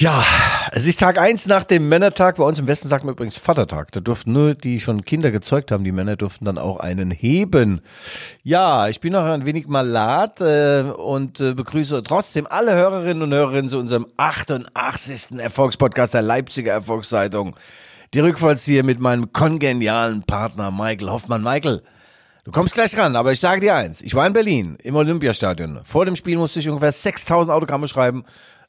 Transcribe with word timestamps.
Ja, 0.00 0.24
es 0.70 0.86
ist 0.86 1.00
Tag 1.00 1.18
eins 1.18 1.48
nach 1.48 1.64
dem 1.64 1.88
Männertag. 1.88 2.36
Bei 2.36 2.44
uns 2.44 2.60
im 2.60 2.68
Westen 2.68 2.86
sagt 2.86 3.02
man 3.02 3.14
übrigens 3.14 3.36
Vatertag. 3.36 3.90
Da 3.90 3.98
durften 3.98 4.30
nur 4.30 4.54
die 4.54 4.78
schon 4.78 5.04
Kinder 5.04 5.32
gezeugt 5.32 5.72
haben, 5.72 5.82
die 5.82 5.90
Männer 5.90 6.14
durften 6.14 6.44
dann 6.44 6.56
auch 6.56 6.78
einen 6.78 7.10
heben. 7.10 7.80
Ja, 8.44 8.86
ich 8.86 9.00
bin 9.00 9.14
noch 9.14 9.24
ein 9.24 9.44
wenig 9.44 9.66
malat 9.66 10.40
äh, 10.40 10.82
und 10.82 11.40
äh, 11.40 11.52
begrüße 11.52 12.00
trotzdem 12.04 12.46
alle 12.48 12.76
Hörerinnen 12.76 13.24
und 13.24 13.34
Hörer 13.34 13.66
zu 13.66 13.76
unserem 13.76 14.06
88. 14.16 15.36
Erfolgspodcast 15.36 16.14
der 16.14 16.22
Leipziger 16.22 16.74
Erfolgszeitung. 16.74 17.56
Die 18.14 18.20
Rückfallzieher 18.20 18.84
mit 18.84 19.00
meinem 19.00 19.32
kongenialen 19.32 20.22
Partner 20.22 20.70
Michael 20.70 21.10
Hoffmann. 21.10 21.42
Michael, 21.42 21.82
du 22.44 22.52
kommst 22.52 22.74
gleich 22.74 22.96
ran, 22.96 23.16
aber 23.16 23.32
ich 23.32 23.40
sage 23.40 23.62
dir 23.62 23.74
eins. 23.74 24.00
Ich 24.02 24.14
war 24.14 24.28
in 24.28 24.32
Berlin 24.32 24.78
im 24.80 24.94
Olympiastadion. 24.94 25.80
Vor 25.82 26.06
dem 26.06 26.14
Spiel 26.14 26.38
musste 26.38 26.60
ich 26.60 26.68
ungefähr 26.68 26.92
6000 26.92 27.52
Autogramme 27.52 27.88
schreiben 27.88 28.24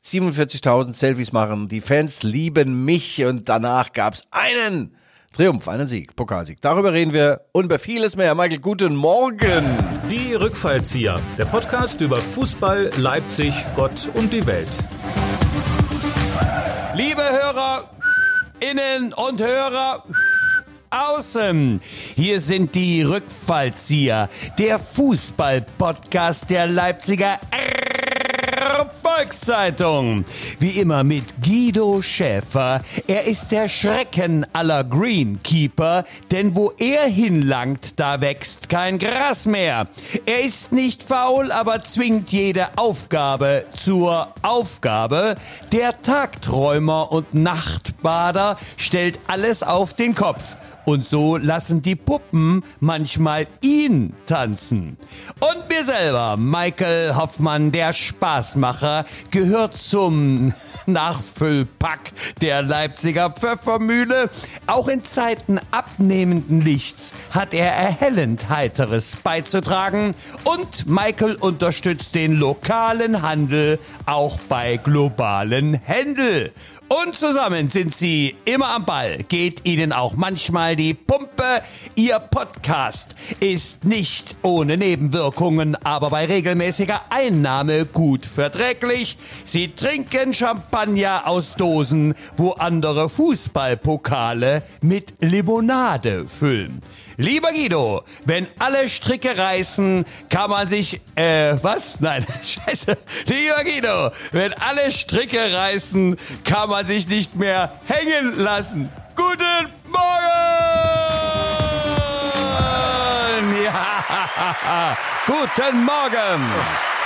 47.000 0.05 0.93
Selfies 0.93 1.31
machen. 1.31 1.67
Die 1.67 1.81
Fans 1.81 2.23
lieben 2.23 2.85
mich 2.85 3.23
und 3.25 3.49
danach 3.49 3.91
gab's 3.93 4.23
einen 4.31 4.95
Triumph, 5.35 5.67
einen 5.67 5.87
Sieg, 5.87 6.15
Pokalsieg. 6.15 6.59
Darüber 6.61 6.91
reden 6.91 7.13
wir 7.13 7.41
und 7.51 7.65
über 7.65 7.77
vieles 7.77 8.15
mehr. 8.15 8.33
Michael, 8.33 8.59
guten 8.59 8.95
Morgen. 8.95 9.63
Die 10.09 10.33
Rückfallzieher, 10.33 11.19
der 11.37 11.45
Podcast 11.45 12.01
über 12.01 12.17
Fußball, 12.17 12.91
Leipzig, 12.97 13.53
Gott 13.75 14.09
und 14.15 14.33
die 14.33 14.45
Welt. 14.47 14.69
Liebe 16.95 17.21
Hörer, 17.21 17.89
innen 18.59 19.13
und 19.13 19.41
Hörer, 19.41 20.03
außen. 20.89 21.79
Hier 22.15 22.39
sind 22.39 22.73
die 22.73 23.03
Rückfallzieher, 23.03 24.29
der 24.57 24.79
Fußball-Podcast 24.79 26.49
der 26.49 26.65
Leipziger 26.65 27.39
Volkszeitung. 28.85 30.25
Wie 30.59 30.79
immer 30.79 31.03
mit 31.03 31.25
Guido 31.43 32.01
Schäfer. 32.01 32.81
Er 33.07 33.25
ist 33.25 33.51
der 33.51 33.67
Schrecken 33.67 34.45
aller 34.53 34.83
Greenkeeper, 34.83 36.05
denn 36.31 36.55
wo 36.55 36.71
er 36.77 37.07
hinlangt, 37.07 37.99
da 37.99 38.21
wächst 38.21 38.69
kein 38.69 38.99
Gras 38.99 39.45
mehr. 39.45 39.87
Er 40.25 40.41
ist 40.41 40.71
nicht 40.71 41.03
faul, 41.03 41.51
aber 41.51 41.81
zwingt 41.81 42.31
jede 42.31 42.77
Aufgabe 42.77 43.65
zur 43.73 44.33
Aufgabe. 44.41 45.35
Der 45.71 46.01
Tagträumer 46.01 47.11
und 47.11 47.33
Nachtbader 47.33 48.57
stellt 48.77 49.19
alles 49.27 49.63
auf 49.63 49.93
den 49.93 50.15
Kopf. 50.15 50.55
Und 50.89 51.05
so 51.05 51.37
lassen 51.37 51.83
die 51.83 51.95
Puppen 51.95 52.63
manchmal 52.79 53.45
ihn 53.61 54.15
tanzen. 54.25 54.97
Und 55.39 55.69
mir 55.69 55.85
selber, 55.85 56.35
Michael 56.35 57.15
Hoffmann, 57.15 57.71
der 57.71 57.93
Spaßmacher, 57.93 59.05
gehört 59.29 59.77
zum 59.77 60.55
Nachfüllpack 60.87 61.99
der 62.41 62.63
Leipziger 62.63 63.29
Pfeffermühle. 63.29 64.31
Auch 64.65 64.87
in 64.87 65.03
Zeiten 65.03 65.59
abnehmenden 65.69 66.61
Lichts 66.61 67.13
hat 67.29 67.53
er 67.53 67.71
erhellend 67.71 68.49
Heiteres 68.49 69.15
beizutragen. 69.17 70.15
Und 70.43 70.87
Michael 70.87 71.35
unterstützt 71.35 72.15
den 72.15 72.33
lokalen 72.33 73.21
Handel 73.21 73.77
auch 74.07 74.39
bei 74.49 74.77
globalen 74.77 75.75
Händel. 75.75 76.51
Und 76.89 77.13
zusammen 77.13 77.67
sind 77.67 77.93
sie 77.93 78.35
immer 78.45 78.69
am 78.69 78.83
Ball, 78.83 79.23
geht 79.27 79.63
ihnen 79.63 79.93
auch 79.93 80.15
manchmal 80.15 80.75
die 80.75 80.95
Pumpe. 80.95 81.61
Ihr 81.93 82.17
Podcast 82.17 83.13
ist 83.39 83.85
nicht 83.85 84.35
ohne 84.41 84.75
Nebenwirkungen, 84.75 85.75
aber 85.83 86.09
bei 86.09 86.25
regelmäßiger 86.25 87.01
Einnahme 87.11 87.85
gut 87.85 88.25
verträglich. 88.25 89.19
Sie 89.45 89.67
trinken 89.67 90.33
Champagner 90.33 91.27
aus 91.27 91.53
Dosen, 91.53 92.15
wo 92.37 92.53
andere 92.53 93.07
Fußballpokale 93.07 94.63
mit 94.81 95.13
Limonade 95.19 96.27
füllen. 96.27 96.81
Lieber 97.19 97.51
Guido, 97.51 98.05
wenn 98.23 98.47
alle 98.59 98.87
Stricke 98.87 99.37
reißen, 99.37 100.05
kann 100.29 100.49
man 100.49 100.65
sich, 100.67 101.01
äh, 101.15 101.57
was? 101.61 101.99
Nein, 101.99 102.25
scheiße. 102.45 102.97
Lieber 103.25 103.61
Guido, 103.65 104.11
wenn 104.31 104.53
alle 104.53 104.89
Stricke 104.89 105.51
reißen, 105.53 106.17
kann 106.45 106.69
man 106.69 106.85
sich 106.85 107.09
nicht 107.09 107.35
mehr 107.35 107.73
hängen 107.87 108.39
lassen. 108.39 108.89
Guten 109.17 109.67
Morgen! 109.87 109.99
Ja, 113.63 114.97
guten 115.25 115.83
Morgen! 115.83 116.98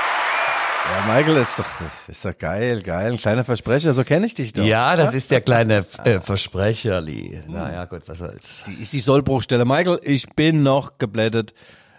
Ja, 0.85 1.15
Michael 1.15 1.37
ist 1.37 1.57
doch, 1.57 1.65
ist 2.09 2.25
doch 2.25 2.37
geil, 2.37 2.81
geil. 2.81 3.13
Ein 3.13 3.17
kleiner 3.17 3.45
Versprecher, 3.45 3.93
so 3.93 4.03
kenne 4.03 4.25
ich 4.25 4.33
dich 4.33 4.51
doch. 4.51 4.65
Ja, 4.65 4.97
das 4.97 5.13
ist 5.13 5.31
der 5.31 5.39
kleine 5.39 5.85
äh, 6.03 6.19
Versprecherli. 6.19 7.39
Naja, 7.47 7.85
gut, 7.85 8.01
was 8.07 8.17
soll's. 8.17 8.65
Die 8.67 8.81
ist 8.81 8.91
die 8.91 8.99
Sollbruchstelle. 8.99 9.63
Michael, 9.63 9.99
ich 10.03 10.29
bin 10.35 10.61
noch 10.61 10.97
geblättet. 10.97 11.53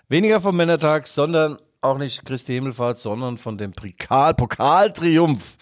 Weniger 0.09 0.41
vom 0.41 0.57
Männertag, 0.57 1.07
sondern 1.07 1.59
auch 1.81 1.97
nicht 1.97 2.27
Christi 2.27 2.53
Himmelfahrt, 2.53 2.99
sondern 2.99 3.39
von 3.39 3.57
dem 3.57 3.73
Pokal, 3.73 4.35
Pokaltriumph 4.35 5.57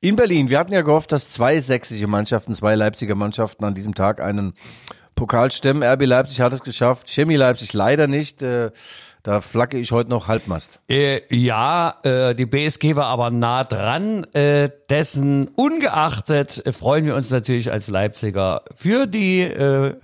in 0.00 0.16
Berlin. 0.16 0.48
Wir 0.48 0.58
hatten 0.58 0.72
ja 0.72 0.80
gehofft, 0.80 1.12
dass 1.12 1.30
zwei 1.30 1.60
sächsische 1.60 2.06
Mannschaften, 2.06 2.54
zwei 2.54 2.74
Leipziger 2.74 3.14
Mannschaften 3.14 3.64
an 3.64 3.74
diesem 3.74 3.94
Tag 3.94 4.20
einen 4.20 4.54
Pokal 5.14 5.50
stemmen. 5.50 5.82
RB 5.82 6.06
Leipzig 6.06 6.40
hat 6.40 6.54
es 6.54 6.62
geschafft, 6.62 7.10
Chemie 7.10 7.36
Leipzig 7.36 7.74
leider 7.74 8.06
nicht. 8.06 8.40
Äh, 8.40 8.70
da 9.22 9.40
flacke 9.40 9.78
ich 9.78 9.92
heute 9.92 10.10
noch 10.10 10.28
Halbmast. 10.28 10.80
Äh, 10.88 11.20
ja, 11.34 11.96
äh, 12.02 12.34
die 12.34 12.46
BSG 12.46 12.96
war 12.96 13.06
aber 13.06 13.30
nah 13.30 13.62
dran. 13.64 14.24
Äh, 14.32 14.70
dessen 14.90 15.48
ungeachtet 15.48 16.62
freuen 16.76 17.06
wir 17.06 17.14
uns 17.14 17.30
natürlich 17.30 17.70
als 17.70 17.88
Leipziger 17.88 18.62
für 18.74 19.06
die 19.06 19.42
äh, 19.42 19.94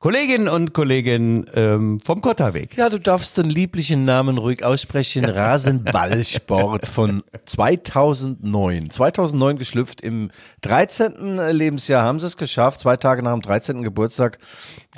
Kolleginnen 0.00 0.46
und 0.46 0.74
Kollegen 0.74 1.44
ähm, 1.54 1.98
vom 1.98 2.20
Kotterweg. 2.20 2.76
Ja, 2.76 2.88
du 2.88 3.00
darfst 3.00 3.36
den 3.36 3.50
lieblichen 3.50 4.04
Namen 4.04 4.38
ruhig 4.38 4.64
aussprechen. 4.64 5.24
Rasenballsport 5.24 6.86
von 6.86 7.20
2009. 7.46 8.90
2009 8.90 9.58
geschlüpft. 9.58 10.00
Im 10.00 10.30
13. 10.60 11.38
Lebensjahr 11.50 12.04
haben 12.04 12.20
sie 12.20 12.28
es 12.28 12.36
geschafft. 12.36 12.78
Zwei 12.78 12.96
Tage 12.96 13.24
nach 13.24 13.32
dem 13.32 13.42
13. 13.42 13.82
Geburtstag 13.82 14.38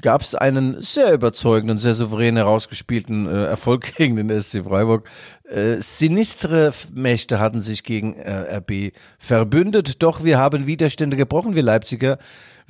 gab 0.03 0.21
es 0.21 0.35
einen 0.35 0.83
sehr 0.83 1.15
überzeugenden, 1.15 1.79
sehr 1.79 1.95
souverän 1.95 2.37
herausgespielten 2.37 3.27
äh, 3.27 3.45
Erfolg 3.45 3.95
gegen 3.97 4.17
den 4.17 4.29
SC 4.39 4.65
Freiburg. 4.65 5.09
Äh, 5.49 5.77
sinistre 5.79 6.73
Mächte 6.93 7.39
hatten 7.39 7.63
sich 7.63 7.85
gegen 7.85 8.17
äh, 8.17 8.59
RB 8.59 8.93
verbündet, 9.19 10.03
doch 10.03 10.25
wir 10.25 10.37
haben 10.37 10.67
Widerstände 10.67 11.17
gebrochen, 11.17 11.55
wir 11.55 11.63
Leipziger. 11.63 12.19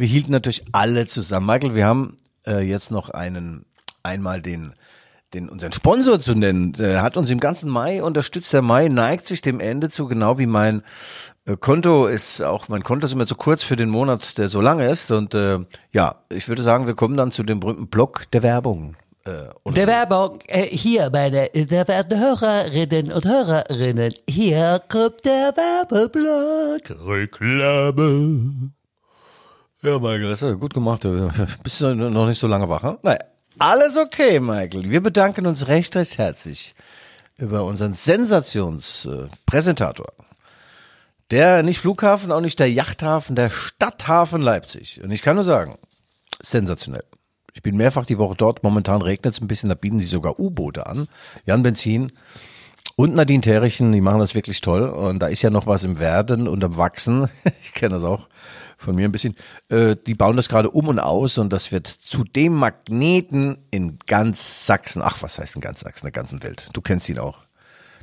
Wir 0.00 0.08
hielten 0.08 0.32
natürlich 0.32 0.64
alle 0.72 1.04
zusammen. 1.04 1.44
Michael, 1.44 1.74
wir 1.74 1.84
haben 1.84 2.16
äh, 2.46 2.60
jetzt 2.60 2.90
noch 2.90 3.10
einen, 3.10 3.66
einmal 4.02 4.40
den, 4.40 4.72
den 5.34 5.50
unseren 5.50 5.72
Sponsor 5.72 6.18
zu 6.18 6.34
nennen. 6.34 6.72
Der 6.72 7.02
hat 7.02 7.18
uns 7.18 7.28
im 7.28 7.38
ganzen 7.38 7.68
Mai 7.68 8.02
unterstützt. 8.02 8.50
Der 8.54 8.62
Mai 8.62 8.88
neigt 8.88 9.26
sich 9.26 9.42
dem 9.42 9.60
Ende 9.60 9.90
zu, 9.90 10.06
genau 10.06 10.38
wie 10.38 10.46
mein 10.46 10.82
äh, 11.44 11.54
Konto 11.54 12.06
ist 12.06 12.40
auch, 12.40 12.68
mein 12.68 12.82
Konto 12.82 13.04
ist 13.04 13.12
immer 13.12 13.26
zu 13.26 13.34
kurz 13.34 13.62
für 13.62 13.76
den 13.76 13.90
Monat, 13.90 14.38
der 14.38 14.48
so 14.48 14.62
lange 14.62 14.88
ist. 14.88 15.10
Und 15.10 15.34
äh, 15.34 15.58
ja, 15.92 16.14
ich 16.30 16.48
würde 16.48 16.62
sagen, 16.62 16.86
wir 16.86 16.94
kommen 16.94 17.18
dann 17.18 17.30
zu 17.30 17.42
dem 17.42 17.60
berühmten 17.60 17.88
Block 17.88 18.24
der 18.32 18.42
Werbung. 18.42 18.96
Äh, 19.26 19.50
Der 19.72 19.86
Werbung, 19.86 20.38
äh, 20.46 20.62
hier, 20.62 21.10
meine 21.12 21.50
sehr 21.52 21.84
verehrten 21.84 22.18
Hörerinnen 22.18 23.12
und 23.12 23.26
Hörerinnen, 23.26 24.14
hier 24.26 24.80
kommt 24.88 25.26
der 25.26 25.52
Werbeblock. 25.54 27.06
Reklame. 27.06 28.70
Ja, 29.82 29.98
Michael, 29.98 30.28
das 30.28 30.42
ist 30.42 30.60
gut 30.60 30.74
gemacht. 30.74 31.02
Bist 31.62 31.80
du 31.80 31.94
noch 31.94 32.26
nicht 32.26 32.38
so 32.38 32.46
lange 32.46 32.68
wach, 32.68 32.82
hm? 32.82 32.98
Naja, 33.02 33.20
alles 33.58 33.96
okay, 33.96 34.38
Michael. 34.38 34.90
Wir 34.90 35.02
bedanken 35.02 35.46
uns 35.46 35.68
recht, 35.68 35.96
recht 35.96 36.18
herzlich 36.18 36.74
über 37.38 37.64
unseren 37.64 37.94
Sensationspräsentator. 37.94 40.12
Der 41.30 41.62
nicht 41.62 41.78
Flughafen, 41.78 42.30
auch 42.30 42.42
nicht 42.42 42.60
der 42.60 42.70
Yachthafen, 42.70 43.36
der 43.36 43.48
Stadthafen 43.48 44.42
Leipzig. 44.42 45.02
Und 45.02 45.12
ich 45.12 45.22
kann 45.22 45.36
nur 45.36 45.44
sagen, 45.44 45.78
sensationell. 46.42 47.04
Ich 47.54 47.62
bin 47.62 47.78
mehrfach 47.78 48.04
die 48.04 48.18
Woche 48.18 48.34
dort. 48.36 48.62
Momentan 48.62 49.00
regnet 49.00 49.32
es 49.32 49.40
ein 49.40 49.48
bisschen, 49.48 49.70
da 49.70 49.74
bieten 49.74 50.00
sie 50.00 50.06
sogar 50.06 50.38
U-Boote 50.38 50.86
an. 50.86 51.08
Jan 51.46 51.62
Benzin 51.62 52.12
und 53.00 53.14
Nadine 53.14 53.40
Terrichen, 53.40 53.92
die 53.92 54.02
machen 54.02 54.20
das 54.20 54.34
wirklich 54.34 54.60
toll. 54.60 54.82
Und 54.82 55.20
da 55.20 55.28
ist 55.28 55.40
ja 55.40 55.48
noch 55.48 55.66
was 55.66 55.84
im 55.84 55.98
Werden 55.98 56.46
und 56.46 56.62
am 56.62 56.76
Wachsen. 56.76 57.30
Ich 57.62 57.72
kenne 57.72 57.94
das 57.94 58.04
auch 58.04 58.28
von 58.76 58.94
mir 58.94 59.06
ein 59.06 59.12
bisschen. 59.12 59.36
Äh, 59.70 59.96
die 60.06 60.14
bauen 60.14 60.36
das 60.36 60.50
gerade 60.50 60.70
um 60.70 60.86
und 60.88 60.98
aus 60.98 61.38
und 61.38 61.50
das 61.50 61.72
wird 61.72 61.86
zu 61.86 62.24
dem 62.24 62.52
Magneten 62.52 63.56
in 63.70 63.98
ganz 64.06 64.66
Sachsen. 64.66 65.00
Ach, 65.02 65.22
was 65.22 65.38
heißt 65.38 65.54
in 65.54 65.62
ganz 65.62 65.80
Sachsen, 65.80 66.04
der 66.04 66.12
ganzen 66.12 66.42
Welt. 66.42 66.68
Du 66.74 66.82
kennst 66.82 67.08
ihn 67.08 67.18
auch. 67.18 67.38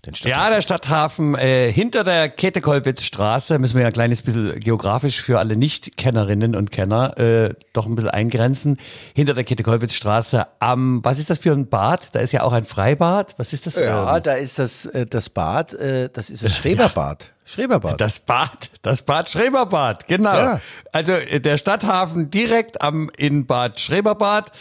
Den 0.08 0.30
Ja, 0.30 0.50
der 0.50 0.62
Stadthafen 0.62 1.36
äh, 1.36 1.70
hinter 1.72 2.06
der 2.06 2.30
Käthe-Kollwitz-Straße, 2.30 3.60
müssen 3.60 3.76
wir 3.76 3.82
ja 3.82 3.88
ein 3.88 3.94
kleines 3.94 4.22
bisschen 4.22 4.58
geografisch 4.60 5.22
für 5.22 5.38
alle 5.38 5.58
Nicht-Kennerinnen 5.58 6.56
und 6.56 6.72
Kenner 6.72 7.18
äh, 7.20 7.54
doch 7.74 7.86
ein 7.86 7.96
bisschen 7.96 8.12
eingrenzen. 8.12 8.78
Hinter 9.14 9.34
der 9.34 9.44
Käthe-Kollwitz-Straße 9.44 10.48
am, 10.60 11.04
was 11.04 11.20
ist 11.20 11.30
das 11.30 11.40
für 11.40 11.52
ein 11.52 11.68
Bad? 11.68 12.16
Da 12.16 12.22
ist 12.22 12.32
ja 12.32 12.44
auch 12.44 12.54
ein 12.54 12.64
Freibad. 12.66 13.36
Was 13.38 13.52
ist 13.52 13.66
das? 13.66 13.76
Ja, 13.76 14.16
Ähm, 14.16 14.24
da 14.24 14.34
ist 14.34 14.60
das, 14.60 14.86
äh, 14.86 15.06
das 15.06 15.30
Bad, 15.30 15.74
äh, 15.74 16.10
das 16.12 16.30
ist 16.30 16.44
das 16.44 16.56
Schreberbad. 16.56 17.34
Schreberbad. 17.46 18.00
Das 18.00 18.20
Bad, 18.20 18.70
das 18.82 19.04
Bad 19.04 19.30
Schreberbad, 19.30 20.08
genau. 20.08 20.36
Ja. 20.36 20.62
Also 20.92 21.12
äh, 21.14 21.40
der 21.40 21.58
Stadthafen 21.58 22.30
direkt 22.30 22.82
am 22.82 23.10
in 23.18 23.46
Bad 23.46 23.80
Schreberbad. 23.80 24.52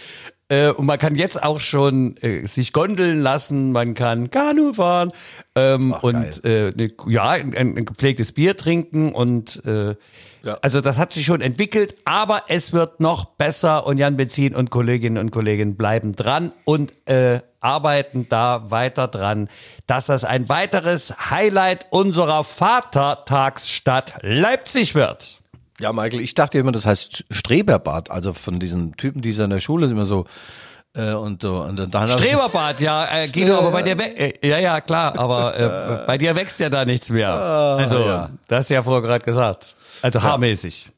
Äh, 0.48 0.70
und 0.70 0.86
man 0.86 0.98
kann 0.98 1.16
jetzt 1.16 1.42
auch 1.42 1.58
schon 1.58 2.16
äh, 2.18 2.46
sich 2.46 2.72
gondeln 2.72 3.20
lassen, 3.20 3.72
man 3.72 3.94
kann 3.94 4.30
Kanu 4.30 4.74
fahren 4.74 5.10
ähm, 5.56 5.92
Ach, 5.96 6.04
und 6.04 6.44
äh, 6.44 6.72
ne, 6.76 6.92
ja, 7.08 7.30
ein, 7.30 7.56
ein 7.56 7.84
gepflegtes 7.84 8.30
Bier 8.30 8.56
trinken 8.56 9.12
und 9.12 9.64
äh, 9.64 9.96
also 10.62 10.80
das 10.80 10.98
hat 10.98 11.12
sich 11.12 11.26
schon 11.26 11.40
entwickelt, 11.40 11.96
aber 12.04 12.42
es 12.48 12.72
wird 12.72 13.00
noch 13.00 13.24
besser 13.24 13.86
und 13.86 13.98
Jan 13.98 14.16
Benzin 14.16 14.54
und 14.54 14.70
Kolleginnen 14.70 15.18
und 15.18 15.32
Kollegen 15.32 15.76
bleiben 15.76 16.14
dran 16.14 16.52
und 16.64 16.92
äh, 17.08 17.40
arbeiten 17.60 18.28
da 18.28 18.70
weiter 18.70 19.08
dran, 19.08 19.48
dass 19.88 20.06
das 20.06 20.24
ein 20.24 20.48
weiteres 20.48 21.12
Highlight 21.30 21.86
unserer 21.90 22.44
Vatertagsstadt 22.44 24.20
Leipzig 24.22 24.94
wird. 24.94 25.40
Ja, 25.80 25.92
Michael, 25.92 26.20
ich 26.20 26.34
dachte 26.34 26.58
immer, 26.58 26.72
das 26.72 26.86
heißt 26.86 27.24
Streberbad, 27.30 28.10
also 28.10 28.32
von 28.32 28.58
diesen 28.58 28.96
Typen, 28.96 29.20
die 29.20 29.30
in 29.30 29.50
der 29.50 29.60
Schule 29.60 29.88
sind 29.88 29.96
immer 29.96 30.06
so 30.06 30.26
äh, 30.94 31.12
und 31.12 31.42
so 31.42 31.58
und 31.58 31.76
dann 31.76 32.08
Streberbad, 32.08 32.80
ja, 32.80 33.06
äh, 33.12 33.28
Guido, 33.28 33.58
aber 33.58 33.70
bei 33.70 33.82
dir, 33.82 33.96
äh, 33.98 34.34
ja, 34.46 34.58
ja, 34.58 34.80
klar, 34.80 35.18
aber 35.18 35.58
äh, 35.58 36.06
bei 36.06 36.16
dir 36.16 36.34
wächst 36.34 36.58
ja 36.60 36.70
da 36.70 36.84
nichts 36.84 37.10
mehr. 37.10 37.30
Also, 37.30 37.98
ja. 37.98 38.30
das 38.48 38.60
hast 38.60 38.70
du 38.70 38.74
ja 38.74 38.82
vorher 38.82 39.02
gerade 39.02 39.24
gesagt. 39.24 39.76
Also 40.02 40.22
haarmäßig. 40.22 40.90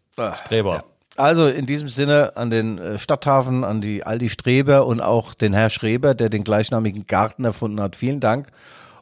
Streber. 0.44 0.84
Also 1.16 1.48
in 1.48 1.66
diesem 1.66 1.88
Sinne 1.88 2.36
an 2.36 2.48
den 2.48 2.78
äh, 2.78 2.98
Stadthafen, 2.98 3.64
an 3.64 3.80
die 3.80 4.04
Aldi 4.04 4.30
Streber 4.30 4.86
und 4.86 5.00
auch 5.00 5.34
den 5.34 5.52
Herr 5.52 5.70
Schreber, 5.70 6.14
der 6.14 6.28
den 6.28 6.44
gleichnamigen 6.44 7.06
Garten 7.06 7.44
erfunden 7.44 7.80
hat. 7.80 7.96
Vielen 7.96 8.20
Dank 8.20 8.52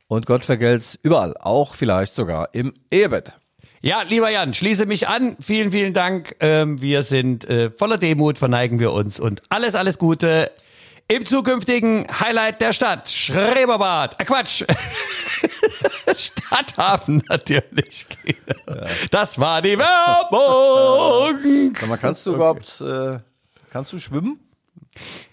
und 0.08 0.24
Gott 0.24 0.44
vergelt's 0.44 0.98
überall, 1.02 1.34
auch 1.38 1.74
vielleicht 1.74 2.14
sogar 2.14 2.48
im 2.52 2.72
Ehebett. 2.90 3.38
Ja, 3.86 4.02
lieber 4.02 4.28
Jan, 4.30 4.52
schließe 4.52 4.84
mich 4.84 5.06
an. 5.06 5.36
Vielen, 5.38 5.70
vielen 5.70 5.94
Dank. 5.94 6.34
Ähm, 6.40 6.82
wir 6.82 7.04
sind 7.04 7.44
äh, 7.44 7.70
voller 7.70 7.98
Demut, 7.98 8.36
verneigen 8.36 8.80
wir 8.80 8.90
uns 8.90 9.20
und 9.20 9.42
alles, 9.48 9.76
alles 9.76 9.96
Gute 9.96 10.50
im 11.06 11.24
zukünftigen 11.24 12.04
Highlight 12.18 12.60
der 12.60 12.72
Stadt. 12.72 13.08
Schreberbad. 13.08 14.20
Äh, 14.20 14.24
Quatsch. 14.24 14.64
Stadthafen 16.16 17.22
natürlich. 17.28 18.08
Das 19.12 19.38
war 19.38 19.62
die 19.62 19.78
Werbung. 19.78 21.38
Sag 21.78 21.88
mal, 21.88 21.96
kannst 21.96 22.26
du 22.26 22.34
überhaupt, 22.34 22.80
äh, 22.80 23.20
kannst 23.70 23.92
du 23.92 24.00
schwimmen? 24.00 24.40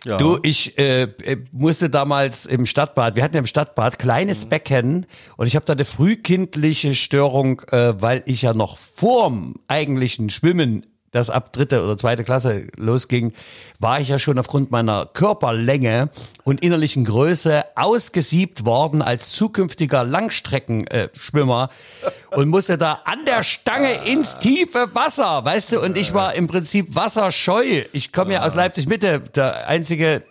Ja. 0.05 0.17
Du, 0.17 0.39
ich 0.41 0.77
äh, 0.77 1.03
äh, 1.03 1.37
musste 1.51 1.89
damals 1.89 2.45
im 2.45 2.65
Stadtbad, 2.65 3.15
wir 3.15 3.23
hatten 3.23 3.35
ja 3.35 3.39
im 3.39 3.45
Stadtbad 3.45 3.99
kleines 3.99 4.45
Becken 4.45 5.05
und 5.37 5.47
ich 5.47 5.55
habe 5.55 5.65
da 5.65 5.73
eine 5.73 5.85
frühkindliche 5.85 6.95
Störung, 6.95 7.61
äh, 7.71 8.01
weil 8.01 8.23
ich 8.25 8.41
ja 8.41 8.53
noch 8.53 8.77
vorm 8.77 9.55
eigentlichen 9.67 10.29
Schwimmen, 10.29 10.85
das 11.13 11.29
ab 11.29 11.53
dritte 11.53 11.83
oder 11.83 11.95
zweite 11.95 12.23
Klasse 12.23 12.67
losging, 12.75 13.33
war 13.79 14.01
ich 14.01 14.09
ja 14.09 14.19
schon 14.19 14.37
aufgrund 14.39 14.71
meiner 14.71 15.05
Körperlänge 15.05 16.09
und 16.43 16.61
innerlichen 16.61 17.05
Größe 17.05 17.63
ausgesiebt 17.75 18.65
worden 18.65 19.01
als 19.01 19.31
zukünftiger 19.31 20.03
Langstreckenschwimmer 20.03 21.69
und 22.31 22.49
musste 22.49 22.77
da 22.79 23.01
an 23.05 23.25
der 23.25 23.43
Stange 23.43 23.93
ins 24.05 24.39
tiefe 24.39 24.89
Wasser, 24.93 25.45
weißt 25.45 25.73
du, 25.73 25.81
und 25.81 25.97
ich 25.97 26.15
war 26.15 26.33
im 26.33 26.47
Prinzip 26.47 26.95
wasserscheu. 26.95 27.83
Ich 27.93 28.11
komme 28.11 28.33
ja 28.33 28.43
aus 28.43 28.55
Leipzig 28.55 28.87
Mitte. 28.87 29.21
Der 29.35 29.67
einzige 29.67 30.23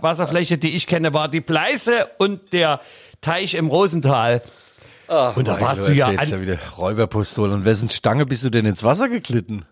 Wasserfläche, 0.00 0.58
die 0.58 0.74
ich 0.74 0.88
kenne, 0.88 1.14
war 1.14 1.28
die 1.28 1.40
Pleiße 1.40 2.08
und 2.18 2.52
der 2.52 2.80
Teich 3.20 3.54
im 3.54 3.68
Rosental. 3.68 4.42
und 5.36 5.46
da 5.46 5.60
warst 5.60 5.86
du 5.86 5.92
ja 5.92 6.10
jetzt 6.10 6.32
an, 6.32 6.40
ja 6.40 6.40
wieder 6.40 6.58
Räuberpistole. 6.76 7.54
Und 7.54 7.64
wessen 7.64 7.88
Stange 7.88 8.26
bist 8.26 8.42
du 8.42 8.50
denn 8.50 8.66
ins 8.66 8.82
Wasser 8.82 9.08
geglitten? 9.08 9.64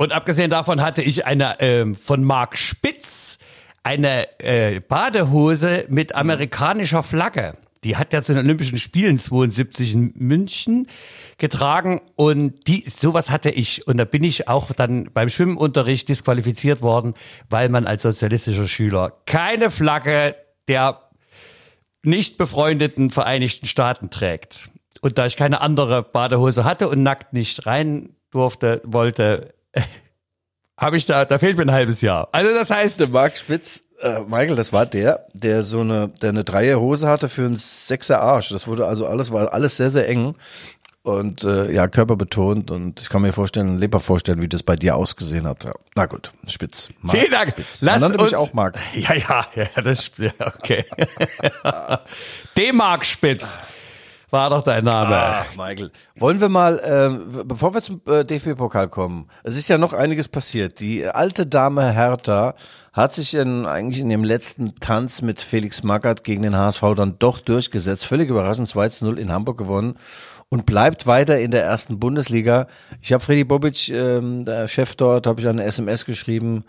Und 0.00 0.12
abgesehen 0.12 0.48
davon 0.48 0.80
hatte 0.80 1.02
ich 1.02 1.26
eine 1.26 1.60
ähm, 1.60 1.94
von 1.94 2.24
Marc 2.24 2.56
Spitz 2.56 3.38
eine 3.82 4.40
äh, 4.40 4.80
Badehose 4.80 5.84
mit 5.90 6.14
amerikanischer 6.14 7.02
Flagge. 7.02 7.52
Die 7.84 7.98
hat 7.98 8.14
er 8.14 8.22
zu 8.22 8.32
den 8.32 8.46
Olympischen 8.46 8.78
Spielen 8.78 9.18
72 9.18 9.92
in 9.92 10.14
München 10.16 10.86
getragen 11.36 12.00
und 12.16 12.66
die 12.66 12.82
sowas 12.88 13.28
hatte 13.28 13.50
ich 13.50 13.86
und 13.88 13.98
da 13.98 14.06
bin 14.06 14.24
ich 14.24 14.48
auch 14.48 14.72
dann 14.72 15.10
beim 15.12 15.28
Schwimmunterricht 15.28 16.08
disqualifiziert 16.08 16.80
worden, 16.80 17.12
weil 17.50 17.68
man 17.68 17.86
als 17.86 18.00
sozialistischer 18.00 18.68
Schüler 18.68 19.12
keine 19.26 19.70
Flagge 19.70 20.34
der 20.66 21.10
nicht 22.02 22.38
befreundeten 22.38 23.10
Vereinigten 23.10 23.66
Staaten 23.66 24.08
trägt. 24.08 24.70
Und 25.02 25.18
da 25.18 25.26
ich 25.26 25.36
keine 25.36 25.60
andere 25.60 26.02
Badehose 26.02 26.64
hatte 26.64 26.88
und 26.88 27.02
nackt 27.02 27.34
nicht 27.34 27.66
rein 27.66 28.16
durfte, 28.30 28.80
wollte, 28.86 29.52
habe 30.76 30.96
ich 30.96 31.06
da, 31.06 31.24
da 31.24 31.38
fehlt 31.38 31.56
mir 31.56 31.64
ein 31.64 31.72
halbes 31.72 32.00
Jahr. 32.00 32.28
Also 32.32 32.52
das 32.54 32.70
heißt, 32.70 33.00
Der 33.00 33.08
Marc 33.08 33.36
Spitz, 33.36 33.80
äh, 34.00 34.20
Michael, 34.20 34.56
das 34.56 34.72
war 34.72 34.86
der, 34.86 35.26
der 35.32 35.62
so 35.62 35.80
eine, 35.80 36.08
der 36.08 36.30
eine 36.30 36.44
Dreierhose 36.44 37.08
hatte 37.08 37.28
für 37.28 37.44
einen 37.44 37.56
Sechser 37.56 38.20
Arsch. 38.20 38.48
Das 38.48 38.66
wurde 38.66 38.86
also 38.86 39.06
alles, 39.06 39.30
war 39.30 39.52
alles 39.52 39.76
sehr, 39.76 39.90
sehr 39.90 40.08
eng. 40.08 40.34
Und 41.02 41.44
äh, 41.44 41.72
ja, 41.72 41.88
körperbetont 41.88 42.70
und 42.70 43.00
ich 43.00 43.08
kann 43.08 43.22
mir 43.22 43.32
vorstellen, 43.32 43.78
Leber 43.78 44.00
vorstellen, 44.00 44.42
wie 44.42 44.48
das 44.48 44.62
bei 44.62 44.76
dir 44.76 44.96
ausgesehen 44.96 45.46
hat. 45.46 45.64
Ja. 45.64 45.72
Na 45.94 46.04
gut, 46.04 46.30
Spitz. 46.46 46.90
Marc 47.00 47.16
vielen 47.16 47.30
Dank. 47.32 47.50
Spitz. 47.52 47.78
Lass 47.80 48.02
uns 48.02 48.20
mich 48.20 48.36
auch 48.36 48.52
Marc. 48.52 48.76
Ja, 48.94 49.14
ja, 49.14 49.46
ja, 49.54 49.82
das 49.82 50.12
ja, 50.18 50.30
okay. 50.40 50.84
D-Mark 52.56 53.06
Spitz 53.06 53.58
war 54.30 54.50
doch 54.50 54.62
dein 54.62 54.84
Name. 54.84 55.16
Ah, 55.16 55.46
Michael. 55.56 55.90
Wollen 56.16 56.40
wir 56.40 56.48
mal, 56.48 56.80
ähm, 56.84 57.44
bevor 57.44 57.74
wir 57.74 57.82
zum 57.82 58.00
äh, 58.06 58.24
DFB-Pokal 58.24 58.88
kommen, 58.88 59.28
es 59.42 59.56
ist 59.56 59.68
ja 59.68 59.78
noch 59.78 59.92
einiges 59.92 60.28
passiert. 60.28 60.80
Die 60.80 61.06
alte 61.06 61.46
Dame 61.46 61.92
Hertha 61.92 62.54
hat 62.92 63.14
sich 63.14 63.34
in, 63.34 63.66
eigentlich 63.66 64.00
in 64.00 64.08
dem 64.08 64.24
letzten 64.24 64.74
Tanz 64.80 65.22
mit 65.22 65.40
Felix 65.40 65.82
Magath 65.82 66.24
gegen 66.24 66.42
den 66.42 66.56
HSV 66.56 66.82
dann 66.96 67.16
doch 67.18 67.38
durchgesetzt. 67.38 68.06
Völlig 68.06 68.28
überraschend 68.28 68.68
2 68.68 68.88
zu 68.88 69.04
0 69.04 69.18
in 69.18 69.32
Hamburg 69.32 69.58
gewonnen 69.58 69.96
und 70.48 70.66
bleibt 70.66 71.06
weiter 71.06 71.38
in 71.38 71.52
der 71.52 71.64
ersten 71.64 72.00
Bundesliga. 72.00 72.66
Ich 73.00 73.12
habe 73.12 73.22
Freddy 73.22 73.44
Bobic, 73.44 73.88
ähm, 73.88 74.44
der 74.44 74.68
Chef 74.68 74.96
dort, 74.96 75.26
habe 75.26 75.40
ich 75.40 75.46
eine 75.46 75.64
SMS 75.64 76.04
geschrieben. 76.04 76.64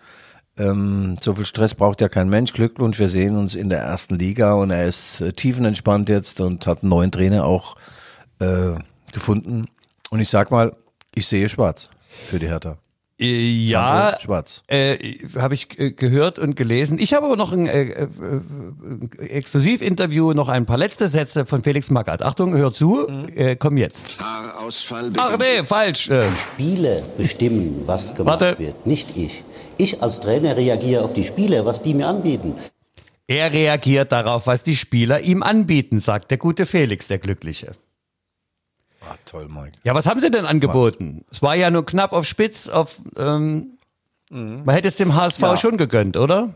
Ähm, 0.61 1.17
so 1.19 1.33
viel 1.33 1.45
Stress 1.45 1.73
braucht 1.73 2.01
ja 2.01 2.09
kein 2.09 2.29
Mensch. 2.29 2.53
Glückwunsch, 2.53 2.99
wir 2.99 3.09
sehen 3.09 3.35
uns 3.35 3.55
in 3.55 3.69
der 3.69 3.79
ersten 3.79 4.19
Liga 4.19 4.53
und 4.53 4.69
er 4.69 4.87
ist 4.87 5.21
äh, 5.21 5.33
tiefenentspannt 5.33 6.09
jetzt 6.09 6.39
und 6.39 6.67
hat 6.67 6.83
einen 6.83 6.89
neuen 6.89 7.11
Trainer 7.11 7.45
auch 7.45 7.77
äh, 8.39 8.75
gefunden. 9.11 9.67
Und 10.11 10.19
ich 10.19 10.29
sag 10.29 10.51
mal, 10.51 10.75
ich 11.15 11.27
sehe 11.27 11.49
schwarz 11.49 11.89
für 12.29 12.37
die 12.37 12.47
Hertha. 12.47 12.77
Äh, 13.19 13.63
ja, 13.65 14.03
Sandro 14.03 14.19
Schwarz. 14.19 14.63
Äh, 14.67 15.19
habe 15.35 15.53
ich 15.53 15.79
äh, 15.79 15.91
gehört 15.91 16.37
und 16.37 16.55
gelesen. 16.55 16.99
Ich 16.99 17.13
habe 17.13 17.25
aber 17.25 17.37
noch 17.37 17.53
ein 17.53 17.67
äh, 17.67 17.83
äh, 17.83 18.07
Exklusivinterview, 19.19 20.33
noch 20.33 20.49
ein 20.49 20.65
paar 20.65 20.77
letzte 20.77 21.07
Sätze 21.07 21.45
von 21.45 21.63
Felix 21.63 21.91
Magath. 21.91 22.23
Achtung, 22.23 22.55
hör 22.55 22.73
zu, 22.73 23.07
äh, 23.35 23.55
komm 23.55 23.77
jetzt. 23.77 24.21
Haarausfall 24.23 25.11
Ach 25.17 25.37
nee, 25.37 25.63
falsch. 25.65 26.09
Spieler 26.53 27.01
bestimmen, 27.17 27.83
was 27.85 28.15
gemacht 28.15 28.41
Warte. 28.41 28.59
wird, 28.59 28.85
nicht 28.85 29.15
ich. 29.15 29.43
Ich 29.77 30.01
als 30.01 30.19
Trainer 30.19 30.55
reagiere 30.57 31.03
auf 31.03 31.13
die 31.13 31.23
Spieler, 31.23 31.65
was 31.65 31.81
die 31.81 31.93
mir 31.93 32.07
anbieten. 32.07 32.55
er 33.27 33.51
reagiert 33.53 34.11
darauf, 34.11 34.47
was 34.47 34.63
die 34.63 34.75
Spieler 34.75 35.21
ihm 35.21 35.41
anbieten, 35.43 35.99
sagt 35.99 36.31
der 36.31 36.37
gute 36.37 36.65
Felix, 36.65 37.07
der 37.07 37.17
Glückliche. 37.19 37.71
Ah, 39.09 39.15
toll, 39.25 39.47
Mike. 39.49 39.77
Ja, 39.83 39.95
was 39.95 40.05
haben 40.05 40.19
sie 40.19 40.29
denn 40.29 40.45
angeboten? 40.45 41.25
Es 41.31 41.41
war 41.41 41.55
ja 41.55 41.71
nur 41.71 41.85
knapp 41.85 42.13
auf 42.13 42.25
Spitz, 42.25 42.67
auf 42.67 42.99
ähm, 43.17 43.77
man 44.29 44.69
hätte 44.69 44.87
es 44.87 44.95
dem 44.95 45.15
HSV 45.15 45.41
Ja. 45.41 45.57
schon 45.57 45.77
gegönnt, 45.77 46.15
oder? 46.17 46.53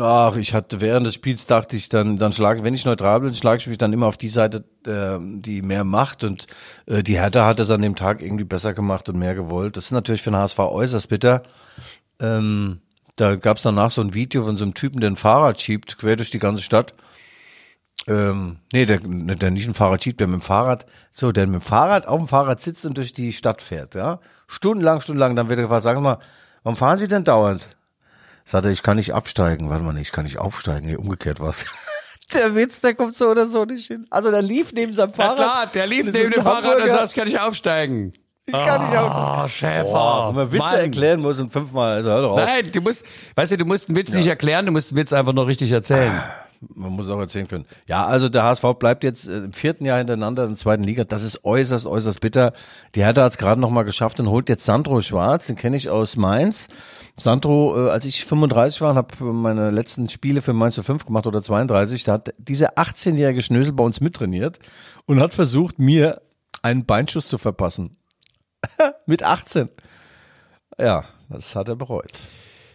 Ach, 0.00 0.36
ich 0.36 0.52
hatte 0.52 0.80
während 0.80 1.06
des 1.06 1.14
Spiels 1.14 1.46
dachte 1.46 1.76
ich 1.76 1.88
dann, 1.88 2.18
dann 2.18 2.32
schlage, 2.32 2.62
wenn 2.64 2.74
ich 2.74 2.84
neutral 2.84 3.20
bin, 3.20 3.32
schlage 3.34 3.58
ich 3.60 3.66
mich 3.68 3.78
dann 3.78 3.92
immer 3.92 4.06
auf 4.06 4.16
die 4.16 4.28
Seite, 4.28 4.64
äh, 4.86 5.18
die 5.20 5.62
mehr 5.62 5.84
macht 5.84 6.24
und 6.24 6.46
äh, 6.86 7.02
die 7.04 7.18
Hertha 7.20 7.46
hat 7.46 7.60
es 7.60 7.70
an 7.70 7.82
dem 7.82 7.94
Tag 7.96 8.20
irgendwie 8.20 8.44
besser 8.44 8.74
gemacht 8.74 9.08
und 9.08 9.16
mehr 9.18 9.34
gewollt. 9.36 9.76
Das 9.76 9.84
ist 9.86 9.90
natürlich 9.92 10.22
für 10.22 10.30
den 10.30 10.36
HSV 10.38 10.58
äußerst 10.58 11.08
bitter. 11.08 11.42
Ähm, 12.20 12.80
da 13.16 13.36
gab 13.36 13.56
es 13.56 13.62
danach 13.62 13.90
so 13.90 14.02
ein 14.02 14.14
Video 14.14 14.44
von 14.44 14.56
so 14.56 14.64
einem 14.64 14.74
Typen, 14.74 15.00
der 15.00 15.10
ein 15.10 15.16
Fahrrad 15.16 15.60
schiebt, 15.60 15.98
quer 15.98 16.16
durch 16.16 16.30
die 16.30 16.38
ganze 16.38 16.62
Stadt. 16.62 16.92
Ähm, 18.06 18.58
nee, 18.72 18.84
der, 18.84 18.98
der 19.00 19.50
nicht 19.50 19.66
ein 19.66 19.74
Fahrrad 19.74 20.04
schiebt, 20.04 20.20
der 20.20 20.26
mit 20.26 20.40
dem 20.40 20.42
Fahrrad, 20.42 20.86
so, 21.12 21.32
der 21.32 21.46
mit 21.46 21.62
dem 21.62 21.66
Fahrrad 21.66 22.06
auf 22.06 22.18
dem 22.18 22.28
Fahrrad 22.28 22.60
sitzt 22.60 22.84
und 22.84 22.98
durch 22.98 23.12
die 23.12 23.32
Stadt 23.32 23.62
fährt, 23.62 23.94
ja. 23.94 24.20
Stundenlang, 24.46 25.00
stundenlang, 25.00 25.34
dann 25.34 25.48
wird 25.48 25.58
er 25.58 25.62
gefragt, 25.62 25.82
sagen 25.82 25.98
Sie 25.98 26.04
mal, 26.04 26.18
warum 26.62 26.76
fahren 26.76 26.98
Sie 26.98 27.08
denn 27.08 27.24
dauernd? 27.24 27.76
Sagt 28.44 28.64
er, 28.64 28.70
ich 28.70 28.84
kann 28.84 28.96
nicht 28.96 29.12
absteigen. 29.12 29.70
Warte 29.70 29.82
mal, 29.82 29.92
nee, 29.92 30.02
ich 30.02 30.12
kann 30.12 30.24
nicht 30.24 30.38
aufsteigen. 30.38 30.86
Nee, 30.86 30.94
umgekehrt 30.96 31.40
was. 31.40 31.64
der 32.32 32.54
Witz, 32.54 32.80
der 32.80 32.94
kommt 32.94 33.16
so 33.16 33.28
oder 33.28 33.48
so 33.48 33.64
nicht 33.64 33.88
hin. 33.88 34.06
Also 34.08 34.30
der 34.30 34.42
lief 34.42 34.72
neben 34.72 34.94
seinem 34.94 35.12
Fahrrad. 35.12 35.36
klar, 35.36 35.66
der 35.66 35.86
lief 35.88 36.06
neben 36.12 36.30
dem 36.30 36.44
Fahrrad 36.44 36.80
und 36.80 36.90
sagt, 36.90 37.14
kann 37.14 37.26
ich 37.26 37.40
aufsteigen. 37.40 38.12
Ich 38.48 38.54
kann 38.54 38.88
nicht 38.88 38.96
aufsteigen. 38.96 39.44
Oh, 39.44 39.48
Schäfer. 39.48 39.82
Boah, 39.82 40.28
wenn 40.28 40.36
man 40.36 40.52
Witze 40.52 40.62
Mann. 40.62 40.80
erklären 40.80 41.20
muss 41.20 41.40
und 41.40 41.50
fünfmal, 41.50 41.94
also 41.96 42.10
hör 42.10 42.22
doch 42.22 42.30
auf. 42.30 42.36
Nein, 42.36 42.70
du 42.72 42.80
musst, 42.80 43.04
weißt 43.34 43.52
du, 43.52 43.58
du 43.58 43.64
musst 43.64 43.88
einen 43.88 43.96
Witz 43.96 44.12
nicht 44.12 44.28
erklären, 44.28 44.66
du 44.66 44.72
musst 44.72 44.92
den 44.92 44.96
Witz 44.98 45.12
einfach 45.12 45.32
nur 45.32 45.48
richtig 45.48 45.72
erzählen. 45.72 46.22
man 46.74 46.92
muss 46.92 47.10
auch 47.10 47.18
erzählen 47.18 47.48
können. 47.48 47.66
Ja, 47.86 48.06
also 48.06 48.28
der 48.28 48.44
HSV 48.44 48.64
bleibt 48.78 49.04
jetzt 49.04 49.28
äh, 49.28 49.38
im 49.38 49.52
vierten 49.52 49.84
Jahr 49.84 49.98
hintereinander 49.98 50.44
in 50.44 50.50
der 50.50 50.58
zweiten 50.58 50.84
Liga. 50.84 51.04
Das 51.04 51.22
ist 51.22 51.44
äußerst, 51.44 51.86
äußerst 51.86 52.20
bitter. 52.20 52.52
Die 52.94 53.02
Hertha 53.02 53.24
hat 53.24 53.32
es 53.32 53.38
gerade 53.38 53.60
noch 53.60 53.70
mal 53.70 53.82
geschafft 53.82 54.20
und 54.20 54.28
holt 54.28 54.48
jetzt 54.48 54.64
Sandro 54.64 55.00
Schwarz, 55.00 55.46
den 55.46 55.56
kenne 55.56 55.76
ich 55.76 55.90
aus 55.90 56.16
Mainz. 56.16 56.68
Sandro, 57.16 57.88
äh, 57.88 57.90
als 57.90 58.04
ich 58.04 58.24
35 58.24 58.80
war 58.80 58.90
und 58.90 58.96
habe 58.96 59.24
meine 59.24 59.70
letzten 59.70 60.08
Spiele 60.08 60.42
für 60.42 60.52
Mainz 60.52 60.78
5 60.80 61.04
gemacht 61.04 61.26
oder 61.26 61.42
32, 61.42 62.04
da 62.04 62.14
hat 62.14 62.34
dieser 62.38 62.74
18-jährige 62.78 63.42
Schnösel 63.42 63.72
bei 63.72 63.84
uns 63.84 64.00
mittrainiert 64.00 64.58
und 65.06 65.20
hat 65.20 65.34
versucht, 65.34 65.78
mir 65.78 66.22
einen 66.62 66.84
Beinschuss 66.84 67.28
zu 67.28 67.38
verpassen. 67.38 67.96
Mit 69.06 69.22
18. 69.22 69.68
Ja, 70.78 71.04
das 71.28 71.54
hat 71.56 71.68
er 71.68 71.76
bereut. 71.76 72.12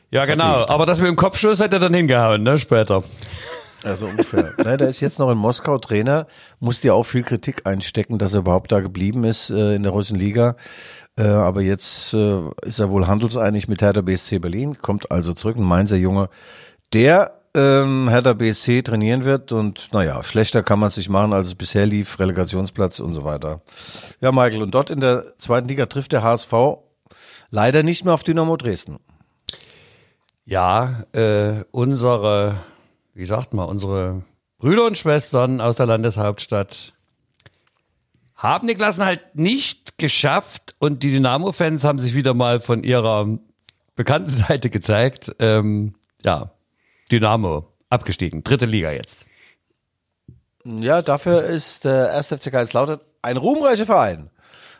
Ja, 0.09 0.25
genau. 0.25 0.67
Aber 0.67 0.85
das 0.85 0.99
mit 0.99 1.07
dem 1.07 1.15
Kopfschuss 1.15 1.61
hat 1.61 1.71
er 1.73 1.79
dann 1.79 1.93
hingehauen, 1.93 2.43
ne, 2.43 2.57
später. 2.57 3.01
Also 3.83 4.07
ungefähr. 4.07 4.53
ne, 4.63 4.77
der 4.77 4.89
ist 4.89 4.99
jetzt 4.99 5.19
noch 5.19 5.31
in 5.31 5.37
Moskau 5.37 5.77
Trainer, 5.77 6.27
musste 6.59 6.87
ja 6.87 6.93
auch 6.93 7.03
viel 7.03 7.23
Kritik 7.23 7.65
einstecken, 7.65 8.17
dass 8.17 8.33
er 8.33 8.41
überhaupt 8.41 8.71
da 8.71 8.81
geblieben 8.81 9.23
ist 9.23 9.49
äh, 9.49 9.75
in 9.75 9.83
der 9.83 9.91
russischen 9.91 10.19
Liga. 10.19 10.55
Äh, 11.17 11.23
aber 11.23 11.61
jetzt 11.61 12.13
äh, 12.13 12.41
ist 12.63 12.79
er 12.79 12.89
wohl 12.89 13.07
handelseinig 13.07 13.67
mit 13.67 13.81
Hertha 13.81 14.01
BSC 14.01 14.39
Berlin, 14.39 14.77
kommt 14.81 15.11
also 15.11 15.33
zurück, 15.33 15.57
ein 15.57 15.63
Mainzer 15.63 15.97
Junge, 15.97 16.29
der 16.93 17.40
ähm, 17.53 18.07
Hertha 18.09 18.33
BSC 18.33 18.81
trainieren 18.81 19.23
wird 19.23 19.51
und 19.51 19.89
naja, 19.91 20.23
schlechter 20.23 20.63
kann 20.63 20.79
man 20.79 20.87
es 20.87 20.97
nicht 20.97 21.09
machen, 21.09 21.33
als 21.33 21.47
es 21.47 21.55
bisher 21.55 21.85
lief, 21.85 22.19
Relegationsplatz 22.19 22.99
und 22.99 23.13
so 23.13 23.23
weiter. 23.23 23.61
Ja, 24.21 24.31
Michael, 24.31 24.63
und 24.63 24.71
dort 24.73 24.89
in 24.89 24.99
der 24.99 25.37
zweiten 25.37 25.67
Liga 25.67 25.85
trifft 25.85 26.11
der 26.11 26.23
HSV 26.23 26.53
leider 27.49 27.83
nicht 27.83 28.05
mehr 28.05 28.13
auf 28.13 28.23
Dynamo 28.23 28.57
Dresden. 28.57 28.99
Ja, 30.45 31.03
äh, 31.13 31.63
unsere, 31.71 32.61
wie 33.13 33.25
sagt 33.25 33.53
man, 33.53 33.67
unsere 33.69 34.23
Brüder 34.57 34.85
und 34.85 34.97
Schwestern 34.97 35.61
aus 35.61 35.75
der 35.75 35.85
Landeshauptstadt 35.85 36.93
haben 38.35 38.67
die 38.67 38.75
Klassen 38.75 39.05
halt 39.05 39.35
nicht 39.35 39.97
geschafft 39.99 40.75
und 40.79 41.03
die 41.03 41.11
Dynamo-Fans 41.11 41.83
haben 41.83 41.99
sich 41.99 42.15
wieder 42.15 42.33
mal 42.33 42.59
von 42.59 42.83
ihrer 42.83 43.27
bekannten 43.95 44.31
Seite 44.31 44.69
gezeigt. 44.69 45.35
Ähm, 45.39 45.93
ja, 46.25 46.51
Dynamo 47.11 47.67
abgestiegen, 47.89 48.43
dritte 48.43 48.65
Liga 48.65 48.91
jetzt. 48.91 49.25
Ja, 50.63 51.01
dafür 51.01 51.43
ist 51.43 51.85
der 51.85 52.13
1. 52.13 52.27
FC 52.27 52.51
Kaiserslautern 52.51 52.99
ein 53.21 53.37
ruhmreicher 53.37 53.85
Verein. 53.85 54.29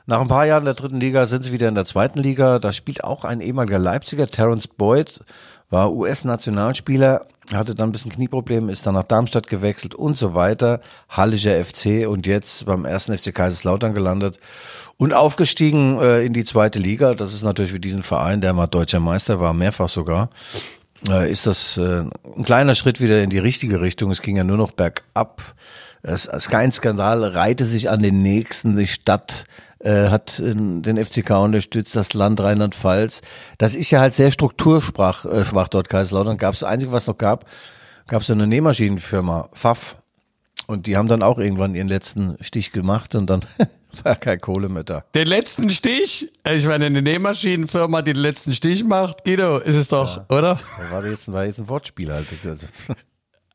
Nach 0.06 0.20
ein 0.20 0.28
paar 0.28 0.46
Jahren 0.46 0.66
der 0.66 0.74
dritten 0.74 1.00
Liga 1.00 1.26
sind 1.26 1.44
sie 1.44 1.52
wieder 1.52 1.68
in 1.68 1.76
der 1.76 1.86
zweiten 1.86 2.20
Liga. 2.20 2.60
Da 2.60 2.72
spielt 2.72 3.04
auch 3.04 3.24
ein 3.24 3.40
ehemaliger 3.40 3.80
Leipziger, 3.80 4.28
Terence 4.28 4.68
Boyd, 4.68 5.22
war 5.70 5.94
US-Nationalspieler, 5.94 7.28
hatte 7.54 7.76
dann 7.76 7.90
ein 7.90 7.92
bisschen 7.92 8.12
Knieprobleme, 8.12 8.72
ist 8.72 8.86
dann 8.86 8.96
nach 8.96 9.04
Darmstadt 9.04 9.48
gewechselt 9.48 9.96
und 9.96 10.18
so 10.18 10.34
weiter. 10.34 10.82
Hallischer 11.10 11.64
FC 11.64 12.08
und 12.08 12.28
jetzt 12.28 12.66
beim 12.66 12.86
ersten 12.86 13.18
FC 13.18 13.34
Kaiserslautern 13.34 13.94
gelandet 13.94 14.40
und 14.98 15.14
aufgestiegen 15.14 16.00
äh, 16.00 16.26
in 16.26 16.34
die 16.34 16.44
zweite 16.44 16.80
Liga. 16.80 17.14
Das 17.14 17.34
ist 17.34 17.44
natürlich 17.44 17.72
für 17.72 17.80
diesen 17.80 18.04
Verein, 18.04 18.42
der 18.42 18.54
mal 18.54 18.68
deutscher 18.68 19.00
Meister 19.00 19.40
war, 19.40 19.54
mehrfach 19.54 19.90
sogar, 19.90 20.24
äh, 20.24 20.81
ist 21.10 21.48
das 21.48 21.78
äh, 21.78 22.04
ein 22.38 22.44
kleiner 22.44 22.76
Schritt 22.76 23.02
wieder 23.02 23.24
in 23.24 23.30
die 23.30 23.40
richtige 23.40 23.82
Richtung. 23.82 24.12
Es 24.12 24.22
ging 24.22 24.38
ja 24.38 24.44
nur 24.44 24.58
noch 24.58 24.72
bergab. 24.72 25.56
Es, 26.04 26.26
es 26.26 26.50
kein 26.50 26.72
Skandal 26.72 27.24
reihte 27.24 27.66
sich 27.66 27.90
an 27.90 28.02
den 28.02 28.22
nächsten. 28.22 28.76
Die 28.76 28.88
Stadt 28.88 29.46
äh, 29.80 30.10
hat 30.10 30.40
äh, 30.40 30.54
den 30.54 31.04
FCK 31.04 31.32
unterstützt, 31.32 31.96
das 31.96 32.14
Land 32.14 32.40
Rheinland-Pfalz. 32.40 33.22
Das 33.58 33.76
ist 33.76 33.92
ja 33.92 34.00
halt 34.00 34.14
sehr 34.14 34.32
strukturschwach 34.32 35.26
äh, 35.26 35.46
schwach 35.46 35.68
dort, 35.68 35.90
Kaiserslautern. 35.90 36.38
Gab 36.38 36.54
es 36.54 36.64
einzige, 36.64 36.92
was 36.92 37.08
noch 37.08 37.18
gab, 37.18 37.46
gab 38.08 38.22
es 38.22 38.30
eine 38.30 38.48
Nähmaschinenfirma, 38.48 39.50
Pfaff. 39.54 39.96
Und 40.72 40.88
die 40.88 40.96
haben 40.96 41.08
dann 41.08 41.22
auch 41.22 41.38
irgendwann 41.38 41.76
ihren 41.76 41.90
letzten 41.90 42.38
Stich 42.40 42.72
gemacht 42.72 43.14
und 43.16 43.30
dann 43.30 43.42
war 44.04 44.16
keine 44.16 44.40
Kohle 44.40 44.70
mehr 44.70 44.86
da. 44.86 45.04
Den 45.14 45.28
letzten 45.28 45.70
Stich? 45.70 46.32
Also 46.44 46.60
ich 46.60 46.68
meine, 46.68 46.86
eine 46.86 47.02
Nähmaschinenfirma, 47.02 48.02
die 48.02 48.14
den 48.14 48.22
letzten 48.22 48.54
Stich 48.54 48.86
macht, 48.86 49.26
Guido, 49.26 49.58
ist 49.58 49.76
es 49.76 49.90
doch, 49.90 50.30
oder? 50.30 50.60
Da 50.78 50.96
war 50.96 51.06
jetzt, 51.06 51.30
war 51.32 51.46
jetzt 51.46 51.60
ein 51.60 51.68
Wortspiel 51.68 52.12
halt. 52.12 52.28
Also, 52.46 52.68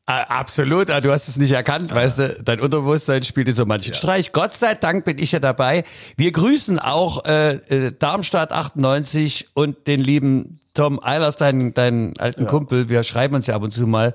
Ah, 0.09 0.21
Absolut, 0.39 0.89
ah, 0.89 1.01
du 1.01 1.11
hast 1.11 1.27
es 1.27 1.35
nicht 1.35 1.51
erkannt, 1.51 1.93
weißt 1.93 2.19
du, 2.19 2.37
dein 2.41 2.61
Unterbewusstsein 2.61 3.25
spielte 3.25 3.51
so 3.51 3.65
manchen 3.65 3.93
Streich. 3.93 4.31
Gott 4.31 4.53
sei 4.53 4.73
Dank 4.73 5.03
bin 5.03 5.17
ich 5.17 5.33
ja 5.33 5.39
dabei. 5.39 5.83
Wir 6.15 6.31
grüßen 6.31 6.79
auch 6.79 7.25
äh, 7.25 7.55
äh, 7.55 7.91
Darmstadt 7.91 8.53
98 8.53 9.49
und 9.53 9.85
den 9.85 9.99
lieben 9.99 10.59
Tom 10.73 11.03
Eilers, 11.03 11.35
deinen, 11.35 11.73
deinen 11.73 12.17
alten 12.19 12.47
Kumpel. 12.47 12.87
Wir 12.87 13.03
schreiben 13.03 13.35
uns 13.35 13.47
ja 13.47 13.55
ab 13.55 13.63
und 13.63 13.73
zu 13.73 13.85
mal. 13.85 14.13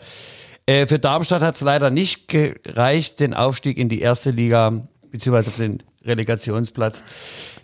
Äh, 0.66 0.87
für 0.87 0.99
Darmstadt 0.99 1.42
hat 1.42 1.57
es 1.57 1.61
leider 1.61 1.90
nicht 1.90 2.28
gereicht, 2.28 3.21
den 3.21 3.35
Aufstieg 3.35 3.78
in 3.78 3.88
die 3.88 4.00
erste 4.00 4.31
Liga, 4.31 4.83
beziehungsweise 5.11 5.50
auf 5.50 5.57
den 5.57 5.83
Relegationsplatz. 6.04 7.02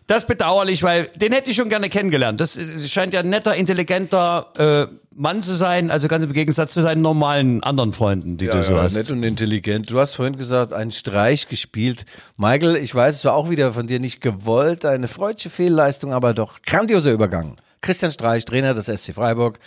Das 0.07 0.23
ist 0.23 0.26
bedauerlich, 0.26 0.83
weil 0.83 1.11
den 1.17 1.33
hätte 1.33 1.50
ich 1.50 1.57
schon 1.57 1.69
gerne 1.69 1.90
kennengelernt. 1.90 2.40
Das 2.40 2.59
scheint 2.87 3.12
ja 3.12 3.21
ein 3.21 3.28
netter, 3.28 3.55
intelligenter 3.55 4.88
äh, 4.88 4.93
Mann 5.14 5.43
zu 5.43 5.55
sein, 5.55 5.90
also 5.90 6.09
ganz 6.09 6.25
im 6.25 6.33
Gegensatz 6.33 6.73
zu 6.73 6.81
seinen 6.81 7.02
normalen 7.02 7.62
anderen 7.62 7.93
Freunden, 7.93 8.38
die 8.38 8.47
du 8.47 8.62
so 8.62 8.73
ja, 8.73 8.83
hast. 8.85 8.97
nett 8.97 9.11
und 9.11 9.23
intelligent. 9.23 9.90
Du 9.90 9.99
hast 9.99 10.14
vorhin 10.14 10.38
gesagt, 10.38 10.73
einen 10.73 10.93
Streich 10.93 11.49
gespielt. 11.49 12.07
Michael, 12.38 12.76
ich 12.76 12.95
weiß, 12.95 13.17
es 13.17 13.25
war 13.26 13.35
auch 13.35 13.50
wieder 13.50 13.73
von 13.73 13.87
dir 13.87 14.00
nicht 14.00 14.21
gewollt, 14.21 14.87
eine 14.87 15.09
freudsche 15.09 15.50
Fehlleistung, 15.50 16.12
aber 16.12 16.33
doch 16.33 16.62
grandioser 16.62 17.12
Übergang. 17.12 17.57
Christian 17.83 18.11
Streich, 18.11 18.45
Trainer 18.45 18.75
des 18.75 18.87
SC 18.87 19.12
Freiburg, 19.12 19.59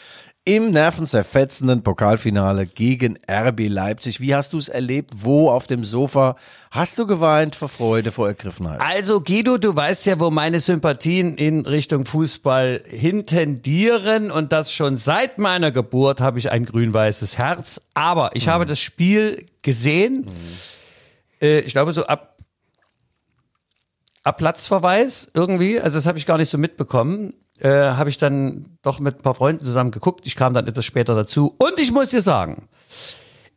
im 0.43 0.71
nervenzerfetzenden 0.71 1.83
Pokalfinale 1.83 2.65
gegen 2.65 3.19
RB 3.29 3.67
Leipzig. 3.67 4.19
Wie 4.21 4.33
hast 4.33 4.53
du 4.53 4.57
es 4.57 4.69
erlebt? 4.69 5.13
Wo 5.17 5.49
auf 5.49 5.67
dem 5.67 5.83
Sofa? 5.83 6.35
Hast 6.71 6.97
du 6.97 7.05
geweint 7.05 7.55
vor 7.55 7.69
Freude, 7.69 8.11
vor 8.11 8.27
Ergriffenheit? 8.27 8.81
Also 8.81 9.21
Guido, 9.21 9.59
du 9.59 9.75
weißt 9.75 10.07
ja, 10.07 10.19
wo 10.19 10.31
meine 10.31 10.59
Sympathien 10.59 11.35
in 11.35 11.67
Richtung 11.67 12.05
Fußball 12.05 12.81
hintendieren 12.87 14.31
und 14.31 14.51
das 14.51 14.73
schon 14.73 14.97
seit 14.97 15.37
meiner 15.37 15.71
Geburt 15.71 16.21
habe 16.21 16.39
ich 16.39 16.51
ein 16.51 16.65
grün-weißes 16.65 17.37
Herz. 17.37 17.81
Aber 17.93 18.31
ich 18.35 18.47
habe 18.47 18.65
das 18.65 18.79
Spiel 18.79 19.45
gesehen. 19.61 20.27
Äh, 21.39 21.59
ich 21.59 21.73
glaube 21.73 21.93
so 21.93 22.05
ab 22.07 22.31
ab 24.23 24.37
Platzverweis 24.37 25.31
irgendwie. 25.35 25.79
Also 25.79 25.97
das 25.97 26.05
habe 26.07 26.17
ich 26.17 26.25
gar 26.25 26.37
nicht 26.37 26.49
so 26.49 26.57
mitbekommen. 26.57 27.33
Äh, 27.61 27.91
habe 27.91 28.09
ich 28.09 28.17
dann 28.17 28.77
doch 28.81 28.99
mit 28.99 29.19
ein 29.19 29.21
paar 29.21 29.35
Freunden 29.35 29.63
zusammen 29.63 29.91
geguckt. 29.91 30.25
Ich 30.25 30.35
kam 30.35 30.53
dann 30.53 30.67
etwas 30.67 30.83
später 30.83 31.13
dazu. 31.13 31.55
Und 31.59 31.79
ich 31.79 31.91
muss 31.91 32.09
dir 32.09 32.23
sagen, 32.23 32.67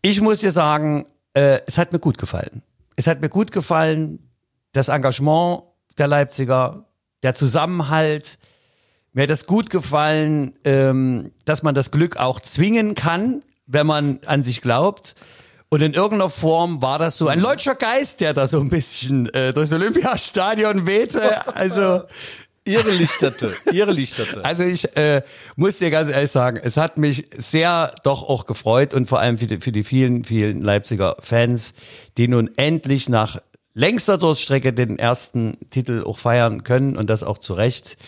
ich 0.03 0.21
muss 0.21 0.41
dir 0.41 0.53
sagen, 0.53 1.07
äh, 1.33 1.61
es 1.67 1.79
hat 1.79 1.93
mir 1.93 1.99
gut 1.99 2.19
gefallen. 2.19 2.63
Es 2.97 3.07
hat 3.07 3.23
mir 3.23 3.31
gut 3.31 3.51
gefallen, 3.51 4.31
das 4.73 4.89
Engagement 4.89 5.63
der 5.97 6.09
Leipziger, 6.09 6.85
der 7.23 7.35
Zusammenhalt. 7.35 8.39
Mir 9.15 9.23
hat 9.23 9.31
das 9.31 9.47
gut 9.47 9.71
gefallen, 9.71 10.53
ähm, 10.65 11.33
dass 11.47 11.63
man 11.63 11.75
das 11.75 11.91
Glück 11.91 12.19
auch 12.19 12.41
zwingen 12.41 12.95
kann, 12.95 13.43
wenn 13.67 13.87
man 13.87 14.21
an 14.27 14.43
sich 14.43 14.61
glaubt. 14.61 15.15
Und 15.71 15.83
in 15.83 15.95
irgendeiner 15.95 16.31
Form 16.31 16.83
war 16.83 16.99
das 16.99 17.19
so 17.19 17.27
ein 17.27 17.41
leutscher 17.41 17.75
Geist, 17.75 18.21
der 18.21 18.35
da 18.35 18.47
so 18.47 18.61
ein 18.61 18.69
bisschen 18.69 19.33
äh, 19.35 19.53
durchs 19.53 19.73
Olympiastadion 19.73 20.87
wehte. 20.87 21.47
Also 21.57 22.03
Ihre 22.67 22.93
Lichterte, 22.93 23.53
ihre 23.73 23.93
Lichterte. 23.93 24.43
also 24.43 24.63
ich 24.63 24.97
äh, 24.97 25.23
muss 25.55 25.79
dir 25.79 25.91
ganz 25.91 26.09
ehrlich 26.09 26.31
sagen, 26.31 26.59
es 26.63 26.79
hat 26.79 26.97
mich 26.97 27.27
sehr 27.37 27.95
doch 28.05 28.23
auch 28.23 28.47
gefreut 28.47 28.95
und 28.95 29.07
vor 29.07 29.21
allem 29.21 29.37
für 29.37 29.47
die, 29.47 29.61
für 29.61 29.73
die 29.73 29.85
vielen, 29.85 30.25
vielen 30.25 30.63
Leipziger 30.63 31.17
Fans, 31.21 31.75
die 32.17 32.27
nun 32.27 32.51
endlich 32.57 33.11
nach 33.11 33.39
längster 33.75 34.17
Durststrecke 34.17 34.73
den 34.73 34.99
ersten 34.99 35.59
Titel 35.69 36.03
auch 36.07 36.19
feiern 36.19 36.65
können 36.65 36.97
und 36.97 37.11
das 37.11 37.23
auch 37.23 37.37
zu 37.37 37.53
Recht. 37.53 37.99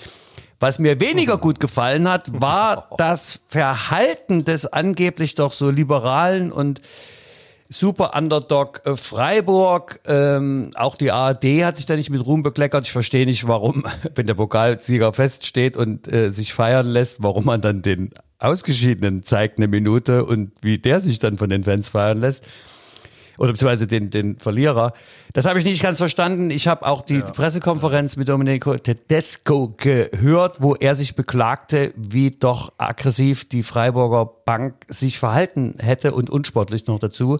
Was 0.58 0.78
mir 0.78 1.00
weniger 1.00 1.36
gut 1.36 1.60
gefallen 1.60 2.08
hat, 2.08 2.40
war 2.40 2.88
das 2.98 3.40
Verhalten 3.48 4.44
des 4.44 4.64
angeblich 4.66 5.34
doch 5.34 5.52
so 5.52 5.68
liberalen 5.68 6.50
und 6.50 6.80
super 7.68 8.12
Underdog 8.16 8.82
äh, 8.84 8.96
Freiburg. 8.96 10.00
Ähm, 10.06 10.70
auch 10.74 10.96
die 10.96 11.10
ARD 11.10 11.64
hat 11.64 11.76
sich 11.76 11.86
da 11.86 11.96
nicht 11.96 12.10
mit 12.10 12.24
Ruhm 12.24 12.42
bekleckert. 12.42 12.86
Ich 12.86 12.92
verstehe 12.92 13.26
nicht, 13.26 13.46
warum, 13.48 13.84
wenn 14.14 14.26
der 14.26 14.34
Pokalsieger 14.34 15.12
feststeht 15.12 15.76
und 15.76 16.12
äh, 16.12 16.30
sich 16.30 16.54
feiern 16.54 16.86
lässt, 16.86 17.22
warum 17.22 17.44
man 17.46 17.60
dann 17.60 17.82
den 17.82 18.10
Ausgeschiedenen 18.38 19.22
zeigt 19.22 19.58
eine 19.58 19.68
Minute 19.68 20.24
und 20.24 20.52
wie 20.60 20.78
der 20.78 21.00
sich 21.00 21.18
dann 21.18 21.38
von 21.38 21.48
den 21.48 21.64
Fans 21.64 21.88
feiern 21.88 22.20
lässt. 22.20 22.44
Oder 23.38 23.52
beziehungsweise 23.52 23.86
den, 23.86 24.10
den 24.10 24.38
Verlierer. 24.38 24.94
Das 25.32 25.44
habe 25.44 25.58
ich 25.58 25.64
nicht 25.64 25.82
ganz 25.82 25.98
verstanden. 25.98 26.50
Ich 26.50 26.68
habe 26.68 26.86
auch 26.86 27.04
die 27.04 27.20
Pressekonferenz 27.20 28.16
mit 28.16 28.28
Domenico 28.28 28.76
Tedesco 28.78 29.74
gehört, 29.76 30.62
wo 30.62 30.74
er 30.74 30.94
sich 30.94 31.14
beklagte, 31.16 31.92
wie 31.96 32.30
doch 32.30 32.72
aggressiv 32.78 33.48
die 33.48 33.62
Freiburger 33.62 34.24
Bank 34.44 34.74
sich 34.88 35.18
verhalten 35.18 35.74
hätte 35.78 36.12
und 36.14 36.30
unsportlich 36.30 36.86
noch 36.86 36.98
dazu. 36.98 37.38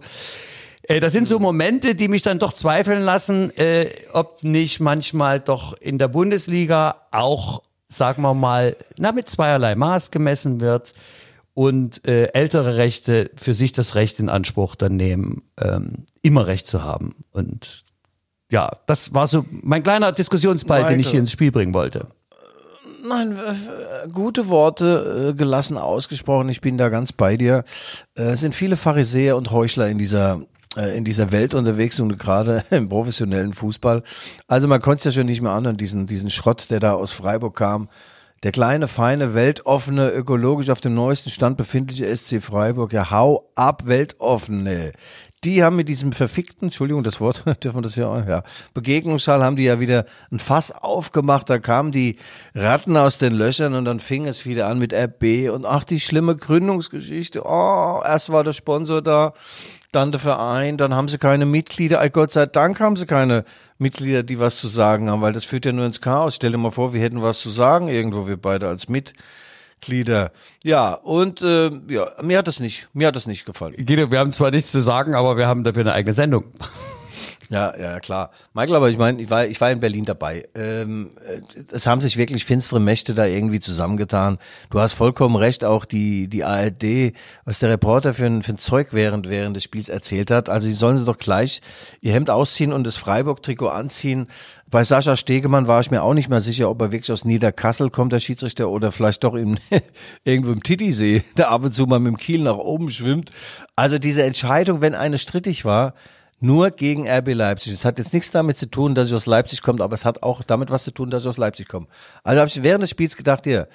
Äh, 0.83 0.99
Das 0.99 1.13
sind 1.13 1.27
so 1.27 1.39
Momente, 1.39 1.95
die 1.95 2.07
mich 2.07 2.21
dann 2.21 2.37
doch 2.39 2.53
zweifeln 2.53 3.01
lassen, 3.01 3.55
äh, 3.57 3.87
ob 4.13 4.43
nicht 4.43 4.79
manchmal 4.79 5.39
doch 5.39 5.73
in 5.79 5.97
der 5.97 6.07
Bundesliga 6.07 7.07
auch, 7.11 7.63
sagen 7.87 8.21
wir 8.21 8.33
mal, 8.33 8.75
na, 8.97 9.11
mit 9.11 9.27
zweierlei 9.27 9.75
Maß 9.75 10.11
gemessen 10.11 10.61
wird. 10.61 10.93
Und 11.57 12.07
äh, 12.07 12.25
ältere 12.33 12.77
Rechte 12.77 13.31
für 13.35 13.55
sich 13.55 13.71
das 13.71 13.95
Recht 13.95 14.19
in 14.19 14.29
Anspruch 14.29 14.75
dann 14.75 14.95
nehmen, 14.95 15.41
ähm, 15.59 16.05
immer 16.21 16.45
Recht 16.45 16.67
zu 16.67 16.83
haben. 16.83 17.15
Und 17.31 17.83
ja, 18.51 18.73
das 18.85 19.15
war 19.15 19.25
so 19.25 19.43
mein 19.49 19.81
kleiner 19.81 20.11
Diskussionsball, 20.11 20.83
den 20.83 20.91
ich 20.91 20.97
Michael. 20.97 21.11
hier 21.13 21.19
ins 21.21 21.31
Spiel 21.31 21.51
bringen 21.51 21.73
wollte. 21.73 22.09
Nein, 23.03 23.39
äh, 23.39 24.07
gute 24.09 24.49
Worte, 24.49 25.29
äh, 25.29 25.33
gelassen 25.33 25.79
ausgesprochen. 25.79 26.47
Ich 26.49 26.61
bin 26.61 26.77
da 26.77 26.89
ganz 26.89 27.11
bei 27.11 27.37
dir. 27.37 27.63
Äh, 28.13 28.33
Es 28.33 28.41
sind 28.41 28.53
viele 28.53 28.77
Pharisäer 28.77 29.35
und 29.35 29.49
Heuchler 29.49 29.87
in 29.87 29.97
dieser 29.97 30.41
in 30.93 31.05
dieser 31.05 31.31
Welt 31.31 31.55
unterwegs 31.55 31.99
und 31.99 32.19
gerade 32.19 32.63
im 32.69 32.87
professionellen 32.87 33.53
Fußball. 33.53 34.03
Also 34.47 34.67
man 34.67 34.79
konnte 34.79 34.99
es 34.99 35.05
ja 35.05 35.11
schon 35.11 35.25
nicht 35.25 35.41
mehr 35.41 35.53
anhören, 35.53 35.75
diesen, 35.77 36.05
diesen 36.05 36.29
Schrott, 36.29 36.69
der 36.69 36.79
da 36.79 36.91
aus 36.93 37.13
Freiburg 37.13 37.55
kam. 37.55 37.89
Der 38.43 38.51
kleine, 38.51 38.87
feine, 38.87 39.33
weltoffene, 39.33 40.09
ökologisch 40.09 40.69
auf 40.69 40.79
dem 40.79 40.93
neuesten 40.93 41.31
Stand 41.31 41.57
befindliche 41.57 42.15
SC 42.15 42.39
Freiburg. 42.39 42.93
Ja, 42.93 43.09
hau 43.09 43.49
ab, 43.55 43.87
weltoffene. 43.87 44.93
Die 45.43 45.63
haben 45.63 45.75
mit 45.75 45.89
diesem 45.89 46.13
verfickten, 46.13 46.67
Entschuldigung, 46.67 47.03
das 47.03 47.19
Wort, 47.19 47.43
dürfen 47.63 47.77
wir 47.77 47.81
das 47.81 47.95
ja, 47.95 48.27
ja, 48.27 48.43
Begegnungsschall 48.75 49.43
haben 49.43 49.55
die 49.55 49.63
ja 49.63 49.79
wieder 49.79 50.05
ein 50.31 50.39
Fass 50.39 50.71
aufgemacht, 50.71 51.49
da 51.49 51.59
kamen 51.59 51.91
die 51.91 52.17
Ratten 52.55 52.97
aus 52.97 53.19
den 53.19 53.33
Löchern 53.33 53.75
und 53.75 53.85
dann 53.85 53.99
fing 53.99 54.25
es 54.25 54.45
wieder 54.45 54.67
an 54.67 54.79
mit 54.79 54.93
RB 54.93 55.51
und 55.51 55.65
ach, 55.65 55.83
die 55.83 55.99
schlimme 55.99 56.35
Gründungsgeschichte, 56.35 57.43
oh, 57.45 58.01
erst 58.03 58.31
war 58.31 58.43
der 58.43 58.53
Sponsor 58.53 59.03
da, 59.03 59.33
dann 59.97 60.11
der 60.11 60.19
Verein, 60.19 60.77
dann 60.77 60.93
haben 60.93 61.07
sie 61.07 61.17
keine 61.17 61.47
Mitglieder, 61.47 62.01
Ey, 62.01 62.11
Gott 62.11 62.31
sei 62.31 62.45
Dank 62.45 62.79
haben 62.79 62.95
sie 62.95 63.07
keine 63.07 63.43
Mitglieder, 63.79 64.21
die 64.21 64.37
was 64.39 64.57
zu 64.57 64.67
sagen 64.67 65.09
haben, 65.09 65.21
weil 65.21 65.33
das 65.33 65.43
führt 65.43 65.65
ja 65.65 65.71
nur 65.71 65.85
ins 65.85 66.01
Chaos. 66.01 66.35
Stell 66.35 66.51
dir 66.51 66.57
mal 66.59 66.69
vor, 66.69 66.93
wir 66.93 67.01
hätten 67.01 67.23
was 67.23 67.39
zu 67.39 67.49
sagen 67.49 67.87
irgendwo, 67.87 68.27
wir 68.27 68.37
beide 68.37 68.67
als 68.67 68.87
Mitglieder. 68.87 70.31
Ja, 70.63 70.93
und 70.93 71.41
äh, 71.41 71.71
ja, 71.89 72.11
mir 72.21 72.37
hat 72.37 72.47
das 72.47 72.59
nicht, 72.59 72.87
mir 72.93 73.07
hat 73.07 73.15
das 73.15 73.25
nicht 73.25 73.45
gefallen. 73.45 73.73
Guido, 73.75 74.11
wir 74.11 74.19
haben 74.19 74.31
zwar 74.31 74.51
nichts 74.51 74.71
zu 74.71 74.81
sagen, 74.81 75.15
aber 75.15 75.35
wir 75.35 75.47
haben 75.47 75.63
dafür 75.63 75.81
eine 75.81 75.93
eigene 75.93 76.13
Sendung. 76.13 76.43
Ja, 77.49 77.73
ja, 77.79 77.99
klar. 78.01 78.31
Michael, 78.53 78.75
aber 78.75 78.89
ich 78.89 78.97
meine, 78.97 79.21
ich 79.21 79.29
war, 79.29 79.45
ich 79.45 79.61
war 79.61 79.71
in 79.71 79.79
Berlin 79.79 80.03
dabei. 80.03 80.47
Ähm, 80.53 81.11
äh, 81.25 81.41
es 81.71 81.87
haben 81.87 82.01
sich 82.01 82.17
wirklich 82.17 82.43
finstere 82.43 82.81
Mächte 82.81 83.13
da 83.13 83.25
irgendwie 83.25 83.61
zusammengetan. 83.61 84.37
Du 84.69 84.79
hast 84.79 84.93
vollkommen 84.93 85.37
recht, 85.37 85.63
auch 85.63 85.85
die, 85.85 86.27
die 86.27 86.43
ARD, 86.43 87.13
was 87.45 87.59
der 87.59 87.69
Reporter 87.69 88.13
für 88.13 88.25
ein, 88.25 88.43
für 88.43 88.53
ein 88.53 88.57
Zeug 88.57 88.89
während, 88.91 89.29
während 89.29 89.55
des 89.55 89.63
Spiels 89.63 89.87
erzählt 89.87 90.29
hat. 90.29 90.49
Also, 90.49 90.67
die 90.67 90.73
sollen 90.73 90.97
sie 90.97 91.05
doch 91.05 91.17
gleich 91.17 91.61
ihr 92.01 92.11
Hemd 92.11 92.29
ausziehen 92.29 92.73
und 92.73 92.85
das 92.85 92.97
Freiburg-Trikot 92.97 93.69
anziehen. 93.69 94.27
Bei 94.69 94.83
Sascha 94.83 95.15
Stegemann 95.15 95.69
war 95.69 95.79
ich 95.79 95.91
mir 95.91 96.03
auch 96.03 96.13
nicht 96.13 96.27
mehr 96.27 96.41
sicher, 96.41 96.69
ob 96.69 96.81
er 96.81 96.91
wirklich 96.91 97.13
aus 97.13 97.23
Niederkassel 97.23 97.89
kommt, 97.89 98.11
der 98.11 98.19
Schiedsrichter, 98.19 98.69
oder 98.69 98.91
vielleicht 98.91 99.23
doch 99.23 99.35
im, 99.35 99.57
irgendwo 100.25 100.51
im 100.51 100.63
Titisee, 100.63 101.23
der 101.37 101.49
ab 101.51 101.63
und 101.63 101.71
zu 101.71 101.85
mal 101.85 101.99
mit 101.99 102.11
dem 102.11 102.17
Kiel 102.17 102.41
nach 102.41 102.57
oben 102.57 102.91
schwimmt. 102.91 103.31
Also 103.77 103.99
diese 103.99 104.23
Entscheidung, 104.23 104.81
wenn 104.81 104.95
eine 104.95 105.17
strittig 105.17 105.63
war, 105.63 105.93
nur 106.39 106.71
gegen 106.71 107.09
RB 107.09 107.33
Leipzig. 107.33 107.73
Es 107.73 107.85
hat 107.85 107.97
jetzt 107.97 108.13
nichts 108.13 108.31
damit 108.31 108.57
zu 108.57 108.69
tun, 108.69 108.93
dass 108.93 109.07
ich 109.07 109.13
aus 109.13 109.25
Leipzig 109.25 109.61
komme, 109.61 109.83
aber 109.83 109.95
es 109.95 110.05
hat 110.05 110.23
auch 110.23 110.43
damit 110.43 110.69
was 110.69 110.83
zu 110.83 110.91
tun, 110.91 111.09
dass 111.09 111.23
ich 111.23 111.29
aus 111.29 111.37
Leipzig 111.37 111.67
komme. 111.67 111.87
Also 112.23 112.39
habe 112.39 112.49
ich 112.49 112.61
während 112.61 112.83
des 112.83 112.91
Spiels 112.91 113.17
gedacht, 113.17 113.43
hier, 113.45 113.67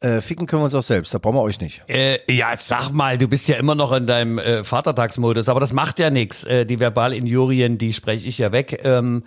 äh, 0.00 0.20
ficken 0.20 0.46
können 0.46 0.60
wir 0.60 0.64
uns 0.64 0.74
auch 0.74 0.82
selbst, 0.82 1.14
da 1.14 1.18
brauchen 1.18 1.36
wir 1.36 1.42
euch 1.42 1.60
nicht. 1.60 1.82
Äh, 1.88 2.18
ja, 2.32 2.54
sag 2.56 2.90
mal, 2.90 3.18
du 3.18 3.28
bist 3.28 3.48
ja 3.48 3.56
immer 3.56 3.74
noch 3.74 3.92
in 3.92 4.06
deinem 4.06 4.38
äh, 4.38 4.62
Vatertagsmodus, 4.62 5.48
aber 5.48 5.58
das 5.58 5.72
macht 5.72 5.98
ja 5.98 6.10
nichts. 6.10 6.44
Äh, 6.44 6.66
die 6.66 6.78
Verbalinjurien, 6.78 7.78
die 7.78 7.92
spreche 7.92 8.26
ich 8.26 8.38
ja 8.38 8.52
weg. 8.52 8.80
Ähm, 8.84 9.24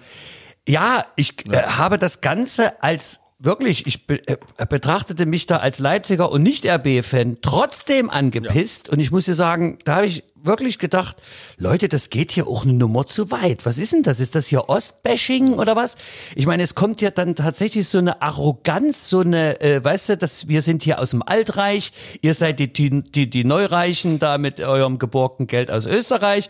ja, 0.68 1.06
ich 1.16 1.50
äh, 1.52 1.64
habe 1.64 1.98
das 1.98 2.22
Ganze 2.22 2.82
als 2.84 3.22
wirklich, 3.40 3.88
ich 3.88 4.06
be 4.06 4.22
äh, 4.28 4.38
betrachtete 4.70 5.26
mich 5.26 5.48
da 5.48 5.58
als 5.58 5.80
Leipziger 5.80 6.32
und 6.32 6.44
nicht 6.44 6.66
RB-Fan 6.66 7.38
trotzdem 7.42 8.10
angepisst 8.10 8.90
und 8.90 9.00
ich 9.00 9.12
muss 9.12 9.26
dir 9.26 9.34
sagen, 9.34 9.80
da 9.86 9.96
habe 9.96 10.06
ich 10.06 10.24
wirklich 10.44 10.80
gedacht, 10.80 11.18
Leute, 11.58 11.88
das 11.88 12.10
geht 12.10 12.32
hier 12.32 12.48
auch 12.48 12.64
eine 12.64 12.74
Nummer 12.74 13.06
zu 13.06 13.32
weit. 13.32 13.66
Was 13.66 13.78
ist 13.78 13.94
denn 13.94 14.04
das? 14.04 14.20
Ist 14.20 14.36
das 14.36 14.48
hier 14.48 14.70
Ostbashing 14.70 15.54
oder 15.54 15.76
was? 15.76 15.98
Ich 16.36 16.46
meine, 16.46 16.64
es 16.64 16.76
kommt 16.76 17.02
ja 17.02 17.12
dann 17.12 17.36
tatsächlich 17.36 17.88
so 17.88 17.98
eine 17.98 18.22
Arroganz, 18.22 19.10
so 19.10 19.20
eine, 19.20 19.60
äh, 19.62 19.84
weißt 19.84 20.10
du, 20.10 20.18
dass 20.18 20.48
wir 20.48 20.62
sind 20.62 20.84
hier 20.84 21.00
aus 21.00 21.12
dem 21.12 21.22
Altreich, 21.22 21.92
ihr 22.22 22.34
seid 22.34 22.60
die, 22.60 22.72
die, 22.72 23.30
die, 23.30 23.44
Neureichen 23.44 24.20
da 24.20 24.38
mit 24.38 24.60
eurem 24.60 25.00
geborgten 25.00 25.48
Geld 25.48 25.72
aus 25.72 25.86
Österreich. 25.86 26.50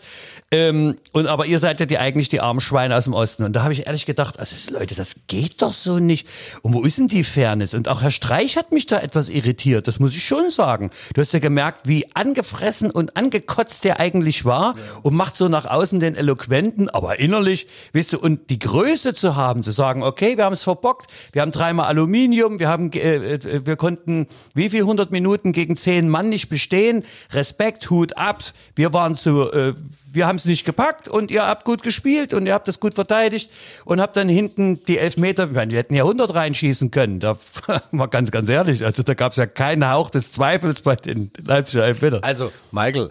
Ähm, 0.52 0.96
und 1.12 1.26
aber 1.26 1.46
ihr 1.46 1.58
seid 1.58 1.80
ja 1.80 1.86
die 1.86 1.98
eigentlich 1.98 2.28
die 2.28 2.40
armen 2.40 2.60
Schweine 2.60 2.96
aus 2.96 3.04
dem 3.04 3.14
Osten. 3.14 3.44
Und 3.44 3.54
da 3.54 3.62
habe 3.62 3.72
ich 3.72 3.86
ehrlich 3.86 4.06
gedacht, 4.06 4.38
also 4.38 4.56
Leute, 4.72 4.94
das 4.94 5.16
geht 5.28 5.62
doch 5.62 5.72
so 5.72 5.98
nicht. 5.98 6.26
Und 6.62 6.74
wo 6.74 6.82
ist 6.82 6.98
denn 6.98 7.08
die 7.08 7.24
Fairness? 7.24 7.74
Und 7.74 7.88
auch 7.88 8.02
Herr 8.02 8.10
Streich 8.10 8.56
hat 8.56 8.72
mich 8.72 8.86
da 8.86 8.98
etwas 8.98 9.28
irritiert, 9.28 9.88
das 9.88 9.98
muss 9.98 10.14
ich 10.14 10.24
schon 10.24 10.50
sagen. 10.50 10.90
Du 11.14 11.20
hast 11.20 11.32
ja 11.32 11.38
gemerkt, 11.38 11.86
wie 11.86 12.14
angefressen 12.14 12.90
und 12.90 13.16
angekotzt 13.16 13.79
der 13.80 14.00
eigentlich 14.00 14.44
war 14.44 14.74
und 15.02 15.14
macht 15.14 15.36
so 15.36 15.48
nach 15.48 15.64
außen 15.64 16.00
den 16.00 16.14
Eloquenten, 16.14 16.88
aber 16.88 17.18
innerlich, 17.18 17.66
weißt 17.92 18.14
du, 18.14 18.18
und 18.18 18.50
die 18.50 18.58
Größe 18.58 19.14
zu 19.14 19.36
haben, 19.36 19.62
zu 19.62 19.72
sagen, 19.72 20.02
okay, 20.02 20.36
wir 20.36 20.44
haben 20.44 20.52
es 20.52 20.62
verbockt, 20.62 21.06
wir 21.32 21.42
haben 21.42 21.50
dreimal 21.50 21.86
Aluminium, 21.86 22.58
wir 22.58 22.68
haben, 22.68 22.92
äh, 22.92 23.34
äh, 23.34 23.66
wir 23.66 23.76
konnten 23.76 24.26
wie 24.54 24.68
viel 24.68 24.82
100 24.82 25.10
Minuten 25.10 25.52
gegen 25.52 25.76
zehn 25.76 26.08
Mann 26.08 26.28
nicht 26.28 26.48
bestehen, 26.48 27.04
Respekt, 27.32 27.90
Hut 27.90 28.16
ab, 28.16 28.42
wir 28.76 28.92
waren 28.92 29.16
zu, 29.16 29.50
äh, 29.52 29.74
wir 30.12 30.26
haben 30.26 30.36
es 30.36 30.44
nicht 30.44 30.64
gepackt 30.64 31.08
und 31.08 31.30
ihr 31.30 31.46
habt 31.46 31.64
gut 31.64 31.82
gespielt 31.82 32.34
und 32.34 32.46
ihr 32.46 32.54
habt 32.54 32.68
das 32.68 32.80
gut 32.80 32.94
verteidigt 32.94 33.50
und 33.84 34.00
habt 34.00 34.16
dann 34.16 34.28
hinten 34.28 34.84
die 34.84 34.98
Elfmeter, 34.98 35.44
ich 35.44 35.52
meine, 35.52 35.70
wir 35.70 35.78
hätten 35.78 35.94
ja 35.94 36.02
100 36.02 36.34
reinschießen 36.34 36.90
können, 36.90 37.20
da 37.20 37.36
mal 37.90 38.06
ganz, 38.06 38.30
ganz 38.30 38.48
ehrlich, 38.48 38.84
also 38.84 39.02
da 39.02 39.14
gab 39.14 39.32
es 39.32 39.36
ja 39.36 39.46
keinen 39.46 39.88
Hauch 39.88 40.10
des 40.10 40.32
Zweifels 40.32 40.80
bei 40.80 40.96
den 40.96 41.30
Leipziger 41.42 41.84
Elfmeter. 41.84 42.20
Also, 42.22 42.52
Michael, 42.72 43.10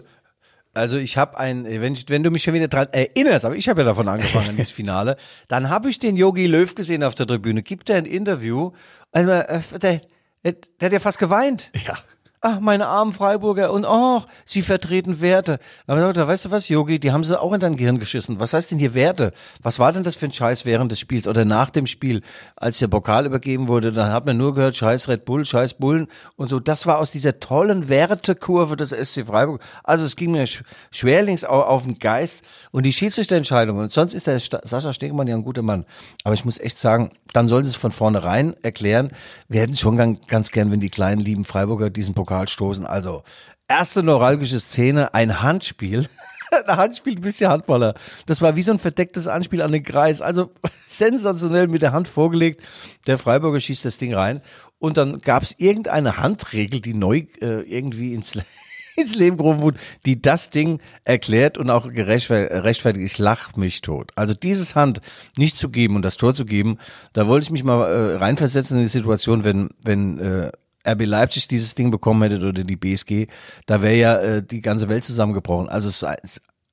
also 0.74 0.96
ich 0.96 1.16
habe 1.16 1.38
ein, 1.38 1.64
wenn, 1.64 1.94
ich, 1.94 2.08
wenn 2.08 2.22
du 2.22 2.30
mich 2.30 2.42
schon 2.42 2.54
wieder 2.54 2.68
dran 2.68 2.88
erinnerst, 2.92 3.44
aber 3.44 3.56
ich 3.56 3.68
habe 3.68 3.80
ja 3.80 3.86
davon 3.86 4.08
angefangen, 4.08 4.56
dieses 4.56 4.70
Finale, 4.70 5.16
dann 5.48 5.68
habe 5.68 5.90
ich 5.90 5.98
den 5.98 6.16
Yogi 6.16 6.46
Löw 6.46 6.74
gesehen 6.74 7.02
auf 7.02 7.14
der 7.14 7.26
Tribüne, 7.26 7.62
gibt 7.62 7.90
er 7.90 7.96
ein 7.96 8.06
Interview, 8.06 8.72
also, 9.12 9.30
äh, 9.30 9.60
der, 9.82 10.00
der, 10.44 10.52
der 10.52 10.86
hat 10.86 10.92
ja 10.92 11.00
fast 11.00 11.18
geweint. 11.18 11.70
Ja. 11.86 11.98
Ach, 12.42 12.58
meine 12.58 12.86
armen 12.86 13.12
Freiburger 13.12 13.70
und 13.70 13.84
ach, 13.84 14.26
sie 14.46 14.62
vertreten 14.62 15.20
Werte. 15.20 15.58
Aber 15.86 16.00
er, 16.00 16.26
weißt 16.26 16.46
du 16.46 16.50
was, 16.50 16.70
Yogi, 16.70 16.98
die 16.98 17.12
haben 17.12 17.22
sie 17.22 17.38
auch 17.38 17.52
in 17.52 17.60
dein 17.60 17.76
Gehirn 17.76 17.98
geschissen. 17.98 18.40
Was 18.40 18.54
heißt 18.54 18.70
denn 18.70 18.78
hier 18.78 18.94
Werte? 18.94 19.32
Was 19.62 19.78
war 19.78 19.92
denn 19.92 20.04
das 20.04 20.14
für 20.14 20.24
ein 20.24 20.32
Scheiß 20.32 20.64
während 20.64 20.90
des 20.90 21.00
Spiels 21.00 21.28
oder 21.28 21.44
nach 21.44 21.68
dem 21.68 21.86
Spiel, 21.86 22.22
als 22.56 22.78
der 22.78 22.88
Pokal 22.88 23.26
übergeben 23.26 23.68
wurde? 23.68 23.92
Dann 23.92 24.10
hat 24.10 24.24
man 24.24 24.38
nur 24.38 24.54
gehört, 24.54 24.74
Scheiß 24.74 25.08
Red 25.08 25.26
Bull, 25.26 25.44
Scheiß 25.44 25.74
Bullen 25.74 26.08
und 26.36 26.48
so. 26.48 26.60
Das 26.60 26.86
war 26.86 26.96
aus 26.96 27.12
dieser 27.12 27.40
tollen 27.40 27.90
Wertekurve 27.90 28.74
des 28.74 28.88
SC 28.88 29.26
Freiburg. 29.26 29.60
Also 29.84 30.06
es 30.06 30.16
ging 30.16 30.30
mir 30.30 30.46
sch 30.46 30.62
schwerlings 30.90 31.44
au 31.44 31.60
auf 31.60 31.82
den 31.82 31.98
Geist 31.98 32.40
und 32.70 32.86
die 32.86 32.94
Schiedsrichterentscheidung. 32.94 33.76
Und 33.76 33.92
sonst 33.92 34.14
ist 34.14 34.26
der 34.26 34.40
Sascha 34.40 34.94
Stegemann 34.94 35.28
ja 35.28 35.34
ein 35.34 35.44
guter 35.44 35.60
Mann. 35.60 35.84
Aber 36.24 36.32
ich 36.32 36.46
muss 36.46 36.58
echt 36.58 36.78
sagen, 36.78 37.10
dann 37.34 37.48
sollen 37.48 37.64
sie 37.64 37.70
es 37.70 37.76
von 37.76 37.92
vornherein 37.92 38.54
erklären. 38.62 39.10
Wir 39.46 39.60
hätten 39.60 39.76
schon 39.76 40.18
ganz 40.26 40.52
gern, 40.52 40.72
wenn 40.72 40.80
die 40.80 40.88
kleinen 40.88 41.20
lieben 41.20 41.44
Freiburger 41.44 41.90
diesen 41.90 42.14
Pokal 42.14 42.29
stoßen. 42.30 42.86
Also, 42.86 43.22
erste 43.68 44.02
neuralgische 44.02 44.60
Szene, 44.60 45.14
ein 45.14 45.42
Handspiel. 45.42 46.08
ein 46.66 46.76
Handspiel, 46.76 47.20
bist 47.20 47.40
ja 47.40 47.50
Handballer. 47.50 47.94
Das 48.26 48.42
war 48.42 48.56
wie 48.56 48.62
so 48.62 48.72
ein 48.72 48.78
verdecktes 48.78 49.26
Anspiel 49.26 49.62
an 49.62 49.72
den 49.72 49.82
Kreis. 49.82 50.20
Also 50.20 50.50
sensationell 50.86 51.68
mit 51.68 51.82
der 51.82 51.92
Hand 51.92 52.08
vorgelegt. 52.08 52.62
Der 53.06 53.18
Freiburger 53.18 53.60
schießt 53.60 53.84
das 53.84 53.98
Ding 53.98 54.14
rein. 54.14 54.40
Und 54.78 54.96
dann 54.96 55.20
gab 55.20 55.42
es 55.42 55.54
irgendeine 55.58 56.16
Handregel, 56.16 56.80
die 56.80 56.94
neu 56.94 57.26
äh, 57.40 57.62
irgendwie 57.62 58.14
ins 58.14 58.32
ins 58.96 59.14
Leben 59.14 59.36
gerufen 59.36 59.60
wurde, 59.60 59.78
die 60.04 60.20
das 60.20 60.50
Ding 60.50 60.80
erklärt 61.04 61.58
und 61.58 61.70
auch 61.70 61.90
gerechtfertigt. 61.90 63.04
Ich 63.04 63.18
lach 63.18 63.56
mich 63.56 63.80
tot. 63.82 64.10
Also 64.16 64.34
dieses 64.34 64.74
Hand 64.74 65.00
nicht 65.36 65.56
zu 65.56 65.70
geben 65.70 65.96
und 65.96 66.04
das 66.04 66.16
Tor 66.16 66.34
zu 66.34 66.44
geben, 66.44 66.78
da 67.12 67.26
wollte 67.26 67.44
ich 67.44 67.50
mich 67.50 67.64
mal 67.64 67.84
äh, 67.84 68.16
reinversetzen 68.16 68.78
in 68.78 68.84
die 68.84 68.88
Situation, 68.88 69.44
wenn, 69.44 69.70
wenn 69.82 70.18
äh, 70.18 70.50
RB 70.86 71.04
Leipzig 71.06 71.48
dieses 71.48 71.74
Ding 71.74 71.90
bekommen 71.90 72.22
hätte 72.22 72.46
oder 72.46 72.64
die 72.64 72.76
BSG, 72.76 73.26
da 73.66 73.82
wäre 73.82 73.94
ja 73.96 74.16
äh, 74.18 74.42
die 74.42 74.60
ganze 74.60 74.88
Welt 74.88 75.04
zusammengebrochen. 75.04 75.68
Also 75.68 76.06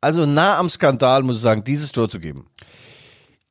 also 0.02 0.26
nah 0.26 0.58
am 0.58 0.70
Skandal, 0.70 1.24
muss 1.24 1.38
ich 1.38 1.42
sagen, 1.42 1.64
dieses 1.64 1.92
Tor 1.92 2.08
zu 2.10 2.20
geben. 2.20 2.46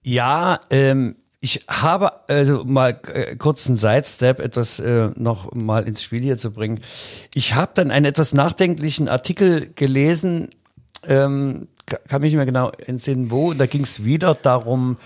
Ja, 0.02 0.60
ähm, 0.70 1.16
ich 1.40 1.64
habe 1.68 2.28
also 2.28 2.64
mal 2.64 2.98
äh, 3.12 3.36
kurz 3.36 3.66
einen 3.68 3.76
Sidestep, 3.76 4.40
etwas 4.40 4.78
äh, 4.80 5.10
noch 5.16 5.52
mal 5.54 5.86
ins 5.86 6.02
Spiel 6.02 6.22
hier 6.22 6.38
zu 6.38 6.52
bringen. 6.52 6.80
Ich 7.34 7.54
habe 7.54 7.72
dann 7.74 7.90
einen 7.90 8.06
etwas 8.06 8.32
nachdenklichen 8.32 9.08
Artikel 9.08 9.70
gelesen, 9.74 10.48
ähm, 11.06 11.68
ka- 11.86 11.98
kann 12.08 12.20
mich 12.22 12.30
nicht 12.32 12.36
mehr 12.36 12.46
genau 12.46 12.70
entsinnen, 12.70 13.30
wo. 13.30 13.50
Und 13.50 13.58
da 13.58 13.66
ging 13.66 13.82
es 13.82 14.04
wieder 14.04 14.34
darum, 14.34 14.96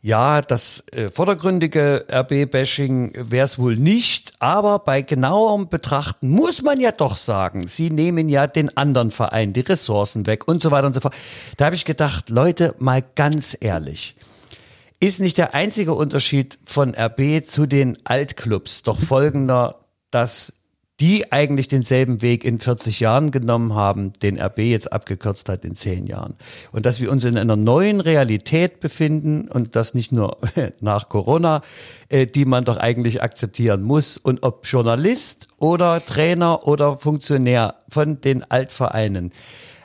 ja, 0.00 0.42
das 0.42 0.84
äh, 0.92 1.10
vordergründige 1.10 2.06
RB-Bashing 2.08 3.12
wäre 3.30 3.46
es 3.46 3.58
wohl 3.58 3.76
nicht, 3.76 4.32
aber 4.38 4.78
bei 4.78 5.02
genauerem 5.02 5.68
Betrachten 5.68 6.28
muss 6.28 6.62
man 6.62 6.78
ja 6.78 6.92
doch 6.92 7.16
sagen, 7.16 7.66
sie 7.66 7.90
nehmen 7.90 8.28
ja 8.28 8.46
den 8.46 8.76
anderen 8.76 9.10
Verein 9.10 9.52
die 9.52 9.60
Ressourcen 9.60 10.26
weg 10.26 10.46
und 10.46 10.62
so 10.62 10.70
weiter 10.70 10.86
und 10.86 10.94
so 10.94 11.00
fort. 11.00 11.14
Da 11.56 11.64
habe 11.64 11.74
ich 11.74 11.84
gedacht, 11.84 12.30
Leute, 12.30 12.76
mal 12.78 13.02
ganz 13.16 13.56
ehrlich, 13.58 14.14
ist 15.00 15.20
nicht 15.20 15.36
der 15.36 15.54
einzige 15.54 15.94
Unterschied 15.94 16.58
von 16.64 16.94
RB 16.94 17.44
zu 17.44 17.66
den 17.66 17.98
Altclubs 18.04 18.82
doch 18.82 19.00
folgender, 19.00 19.80
dass 20.12 20.57
die 21.00 21.30
eigentlich 21.30 21.68
denselben 21.68 22.22
Weg 22.22 22.44
in 22.44 22.58
40 22.58 22.98
Jahren 22.98 23.30
genommen 23.30 23.74
haben, 23.74 24.12
den 24.14 24.40
RB 24.40 24.58
jetzt 24.58 24.92
abgekürzt 24.92 25.48
hat 25.48 25.64
in 25.64 25.76
10 25.76 26.06
Jahren. 26.06 26.34
Und 26.72 26.86
dass 26.86 27.00
wir 27.00 27.12
uns 27.12 27.22
in 27.24 27.38
einer 27.38 27.54
neuen 27.54 28.00
Realität 28.00 28.80
befinden 28.80 29.48
und 29.48 29.76
das 29.76 29.94
nicht 29.94 30.10
nur 30.10 30.38
nach 30.80 31.08
Corona, 31.08 31.62
äh, 32.08 32.26
die 32.26 32.44
man 32.44 32.64
doch 32.64 32.78
eigentlich 32.78 33.22
akzeptieren 33.22 33.82
muss. 33.82 34.16
Und 34.16 34.42
ob 34.42 34.66
Journalist 34.66 35.46
oder 35.58 36.04
Trainer 36.04 36.66
oder 36.66 36.96
Funktionär 36.96 37.76
von 37.88 38.20
den 38.20 38.42
Altvereinen, 38.50 39.32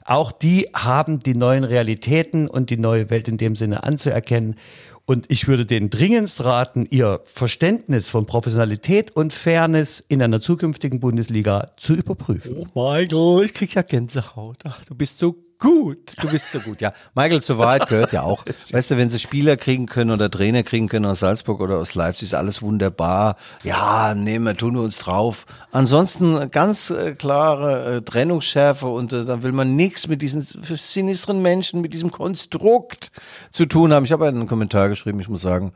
auch 0.05 0.31
die 0.31 0.69
haben 0.73 1.19
die 1.19 1.35
neuen 1.35 1.63
Realitäten 1.63 2.47
und 2.47 2.69
die 2.69 2.77
neue 2.77 3.09
Welt 3.09 3.27
in 3.27 3.37
dem 3.37 3.55
Sinne 3.55 3.83
anzuerkennen. 3.83 4.55
Und 5.05 5.29
ich 5.29 5.47
würde 5.49 5.65
denen 5.65 5.89
dringendst 5.89 6.43
raten, 6.45 6.87
ihr 6.89 7.21
Verständnis 7.25 8.09
von 8.09 8.25
Professionalität 8.25 9.11
und 9.11 9.33
Fairness 9.33 10.03
in 10.07 10.21
einer 10.21 10.39
zukünftigen 10.39 11.01
Bundesliga 11.01 11.73
zu 11.75 11.93
überprüfen. 11.93 12.55
Oh, 12.73 12.91
Michael, 12.91 13.43
ich 13.43 13.53
krieg 13.53 13.73
ja 13.75 13.81
Gänsehaut. 13.81 14.59
Ach, 14.63 14.85
du 14.85 14.95
bist 14.95 15.19
so 15.19 15.35
gut. 15.59 16.15
Du 16.21 16.29
bist 16.29 16.51
so 16.51 16.59
gut, 16.59 16.81
ja. 16.81 16.93
Michael, 17.15 17.41
zur 17.41 17.57
Wahrheit 17.57 17.87
gehört 17.87 18.11
ja 18.11 18.23
auch. 18.23 18.45
Weißt 18.71 18.91
du, 18.91 18.97
wenn 18.97 19.09
sie 19.09 19.19
Spieler 19.19 19.57
kriegen 19.57 19.85
können 19.85 20.11
oder 20.11 20.29
Trainer 20.29 20.63
kriegen 20.63 20.89
können 20.89 21.05
aus 21.05 21.19
Salzburg 21.19 21.61
oder 21.61 21.77
aus 21.77 21.95
Leipzig, 21.95 22.29
ist 22.29 22.33
alles 22.33 22.61
wunderbar. 22.61 23.37
Ja, 23.63 24.15
nehmen 24.15 24.45
wir, 24.45 24.55
tun 24.55 24.75
wir 24.75 24.81
uns 24.81 24.97
drauf. 24.97 25.45
Ansonsten 25.71 26.51
ganz 26.51 26.89
äh, 26.89 27.15
klare 27.15 27.95
äh, 27.95 28.01
Trennungsschärfe 28.01 28.87
und 28.87 29.13
äh, 29.13 29.25
da 29.25 29.43
will 29.43 29.51
man 29.51 29.75
nichts 29.75 30.07
mit 30.07 30.21
diesen 30.21 30.41
sinistren 30.41 31.41
Menschen, 31.41 31.81
mit 31.81 31.93
diesem 31.93 32.11
Konstrukt 32.11 33.11
zu 33.49 33.65
tun 33.65 33.93
haben. 33.93 34.05
Ich 34.05 34.11
habe 34.11 34.27
einen 34.27 34.47
Kommentar 34.47 34.89
geschrieben, 34.89 35.19
ich 35.19 35.29
muss 35.29 35.41
sagen. 35.41 35.73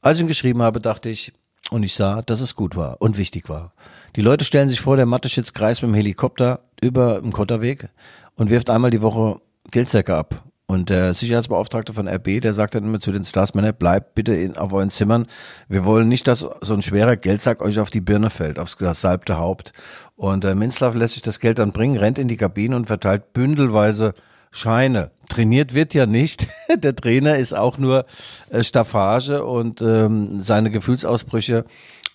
Als 0.00 0.18
ich 0.18 0.22
ihn 0.22 0.28
geschrieben 0.28 0.62
habe, 0.62 0.80
dachte 0.80 1.08
ich, 1.08 1.32
und 1.70 1.82
ich 1.82 1.94
sah, 1.94 2.22
dass 2.22 2.40
es 2.40 2.56
gut 2.56 2.76
war 2.76 3.00
und 3.00 3.16
wichtig 3.16 3.48
war. 3.48 3.72
Die 4.16 4.22
Leute 4.22 4.44
stellen 4.44 4.68
sich 4.68 4.80
vor, 4.80 4.96
der 4.96 5.06
Mathe-Schitz 5.06 5.52
kreist 5.54 5.82
mit 5.82 5.90
dem 5.90 5.94
Helikopter 5.94 6.60
über 6.80 7.20
dem 7.20 7.32
Kotterweg 7.32 7.88
und 8.36 8.50
wirft 8.50 8.70
einmal 8.70 8.90
die 8.90 9.02
Woche 9.02 9.36
Geldsäcke 9.70 10.14
ab. 10.14 10.44
Und 10.66 10.88
der 10.88 11.12
Sicherheitsbeauftragte 11.12 11.92
von 11.92 12.08
RB, 12.08 12.40
der 12.40 12.54
sagt 12.54 12.74
dann 12.74 12.84
immer 12.84 12.98
zu 12.98 13.12
den 13.12 13.24
Starsmänner, 13.24 13.72
bleibt 13.72 14.14
bitte 14.14 14.34
in, 14.34 14.56
auf 14.56 14.72
euren 14.72 14.90
Zimmern. 14.90 15.26
Wir 15.68 15.84
wollen 15.84 16.08
nicht, 16.08 16.26
dass 16.26 16.46
so 16.60 16.74
ein 16.74 16.80
schwerer 16.80 17.16
Geldsack 17.16 17.60
euch 17.60 17.78
auf 17.78 17.90
die 17.90 18.00
Birne 18.00 18.30
fällt, 18.30 18.58
aufs 18.58 18.78
gesalbte 18.78 19.36
Haupt. 19.36 19.74
Und 20.16 20.42
der 20.42 20.54
Minzlaff 20.54 20.94
lässt 20.94 21.14
sich 21.14 21.22
das 21.22 21.38
Geld 21.38 21.58
dann 21.58 21.72
bringen, 21.72 21.98
rennt 21.98 22.18
in 22.18 22.28
die 22.28 22.38
Kabine 22.38 22.76
und 22.76 22.86
verteilt 22.86 23.34
bündelweise 23.34 24.14
Scheine. 24.50 25.10
Trainiert 25.28 25.74
wird 25.74 25.94
ja 25.94 26.06
nicht. 26.06 26.46
Der 26.78 26.94
Trainer 26.94 27.36
ist 27.36 27.54
auch 27.54 27.76
nur 27.76 28.06
äh, 28.50 28.62
Staffage 28.62 29.42
und 29.44 29.82
ähm, 29.82 30.40
seine 30.40 30.70
Gefühlsausbrüche, 30.70 31.64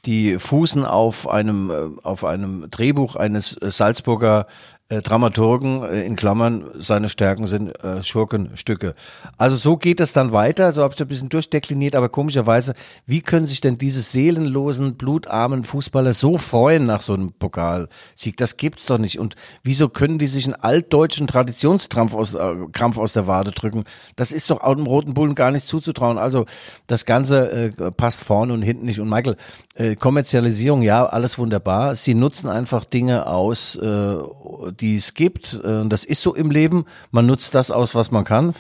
die 0.06 0.40
fußen 0.40 0.86
auf 0.86 1.28
einem, 1.28 1.70
äh, 1.70 2.02
auf 2.04 2.24
einem 2.24 2.72
Drehbuch 2.72 3.18
eines 3.18 3.58
äh, 3.58 3.70
Salzburger 3.70 4.48
äh, 4.90 5.02
Dramaturgen 5.02 5.84
äh, 5.84 6.02
in 6.02 6.16
Klammern, 6.16 6.66
seine 6.74 7.10
Stärken 7.10 7.46
sind 7.46 7.84
äh, 7.84 8.02
Schurkenstücke. 8.02 8.96
Also 9.38 9.56
so 9.56 9.78
geht 9.78 10.00
es 10.00 10.14
dann 10.14 10.32
weiter, 10.32 10.74
so 10.74 10.82
habe 10.82 10.96
ich 10.96 11.02
ein 11.02 11.08
bisschen 11.08 11.30
durchdekliniert, 11.30 11.94
aber 11.94 12.10
komischerweise, 12.10 12.74
wie 13.06 13.22
können 13.22 13.46
sich 13.46 13.62
denn 13.62 13.78
diese 13.78 14.02
seelenlosen, 14.02 14.96
blutarmen 14.96 15.64
Fußballer 15.64 16.14
so 16.14 16.40
freuen 16.40 16.88
nach 16.88 17.02
so 17.02 17.14
einem 17.14 17.34
Pokalsieg? 17.34 18.36
Das 18.38 18.58
gibt's 18.58 18.88
doch 18.88 18.98
nicht. 18.98 19.20
Und 19.20 19.36
wieso 19.64 19.90
können 19.90 20.18
die 20.18 20.28
sich 20.28 20.46
einen 20.46 20.56
altdeutschen 20.56 21.28
Traditionskrampf 21.28 22.16
aus, 22.16 22.34
äh, 22.34 22.56
Krampf 22.72 22.98
aus 22.98 23.14
der 23.14 23.28
Wade 23.28 23.52
drücken? 23.52 23.84
Das 24.16 24.32
ist 24.32 24.50
doch 24.50 24.62
auch 24.62 24.74
dem 24.74 24.88
Roten 24.88 25.14
Bullen 25.14 25.36
gar 25.36 25.52
nicht 25.52 25.68
zuzutrauen. 25.68 26.18
Also 26.18 26.46
das 26.88 27.06
Ganze 27.06 27.52
äh, 27.52 27.92
passt 27.92 28.24
vorne 28.24 28.54
und 28.54 28.64
hinten 28.64 28.88
nicht. 28.88 29.00
Und 29.00 29.10
Michael, 29.10 29.38
äh, 29.76 29.96
Kommerzialisierung, 29.96 30.82
ja, 30.82 31.06
alles 31.06 31.38
wunderbar. 31.38 31.96
Sie 31.96 32.16
nutzen 32.16 32.50
einfach 32.50 32.86
Dinge 32.86 33.28
aus, 33.28 33.76
äh, 33.76 34.18
die 34.80 34.96
es 34.96 35.14
gibt. 35.14 35.60
Äh, 35.64 35.88
das 35.88 36.06
ist 36.06 36.22
so 36.22 36.36
im 36.36 36.52
Leben. 36.52 36.86
Man 37.12 37.26
nutzt 37.26 37.56
das 37.56 37.72
aus, 37.72 37.96
was 37.96 38.12
man 38.12 38.24
kann. 38.24 38.56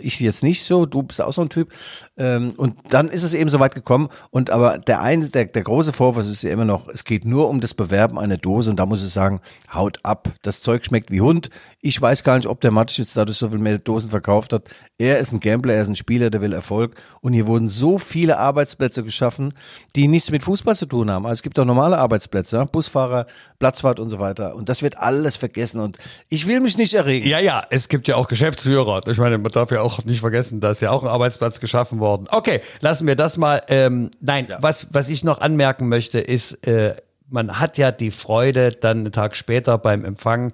Ich 0.00 0.18
jetzt 0.20 0.42
nicht 0.42 0.64
so. 0.64 0.86
Du 0.86 1.02
bist 1.02 1.20
auch 1.20 1.32
so 1.32 1.42
ein 1.42 1.48
Typ. 1.48 1.72
Ähm, 2.16 2.52
und 2.56 2.76
dann 2.88 3.08
ist 3.08 3.22
es 3.22 3.34
eben 3.34 3.50
so 3.50 3.60
weit 3.60 3.74
gekommen. 3.74 4.08
Und 4.30 4.50
aber 4.50 4.78
der 4.78 5.00
eine, 5.00 5.28
der, 5.28 5.46
der 5.46 5.62
große 5.62 5.92
Vorwurf 5.92 6.28
ist 6.28 6.42
ja 6.42 6.50
immer 6.50 6.64
noch, 6.64 6.88
es 6.88 7.04
geht 7.04 7.24
nur 7.24 7.48
um 7.48 7.60
das 7.60 7.74
Bewerben 7.74 8.18
einer 8.18 8.36
Dose. 8.36 8.70
Und 8.70 8.76
da 8.76 8.86
muss 8.86 9.04
ich 9.04 9.12
sagen, 9.12 9.40
haut 9.72 10.00
ab. 10.02 10.28
Das 10.42 10.60
Zeug 10.60 10.84
schmeckt 10.84 11.10
wie 11.10 11.20
Hund. 11.20 11.50
Ich 11.80 12.00
weiß 12.00 12.24
gar 12.24 12.36
nicht, 12.36 12.46
ob 12.46 12.60
der 12.60 12.70
Matsch 12.70 12.98
jetzt 12.98 13.16
dadurch 13.16 13.38
so 13.38 13.50
viel 13.50 13.58
mehr 13.58 13.78
Dosen 13.78 14.10
verkauft 14.10 14.52
hat. 14.52 14.68
Er 14.98 15.18
ist 15.18 15.32
ein 15.32 15.40
Gambler, 15.40 15.74
er 15.74 15.82
ist 15.82 15.88
ein 15.88 15.96
Spieler, 15.96 16.30
der 16.30 16.40
will 16.42 16.52
Erfolg. 16.52 16.94
Und 17.20 17.32
hier 17.32 17.46
wurden 17.46 17.68
so 17.68 17.98
viele 17.98 18.38
Arbeitsplätze 18.38 19.02
geschaffen, 19.02 19.54
die 19.96 20.08
nichts 20.08 20.30
mit 20.30 20.42
Fußball 20.42 20.76
zu 20.76 20.86
tun 20.86 21.10
haben. 21.10 21.24
Also 21.24 21.34
es 21.34 21.42
gibt 21.42 21.58
auch 21.58 21.64
normale 21.64 21.96
Arbeitsplätze, 21.96 22.66
Busfahrer, 22.70 23.26
Platzfahrt 23.58 24.00
und 24.00 24.10
so 24.10 24.18
weiter. 24.18 24.54
Und 24.56 24.68
das 24.68 24.82
wird 24.82 24.98
alles 24.98 25.36
vergessen. 25.36 25.59
Und 25.80 25.98
ich 26.28 26.46
will 26.46 26.60
mich 26.60 26.76
nicht 26.76 26.94
erregen. 26.94 27.26
Ja, 27.26 27.38
ja, 27.38 27.64
es 27.70 27.88
gibt 27.88 28.08
ja 28.08 28.16
auch 28.16 28.28
Geschäftsführer. 28.28 29.00
Ich 29.06 29.18
meine, 29.18 29.38
man 29.38 29.50
darf 29.52 29.70
ja 29.70 29.80
auch 29.80 30.04
nicht 30.04 30.20
vergessen, 30.20 30.60
da 30.60 30.70
ist 30.70 30.80
ja 30.80 30.90
auch 30.90 31.02
ein 31.02 31.08
Arbeitsplatz 31.08 31.60
geschaffen 31.60 32.00
worden. 32.00 32.26
Okay, 32.30 32.60
lassen 32.80 33.06
wir 33.06 33.16
das 33.16 33.36
mal. 33.36 33.62
Ähm, 33.68 34.10
nein, 34.20 34.46
ja. 34.48 34.58
was, 34.60 34.86
was 34.92 35.08
ich 35.08 35.24
noch 35.24 35.40
anmerken 35.40 35.88
möchte, 35.88 36.18
ist, 36.18 36.66
äh, 36.66 36.96
man 37.28 37.60
hat 37.60 37.78
ja 37.78 37.92
die 37.92 38.10
Freude 38.10 38.72
dann 38.72 38.98
einen 38.98 39.12
Tag 39.12 39.36
später 39.36 39.78
beim 39.78 40.04
Empfang 40.04 40.52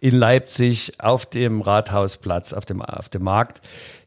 in 0.00 0.14
Leipzig 0.14 0.92
auf 0.98 1.26
dem 1.26 1.60
Rathausplatz, 1.60 2.52
auf 2.52 2.64
dem, 2.64 2.82
auf 2.82 3.08
dem 3.08 3.24
Markt 3.24 3.60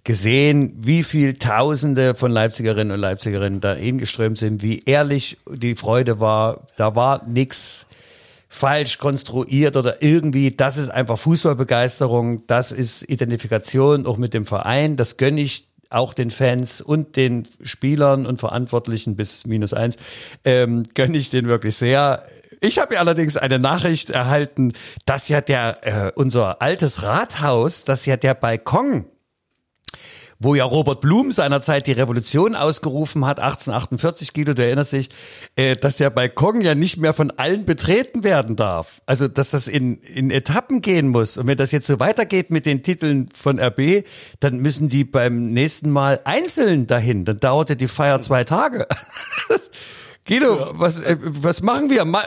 gesehen, 0.03 0.73
wie 0.77 1.03
viel 1.03 1.35
Tausende 1.35 2.15
von 2.15 2.31
Leipzigerinnen 2.31 2.93
und 2.93 2.99
Leipzigerinnen 2.99 3.59
da 3.59 3.73
hingeströmt 3.73 4.37
sind, 4.37 4.63
wie 4.63 4.83
ehrlich 4.85 5.37
die 5.47 5.75
Freude 5.75 6.19
war. 6.19 6.65
Da 6.75 6.95
war 6.95 7.25
nichts 7.27 7.87
falsch 8.53 8.97
konstruiert 8.97 9.77
oder 9.77 10.03
irgendwie. 10.03 10.51
Das 10.51 10.75
ist 10.75 10.89
einfach 10.89 11.17
Fußballbegeisterung, 11.17 12.45
das 12.47 12.73
ist 12.73 13.09
Identifikation 13.09 14.05
auch 14.05 14.17
mit 14.17 14.33
dem 14.33 14.45
Verein. 14.45 14.97
Das 14.97 15.15
gönne 15.15 15.39
ich 15.39 15.69
auch 15.89 16.13
den 16.13 16.31
Fans 16.31 16.81
und 16.81 17.15
den 17.15 17.47
Spielern 17.61 18.25
und 18.25 18.41
Verantwortlichen 18.41 19.15
bis 19.15 19.45
minus 19.45 19.73
eins, 19.73 19.95
ähm, 20.43 20.83
gönne 20.95 21.17
ich 21.17 21.29
den 21.29 21.45
wirklich 21.45 21.77
sehr. 21.77 22.23
Ich 22.59 22.77
habe 22.77 22.99
allerdings 22.99 23.37
eine 23.37 23.57
Nachricht 23.57 24.09
erhalten, 24.09 24.73
dass 25.05 25.29
ja 25.29 25.39
der 25.39 25.77
äh, 26.07 26.11
unser 26.13 26.61
altes 26.61 27.03
Rathaus, 27.03 27.85
dass 27.85 28.05
ja 28.05 28.17
der 28.17 28.33
Balkon 28.33 29.05
wo 30.41 30.55
ja 30.55 30.63
Robert 30.65 31.01
Blum 31.01 31.31
seinerzeit 31.31 31.85
die 31.85 31.91
Revolution 31.91 32.55
ausgerufen 32.55 33.25
hat, 33.25 33.39
1848, 33.39 34.33
Guido, 34.33 34.55
du 34.55 34.65
erinnerst 34.65 34.93
dich, 34.93 35.09
äh, 35.55 35.75
dass 35.75 35.97
der 35.97 36.09
Balkon 36.09 36.61
ja 36.61 36.73
nicht 36.73 36.97
mehr 36.97 37.13
von 37.13 37.29
allen 37.29 37.63
betreten 37.63 38.23
werden 38.23 38.55
darf. 38.55 39.01
Also, 39.05 39.27
dass 39.27 39.51
das 39.51 39.67
in, 39.67 40.01
in 40.01 40.31
Etappen 40.31 40.81
gehen 40.81 41.09
muss. 41.09 41.37
Und 41.37 41.45
wenn 41.45 41.57
das 41.57 41.71
jetzt 41.71 41.85
so 41.85 41.99
weitergeht 41.99 42.49
mit 42.49 42.65
den 42.65 42.81
Titeln 42.81 43.29
von 43.39 43.59
RB, 43.59 44.03
dann 44.39 44.57
müssen 44.57 44.89
die 44.89 45.03
beim 45.03 45.51
nächsten 45.51 45.91
Mal 45.91 46.19
einzeln 46.23 46.87
dahin. 46.87 47.23
Dann 47.23 47.39
dauert 47.39 47.69
ja 47.69 47.75
die 47.75 47.87
Feier 47.87 48.19
zwei 48.21 48.43
Tage. 48.43 48.87
Guido, 50.27 50.71
was, 50.73 50.99
äh, 51.01 51.17
was 51.21 51.61
machen 51.61 51.91
wir? 51.91 52.03
Ma 52.03 52.23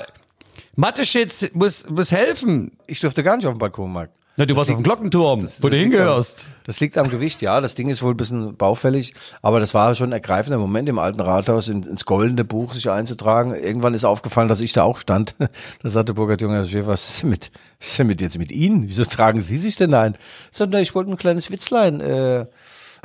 Mathe-Shits 0.77 1.51
muss, 1.55 1.89
muss 1.89 2.13
helfen. 2.13 2.73
Ich 2.87 3.01
durfte 3.01 3.23
gar 3.23 3.37
nicht 3.37 3.47
auf 3.47 3.55
dem 3.55 3.59
Balkon, 3.59 3.93
Marc. 3.93 4.11
Na, 4.37 4.47
du 4.47 4.57
warst 4.57 4.69
liegt, 4.69 4.79
auf 4.79 4.83
dem 4.83 4.85
Glockenturm, 4.85 5.43
das, 5.43 5.63
wo 5.63 5.69
das 5.69 5.77
du 5.77 5.83
hingehörst. 5.83 6.47
Am, 6.47 6.55
das 6.65 6.81
liegt 6.81 6.99
am 6.99 7.09
Gewicht, 7.09 7.41
ja. 7.41 7.61
Das 7.61 7.77
Ding 7.77 7.89
ist 7.89 8.03
wohl 8.03 8.15
ein 8.15 8.17
bisschen 8.17 8.57
baufällig, 8.57 9.15
aber 9.43 9.61
das 9.61 9.75
war 9.75 9.95
schon 9.95 10.09
ein 10.09 10.13
ergreifender 10.13 10.59
Moment 10.59 10.89
im 10.89 10.99
alten 10.99 11.21
Rathaus 11.21 11.69
in, 11.69 11.85
ins 11.85 12.05
goldene 12.05 12.45
Buch 12.45 12.73
sich 12.73 12.91
einzutragen. 12.91 13.55
Irgendwann 13.55 13.95
ist 13.95 14.05
aufgefallen, 14.05 14.49
dass 14.49 14.59
ich 14.61 14.73
da 14.73 14.83
auch 14.83 14.99
stand. 14.99 15.37
Da 15.83 15.89
sagte 15.91 16.15
Burkhard 16.15 16.41
Junger, 16.41 16.65
was 16.87 17.09
ist 17.09 17.23
denn 17.23 17.31
mit, 17.31 17.51
was 17.79 17.89
ist 17.89 17.99
denn 17.99 18.07
mit 18.07 18.21
jetzt 18.21 18.39
mit 18.39 18.51
Ihnen? 18.51 18.89
Wieso 18.89 19.05
tragen 19.05 19.41
Sie 19.41 19.57
sich 19.57 19.77
denn 19.77 19.95
ein? 19.95 20.17
Ich 20.51 20.57
sagte, 20.57 20.81
ich 20.81 20.95
wollte 20.95 21.11
ein 21.11 21.17
kleines 21.17 21.51
Witzlein, 21.51 22.01
äh, 22.01 22.47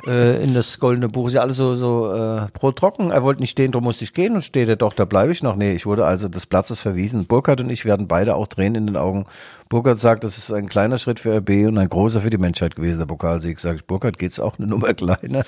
äh, 0.07 0.43
in 0.43 0.53
das 0.53 0.79
goldene 0.79 1.09
Buch. 1.09 1.27
Ist 1.27 1.33
ja 1.33 1.41
alles 1.41 1.57
so, 1.57 1.75
so 1.75 2.13
äh, 2.13 2.47
pro 2.53 2.71
trocken. 2.71 3.11
Er 3.11 3.23
wollte 3.23 3.41
nicht 3.41 3.51
stehen, 3.51 3.71
darum 3.71 3.85
musste 3.85 4.03
ich 4.03 4.13
gehen 4.13 4.35
und 4.35 4.41
steht 4.41 4.69
er 4.69 4.75
doch, 4.75 4.93
da 4.93 5.05
bleibe 5.05 5.31
ich 5.31 5.43
noch. 5.43 5.55
Nee, 5.55 5.73
ich 5.73 5.85
wurde 5.85 6.05
also 6.05 6.27
des 6.27 6.45
Platzes 6.45 6.79
verwiesen. 6.79 7.25
Burkhard 7.25 7.61
und 7.61 7.69
ich 7.69 7.85
werden 7.85 8.07
beide 8.07 8.35
auch 8.35 8.47
Tränen 8.47 8.75
in 8.75 8.87
den 8.87 8.97
Augen. 8.97 9.25
Burkhard 9.69 9.99
sagt, 9.99 10.23
das 10.23 10.37
ist 10.37 10.51
ein 10.51 10.69
kleiner 10.69 10.97
Schritt 10.97 11.19
für 11.19 11.37
RB 11.37 11.67
und 11.67 11.77
ein 11.77 11.89
großer 11.89 12.21
für 12.21 12.29
die 12.29 12.37
Menschheit 12.37 12.75
gewesen, 12.75 12.99
der 12.99 13.05
Pokalsieg. 13.05 13.59
Sag 13.59 13.75
ich, 13.75 13.85
Burkhard, 13.85 14.17
geht's 14.17 14.39
auch 14.39 14.57
eine 14.57 14.67
Nummer 14.67 14.93
kleiner? 14.93 15.43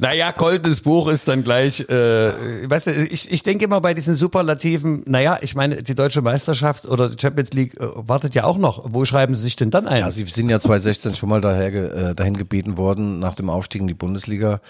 Naja, 0.00 0.30
goldenes 0.30 0.80
Buch 0.80 1.08
ist 1.08 1.26
dann 1.26 1.42
gleich, 1.42 1.80
äh, 1.80 2.70
weißt 2.70 2.86
du, 2.86 2.92
ich, 2.92 3.32
ich 3.32 3.42
denke 3.42 3.64
immer 3.64 3.80
bei 3.80 3.94
diesen 3.94 4.14
Superlativen, 4.14 5.02
naja, 5.06 5.38
ich 5.40 5.56
meine, 5.56 5.82
die 5.82 5.96
deutsche 5.96 6.22
Meisterschaft 6.22 6.86
oder 6.86 7.10
die 7.10 7.20
Champions 7.20 7.52
League 7.52 7.76
äh, 7.80 7.86
wartet 7.94 8.36
ja 8.36 8.44
auch 8.44 8.58
noch. 8.58 8.84
Wo 8.86 9.04
schreiben 9.04 9.34
sie 9.34 9.42
sich 9.42 9.56
denn 9.56 9.70
dann 9.70 9.88
ein? 9.88 10.00
Ja, 10.00 10.10
sie 10.12 10.22
sind 10.24 10.50
ja 10.50 10.60
2016 10.60 11.14
schon 11.16 11.28
mal 11.28 11.40
daher, 11.40 11.72
äh, 11.74 12.14
dahin 12.14 12.36
gebeten 12.36 12.76
worden 12.76 13.18
nach 13.18 13.34
dem 13.34 13.50
Aufstieg 13.50 13.80
in 13.80 13.88
die 13.88 13.94
Bundesliga. 13.94 14.60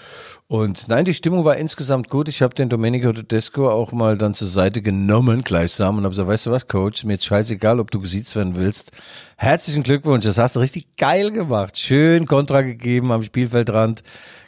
Und 0.51 0.87
nein, 0.87 1.05
die 1.05 1.13
Stimmung 1.13 1.45
war 1.45 1.57
insgesamt 1.57 2.09
gut. 2.09 2.27
Ich 2.27 2.41
habe 2.41 2.55
den 2.55 2.69
Domenico 2.69 3.13
Tedesco 3.13 3.69
auch 3.69 3.91
mal 3.91 4.17
dann 4.17 4.33
zur 4.33 4.47
Seite 4.47 4.81
genommen 4.81 5.43
gleichsam 5.43 5.97
und 5.97 6.05
habe 6.05 6.09
gesagt, 6.09 6.27
weißt 6.27 6.47
du 6.47 6.51
was, 6.51 6.67
Coach, 6.67 7.03
mir 7.03 7.13
jetzt 7.13 7.25
scheißegal, 7.25 7.79
ob 7.79 7.91
du 7.91 7.99
gesiezt 7.99 8.35
werden 8.35 8.55
willst. 8.55 8.91
Herzlichen 9.37 9.83
Glückwunsch, 9.83 10.25
das 10.25 10.39
hast 10.39 10.55
du 10.55 10.59
richtig 10.59 10.95
geil 10.97 11.29
gemacht. 11.29 11.77
Schön 11.77 12.25
Kontra 12.25 12.63
gegeben 12.63 13.11
am 13.11 13.21
Spielfeldrand. 13.21 14.01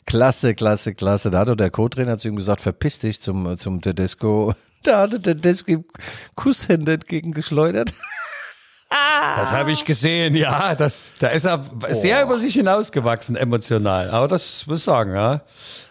Klasse, 0.07 0.55
klasse, 0.55 0.95
klasse. 0.95 1.29
Da 1.29 1.37
hat 1.37 1.49
doch 1.49 1.55
der 1.55 1.69
Co-Trainer 1.69 2.17
zu 2.17 2.29
ihm 2.29 2.35
gesagt, 2.35 2.61
verpiss 2.61 2.97
dich 2.97 3.21
zum, 3.21 3.55
zum 3.59 3.81
Tedesco. 3.81 4.55
Da 4.83 5.01
hatte 5.01 5.19
der 5.19 5.35
Desk 5.35 5.67
ihm 5.69 5.85
Kusshände 6.33 6.93
entgegengeschleudert. 6.93 7.93
Das 8.91 9.51
habe 9.51 9.71
ich 9.71 9.85
gesehen, 9.85 10.35
ja. 10.35 10.75
Das, 10.75 11.13
da 11.19 11.27
ist 11.27 11.45
er 11.45 11.63
sehr 11.89 12.23
über 12.23 12.37
sich 12.37 12.55
hinausgewachsen, 12.55 13.37
emotional. 13.37 14.09
Aber 14.09 14.27
das 14.27 14.67
muss 14.67 14.79
ich 14.79 14.83
sagen, 14.83 15.15
ja. 15.15 15.41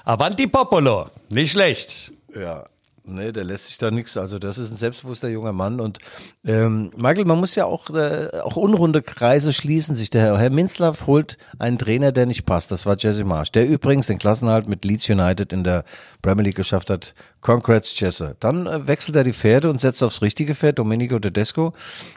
Avanti 0.05 0.47
Popolo, 0.47 1.09
nicht 1.31 1.53
schlecht. 1.53 2.13
Ja. 2.35 2.65
Nee, 3.05 3.33
der 3.33 3.45
lässt 3.45 3.67
sich 3.67 3.79
da 3.79 3.91
nichts. 3.91 4.17
Also 4.17 4.39
das 4.39 4.59
ist 4.59 4.71
ein 4.71 4.77
selbstbewusster 4.77 5.29
junger 5.29 5.53
Mann. 5.53 5.81
Und 5.81 5.99
ähm, 6.45 6.91
Michael, 6.97 7.25
man 7.25 7.39
muss 7.39 7.55
ja 7.55 7.65
auch, 7.65 7.91
äh, 7.91 8.29
auch 8.43 8.57
unrunde 8.57 9.03
Kreise 9.03 9.53
schließen 9.53 9.97
sich. 9.97 10.11
Der 10.11 10.39
Herr 10.39 10.51
Minzlaff 10.51 11.07
holt 11.07 11.39
einen 11.59 11.79
Trainer, 11.79 12.13
der 12.13 12.27
nicht 12.27 12.45
passt. 12.45 12.71
Das 12.71 12.87
war 12.87 12.97
Jesse 12.97 13.25
Marsch. 13.25 13.53
Der 13.53 13.67
übrigens 13.67 14.07
den 14.07 14.19
Klassenhalt 14.19 14.69
mit 14.69 14.85
Leeds 14.85 15.09
United 15.09 15.53
in 15.53 15.65
der 15.65 15.85
Premier 16.23 16.45
League 16.45 16.57
geschafft 16.57 16.91
hat. 16.91 17.15
Congrats, 17.41 17.99
Jesse. 17.99 18.37
Dann 18.39 18.67
äh, 18.67 18.87
wechselt 18.87 19.17
er 19.17 19.25
die 19.25 19.33
Pferde 19.33 19.71
und 19.71 19.81
setzt 19.81 20.03
aufs 20.03 20.21
richtige 20.21 20.55
Pferd, 20.55 20.79
Domenico 20.79 21.19
Tedesco. 21.19 21.73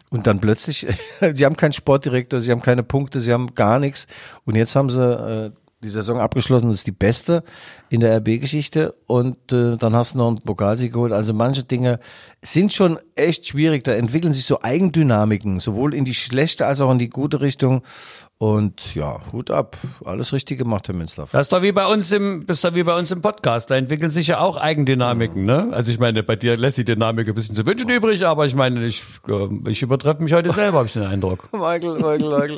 Und 0.09 0.27
dann 0.27 0.41
plötzlich, 0.41 0.85
sie 1.33 1.45
haben 1.45 1.57
keinen 1.57 1.73
Sportdirektor, 1.73 2.41
sie 2.41 2.51
haben 2.51 2.61
keine 2.61 2.83
Punkte, 2.83 3.19
sie 3.19 3.31
haben 3.31 3.55
gar 3.55 3.79
nichts. 3.79 4.07
Und 4.45 4.55
jetzt 4.55 4.75
haben 4.75 4.89
sie 4.89 5.01
äh, 5.01 5.51
die 5.83 5.89
Saison 5.89 6.19
abgeschlossen, 6.19 6.69
das 6.69 6.77
ist 6.77 6.87
die 6.87 6.91
beste 6.91 7.43
in 7.89 7.99
der 7.99 8.17
RB-Geschichte 8.17 8.95
und 9.05 9.51
äh, 9.51 9.77
dann 9.77 9.95
hast 9.95 10.13
du 10.13 10.17
noch 10.17 10.27
einen 10.27 10.41
Pokalsieg 10.41 10.93
geholt. 10.93 11.11
Also 11.11 11.33
manche 11.33 11.63
Dinge 11.63 11.99
sind 12.41 12.73
schon 12.73 12.97
echt 13.15 13.47
schwierig. 13.47 13.83
Da 13.83 13.93
entwickeln 13.93 14.33
sich 14.33 14.45
so 14.45 14.59
Eigendynamiken, 14.61 15.59
sowohl 15.59 15.93
in 15.93 16.05
die 16.05 16.13
schlechte 16.13 16.65
als 16.65 16.81
auch 16.81 16.91
in 16.91 16.99
die 16.99 17.09
gute 17.09 17.41
Richtung. 17.41 17.83
Und 18.39 18.93
ja, 18.93 19.21
Hut 19.31 19.51
ab. 19.51 19.77
Alles 20.03 20.33
richtig 20.33 20.57
gemacht, 20.57 20.87
Herr 20.89 20.95
Münzlaff. 20.95 21.31
Das 21.31 21.45
ist 21.45 21.53
doch 21.53 21.61
wie 21.61 21.71
bei 21.71 21.85
uns 21.85 22.11
im, 22.11 22.43
das 22.45 22.57
ist 22.57 22.65
doch 22.65 22.75
wie 22.75 22.83
bei 22.83 22.97
uns 22.97 23.09
im 23.11 23.21
Podcast. 23.21 23.71
Da 23.71 23.75
entwickeln 23.75 24.09
sich 24.09 24.27
ja 24.27 24.39
auch 24.39 24.57
Eigendynamiken, 24.57 25.45
ne? 25.45 25.69
Also 25.71 25.91
ich 25.91 25.99
meine, 25.99 26.23
bei 26.23 26.35
dir 26.35 26.57
lässt 26.57 26.77
die 26.77 26.83
Dynamik 26.83 27.27
ein 27.29 27.35
bisschen 27.35 27.55
zu 27.55 27.65
wünschen 27.65 27.89
übrig, 27.89 28.25
aber 28.25 28.45
ich 28.45 28.53
meine, 28.53 28.85
ich, 28.85 29.03
äh, 29.29 29.69
ich 29.69 29.81
übertreffe 29.81 30.21
mich 30.21 30.33
heute 30.33 30.51
selber, 30.51 30.79
habe 30.79 30.87
ich 30.87 30.93
den 30.93 31.03
Eindruck. 31.03 31.47
Michael, 31.53 31.95
Michael, 31.95 32.19
Michael. 32.19 32.57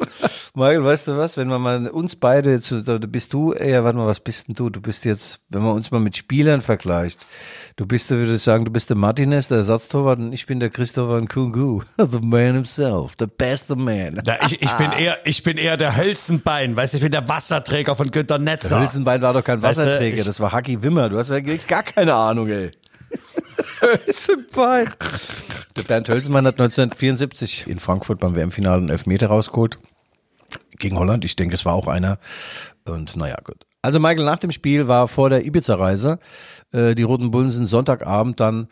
Michael, 0.56 0.86
weißt 0.86 1.10
du 1.10 1.18
was? 1.18 1.38
Wenn 1.38 1.50
man 1.50 1.62
mal 1.62 1.88
uns 1.90 2.16
beide 2.16 2.52
jetzt, 2.52 2.74
da 2.86 2.98
bist 2.98 3.34
du, 3.34 3.54
ey, 3.54 3.84
warte 3.84 3.98
mal, 3.98 4.08
was 4.08 4.22
bist 4.22 4.48
denn 4.48 4.56
du? 4.56 4.72
Du 4.72 4.82
bist 4.82 5.06
jetzt, 5.06 5.42
wenn 5.50 5.62
man 5.62 5.74
uns 5.74 5.92
mal 5.92 6.00
mit 6.00 6.18
Spielern 6.18 6.62
vergleicht, 6.62 7.28
du 7.76 7.86
bist, 7.86 8.10
würde 8.10 8.34
ich 8.34 8.42
sagen, 8.42 8.66
du 8.66 8.72
bist 8.72 8.90
der 8.90 8.98
Martinez, 8.98 9.50
der 9.50 9.58
Ersatztorwart 9.58 10.18
und 10.18 10.34
ich 10.34 10.48
bin 10.48 10.60
der 10.60 10.72
Christopher 10.72 11.22
Nkungu. 11.22 11.84
The 11.98 12.20
man 12.22 12.56
himself, 12.56 13.14
the 13.20 13.28
best 13.28 13.70
of 13.70 13.78
man. 13.78 14.22
Na, 14.26 14.44
ich, 14.46 14.62
ich 14.62 14.72
bin 14.74 14.92
eher, 14.98 15.18
ich 15.26 15.44
bin 15.44 15.58
eher 15.58 15.65
der 15.76 15.98
Hölzenbein, 15.98 16.76
weißt 16.76 16.94
du, 16.94 16.98
ich 16.98 17.04
bin 17.04 17.12
der 17.12 17.28
Wasserträger 17.28 17.96
von 17.96 18.12
Günter 18.12 18.38
Netzer. 18.38 18.70
Der 18.70 18.82
Hülsenbein 18.82 19.22
war 19.22 19.34
doch 19.34 19.44
kein 19.44 19.62
Weißt 19.62 19.80
du, 19.80 19.84
Wasserträger, 19.84 20.24
das 20.24 20.40
war 20.40 20.52
Haki 20.52 20.84
Wimmer. 20.84 21.10
Du 21.10 21.18
hast 21.18 21.30
ja 21.32 21.40
gar 21.40 21.84
keine 21.84 22.14
Ahnung, 22.14 22.48
ey. 22.48 22.72
Hülsenbein. 23.80 24.88
Der 25.76 25.84
Bernd 25.84 26.10
Hölzenmann 26.10 26.46
hat 26.46 26.54
1974 26.54 27.68
in 27.68 27.80
Frankfurt 27.80 28.20
beim 28.20 28.36
WM-Finale 28.36 28.78
einen 28.78 28.90
Elfmeter 28.90 29.28
rausgeholt. 29.28 29.80
Gegen 30.78 30.98
Holland. 30.98 31.26
Ich 31.26 31.36
denke, 31.36 31.56
es 31.56 31.66
war 31.66 31.74
auch 31.74 31.88
einer. 31.88 32.20
Und 32.86 33.16
naja, 33.16 33.38
gut. 33.44 33.66
Also 33.82 34.00
Michael, 34.00 34.26
nach 34.26 34.40
dem 34.40 34.52
Spiel 34.52 34.88
war 34.88 35.08
vor 35.08 35.30
der 35.30 35.46
Ibiza-Reise. 35.46 36.20
Äh, 36.72 36.96
die 36.96 37.04
Roten 37.04 37.32
Bullen 37.32 37.50
sind 37.50 37.66
Sonntagabend 37.66 38.40
dann 38.40 38.68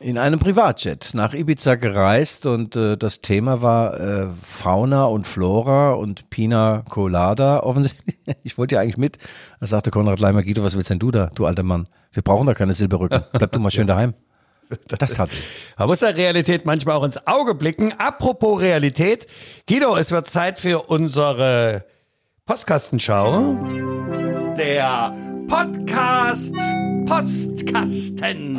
in 0.00 0.16
einem 0.18 0.38
Privatjet 0.38 1.10
nach 1.14 1.34
Ibiza 1.34 1.74
gereist 1.74 2.46
und 2.46 2.76
äh, 2.76 2.96
das 2.96 3.20
Thema 3.20 3.62
war 3.62 3.98
äh, 3.98 4.26
Fauna 4.42 5.06
und 5.06 5.26
Flora 5.26 5.92
und 5.92 6.30
Pina 6.30 6.84
Colada 6.88 7.60
offensichtlich. 7.60 8.16
Ich 8.42 8.58
wollte 8.58 8.74
ja 8.74 8.82
eigentlich 8.82 8.98
mit. 8.98 9.16
Da 9.58 9.66
sagte 9.66 9.90
Konrad 9.90 10.20
Leimer, 10.20 10.42
Guido, 10.42 10.62
was 10.62 10.74
willst 10.74 10.90
denn 10.90 10.98
du 10.98 11.10
da, 11.10 11.30
du 11.34 11.46
alter 11.46 11.62
Mann? 11.62 11.88
Wir 12.12 12.22
brauchen 12.22 12.46
da 12.46 12.52
keine 12.52 12.74
Silberrücken. 12.74 13.22
Bleib 13.32 13.52
du 13.52 13.58
mal 13.58 13.70
schön 13.70 13.86
daheim. 13.86 14.12
Das 14.98 15.14
tat 15.14 15.30
ich. 15.32 15.42
Man 15.78 15.88
muss 15.88 16.00
der 16.00 16.14
Realität 16.14 16.66
manchmal 16.66 16.96
auch 16.96 17.04
ins 17.04 17.26
Auge 17.26 17.54
blicken. 17.54 17.94
Apropos 17.96 18.60
Realität. 18.60 19.26
Guido, 19.66 19.96
es 19.96 20.10
wird 20.10 20.28
Zeit 20.28 20.58
für 20.58 20.90
unsere 20.90 21.86
Postkastenschau. 22.44 23.56
Der 24.58 25.14
Podcast 25.48 26.54
Postkasten. 27.06 28.58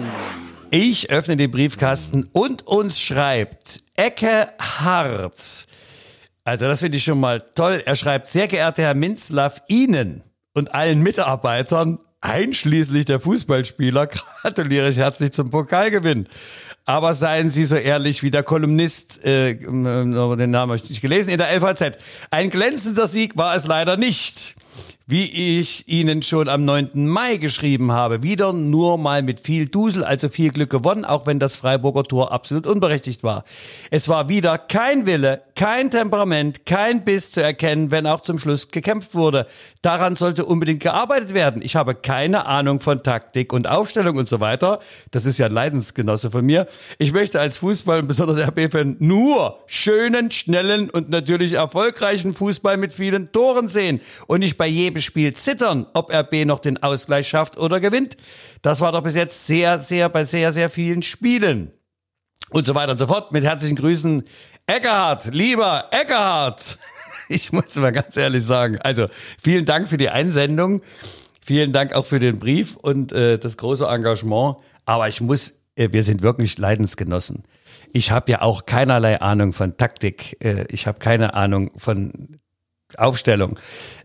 Ich 0.72 1.10
öffne 1.10 1.36
den 1.36 1.50
Briefkasten 1.50 2.30
und 2.32 2.68
uns 2.68 3.00
schreibt 3.00 3.82
Ecke 3.96 4.50
Hart. 4.60 5.66
Also 6.44 6.66
das 6.68 6.80
finde 6.82 6.98
ich 7.00 7.04
schon 7.04 7.20
mal 7.20 7.42
toll. 7.56 7.82
Er 7.84 7.96
schreibt, 7.96 8.28
sehr 8.28 8.48
geehrter 8.48 8.84
Herr 8.84 8.94
Minzlaff, 8.94 9.64
Ihnen 9.68 10.22
und 10.54 10.76
allen 10.76 11.02
Mitarbeitern, 11.02 11.98
einschließlich 12.22 13.06
der 13.06 13.20
Fußballspieler, 13.20 14.08
gratuliere 14.42 14.90
ich 14.90 14.98
herzlich 14.98 15.32
zum 15.32 15.50
Pokalgewinn. 15.50 16.28
Aber 16.86 17.16
seien 17.16 17.50
Sie 17.50 17.66
so 17.66 17.76
ehrlich 17.76 18.22
wie 18.22 18.30
der 18.30 18.44
Kolumnist, 18.44 19.26
äh, 19.26 19.52
äh, 19.52 19.56
den 19.64 19.72
Namen 20.52 20.72
habe 20.72 20.76
ich 20.76 20.88
nicht 20.88 21.02
gelesen, 21.02 21.32
in 21.32 21.40
der 21.40 21.52
LVZ. 21.52 21.98
Ein 22.30 22.52
glänzender 22.52 23.08
Sieg 23.08 23.36
war 23.38 23.56
es 23.56 23.66
leider 23.66 23.98
nicht. 23.98 24.56
Wie 25.12 25.60
ich 25.60 25.88
Ihnen 25.88 26.22
schon 26.22 26.48
am 26.48 26.66
9. 26.66 27.08
Mai 27.08 27.38
geschrieben 27.38 27.92
habe, 27.92 28.22
wieder 28.22 28.54
nur 28.54 29.00
mal 29.00 29.24
mit 29.24 29.40
viel 29.40 29.68
Dusel, 29.68 30.04
also 30.04 30.30
viel 30.30 30.52
Glück 30.52 30.70
gewonnen, 30.70 31.04
auch 31.04 31.26
wenn 31.26 31.40
das 31.40 31.56
Freiburger 31.56 32.04
Tor 32.04 32.32
absolut 32.32 32.68
unberechtigt 32.68 33.24
war. 33.24 33.44
Es 33.90 34.08
war 34.08 34.30
wieder 34.30 34.60
kein 34.60 35.08
Wille, 35.08 35.42
kein 35.60 35.92
Temperament, 35.92 36.66
kein 36.66 37.04
Biss 37.04 37.34
zu 37.34 37.44
erkennen, 37.44 37.92
wenn 37.92 38.08
auch 38.08 38.22
zum 38.22 38.40
Schluss 38.40 38.70
gekämpft 38.70 39.14
wurde. 39.14 39.46
Daran 39.82 40.16
sollte 40.16 40.46
unbedingt 40.46 40.80
gearbeitet 40.80 41.34
werden. 41.34 41.62
Ich 41.62 41.76
habe 41.76 41.96
keine 41.96 42.46
Ahnung 42.46 42.80
von 42.80 43.04
Taktik 43.04 43.52
und 43.52 43.68
Aufstellung 43.68 44.16
und 44.16 44.30
so 44.30 44.40
weiter. 44.40 44.80
Das 45.12 45.26
ist 45.26 45.38
ja 45.38 45.48
ein 45.48 45.52
Leidensgenosse 45.52 46.32
von 46.32 46.46
mir. 46.46 46.66
Ich 46.98 47.12
möchte 47.12 47.42
als 47.42 47.58
Fußball 47.58 48.00
und 48.00 48.08
besonders 48.08 48.38
RB-Fan 48.48 48.96
nur 49.00 49.60
schönen, 49.68 50.32
schnellen 50.32 50.90
und 50.90 51.10
natürlich 51.10 51.52
erfolgreichen 51.52 52.34
Fußball 52.34 52.78
mit 52.78 52.94
vielen 52.94 53.34
Toren 53.34 53.68
sehen 53.68 54.00
und 54.28 54.40
nicht 54.40 54.58
bei 54.58 54.68
jedem 54.68 55.02
Spiel 55.02 55.34
zittern, 55.34 55.88
ob 55.94 56.10
RB 56.10 56.46
noch 56.46 56.60
den 56.60 56.82
Ausgleich 56.82 57.28
schafft 57.28 57.58
oder 57.58 57.82
gewinnt. 57.82 58.16
Das 58.62 58.80
war 58.80 58.94
doch 58.94 59.04
bis 59.04 59.16
jetzt 59.16 59.46
sehr, 59.46 59.78
sehr 59.78 60.08
bei 60.08 60.24
sehr, 60.24 60.54
sehr 60.54 60.70
vielen 60.70 61.04
Spielen. 61.04 61.74
Und 62.50 62.66
so 62.66 62.74
weiter 62.74 62.94
und 62.94 62.98
so 62.98 63.08
fort. 63.08 63.32
Mit 63.32 63.44
herzlichen 63.44 63.76
Grüßen, 63.76 64.24
Eckehardt, 64.66 65.34
lieber 65.34 65.86
Eckehardt. 65.92 66.78
Ich 67.32 67.52
muss 67.52 67.76
mal 67.76 67.92
ganz 67.92 68.18
ehrlich 68.18 68.44
sagen, 68.44 68.80
also 68.82 69.06
vielen 69.40 69.64
Dank 69.64 69.88
für 69.88 69.98
die 69.98 70.10
Einsendung. 70.10 70.82
Vielen 71.46 71.72
Dank 71.72 71.94
auch 71.94 72.08
für 72.08 72.20
den 72.20 72.40
Brief 72.40 72.76
und 72.76 73.12
äh, 73.12 73.38
das 73.38 73.56
große 73.56 73.86
Engagement. 73.86 74.58
Aber 74.86 75.08
ich 75.10 75.22
muss, 75.22 75.54
äh, 75.76 75.90
wir 75.92 76.02
sind 76.02 76.24
wirklich 76.24 76.58
Leidensgenossen. 76.58 77.44
Ich 77.94 78.10
habe 78.10 78.32
ja 78.32 78.42
auch 78.42 78.66
keinerlei 78.66 79.22
Ahnung 79.22 79.54
von 79.54 79.78
Taktik. 79.78 80.44
Äh, 80.44 80.66
ich 80.70 80.88
habe 80.88 80.98
keine 80.98 81.36
Ahnung 81.36 81.70
von 81.78 82.40
Aufstellung. 82.98 83.60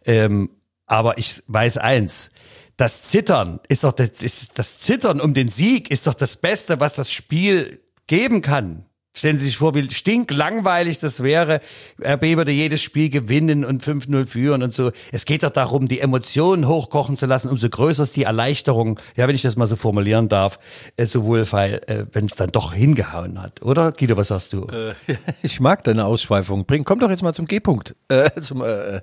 Ähm, 0.05 0.51
aber 0.85 1.17
ich 1.17 1.43
weiß 1.47 1.79
eins. 1.79 2.31
Das 2.77 3.05
Zittern 3.05 3.61
ist 3.69 3.85
doch 3.85 3.93
das, 3.93 4.23
ist, 4.23 4.59
das 4.59 4.81
Zittern 4.81 5.19
um 5.19 5.33
den 5.33 5.49
Sieg 5.49 5.91
ist 5.91 6.07
doch 6.07 6.15
das 6.15 6.37
Beste, 6.37 6.79
was 6.79 6.95
das 6.97 7.11
Spiel 7.11 7.81
geben 8.07 8.41
kann. 8.41 8.85
Stellen 9.17 9.37
Sie 9.37 9.45
sich 9.45 9.57
vor, 9.59 9.77
wie 9.77 9.89
stinklangweilig 9.89 10.99
das 10.99 11.23
wäre. 11.23 11.61
RB 12.05 12.37
würde 12.37 12.51
jedes 12.51 12.83
Spiel 12.83 13.11
gewinnen 13.11 13.65
und 13.65 13.81
5-0 13.81 14.27
führen 14.27 14.65
und 14.65 14.75
so. 14.75 14.91
Es 15.13 15.25
geht 15.25 15.45
doch 15.45 15.51
darum, 15.51 15.87
die 15.87 16.01
Emotionen 16.01 16.67
hochkochen 16.67 17.17
zu 17.17 17.27
lassen. 17.27 17.49
Umso 17.49 17.69
größer 17.69 18.03
ist 18.03 18.17
die 18.17 18.25
Erleichterung, 18.25 18.99
ja, 19.15 19.29
wenn 19.29 19.37
ich 19.37 19.43
das 19.43 19.55
mal 19.55 19.69
so 19.69 19.77
formulieren 19.77 20.29
darf, 20.29 20.59
äh, 20.97 21.07
so 21.07 21.23
wohlfeil, 21.25 21.81
äh, 21.87 22.07
wenn 22.11 22.25
es 22.25 22.35
dann 22.35 22.51
doch 22.51 22.73
hingehauen 22.73 23.41
hat. 23.41 23.63
Oder, 23.63 23.93
Guido, 23.93 24.17
was 24.17 24.29
sagst 24.29 24.53
du? 24.53 24.67
Ich 25.43 25.61
mag 25.61 25.85
deine 25.85 26.07
Ausschweifung. 26.07 26.67
Bring, 26.67 26.83
komm 26.83 26.99
doch 26.99 27.11
jetzt 27.11 27.23
mal 27.23 27.35
zum 27.35 27.47
G-Punkt. 27.47 27.95
Äh, 28.09 28.31
zum, 28.41 28.63
äh, 28.63 29.01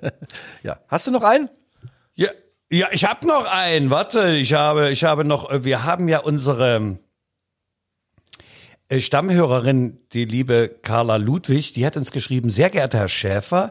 ja. 0.62 0.78
Hast 0.88 1.06
du 1.06 1.10
noch 1.10 1.22
einen? 1.22 1.48
Ja, 2.14 2.28
ja, 2.70 2.88
ich 2.92 3.04
habe 3.06 3.26
noch 3.26 3.46
einen. 3.50 3.88
Warte, 3.88 4.32
ich 4.32 4.52
habe, 4.52 4.90
ich 4.90 5.04
habe 5.04 5.24
noch. 5.24 5.50
äh, 5.50 5.64
Wir 5.64 5.84
haben 5.84 6.08
ja 6.08 6.18
unsere 6.18 6.76
äh, 6.76 6.96
Stammhörerin, 9.00 9.98
die 10.12 10.24
liebe 10.24 10.70
Carla 10.82 11.16
Ludwig, 11.16 11.72
die 11.72 11.86
hat 11.86 11.96
uns 11.96 12.12
geschrieben: 12.12 12.50
Sehr 12.50 12.70
geehrter 12.70 12.98
Herr 12.98 13.08
Schäfer. 13.08 13.70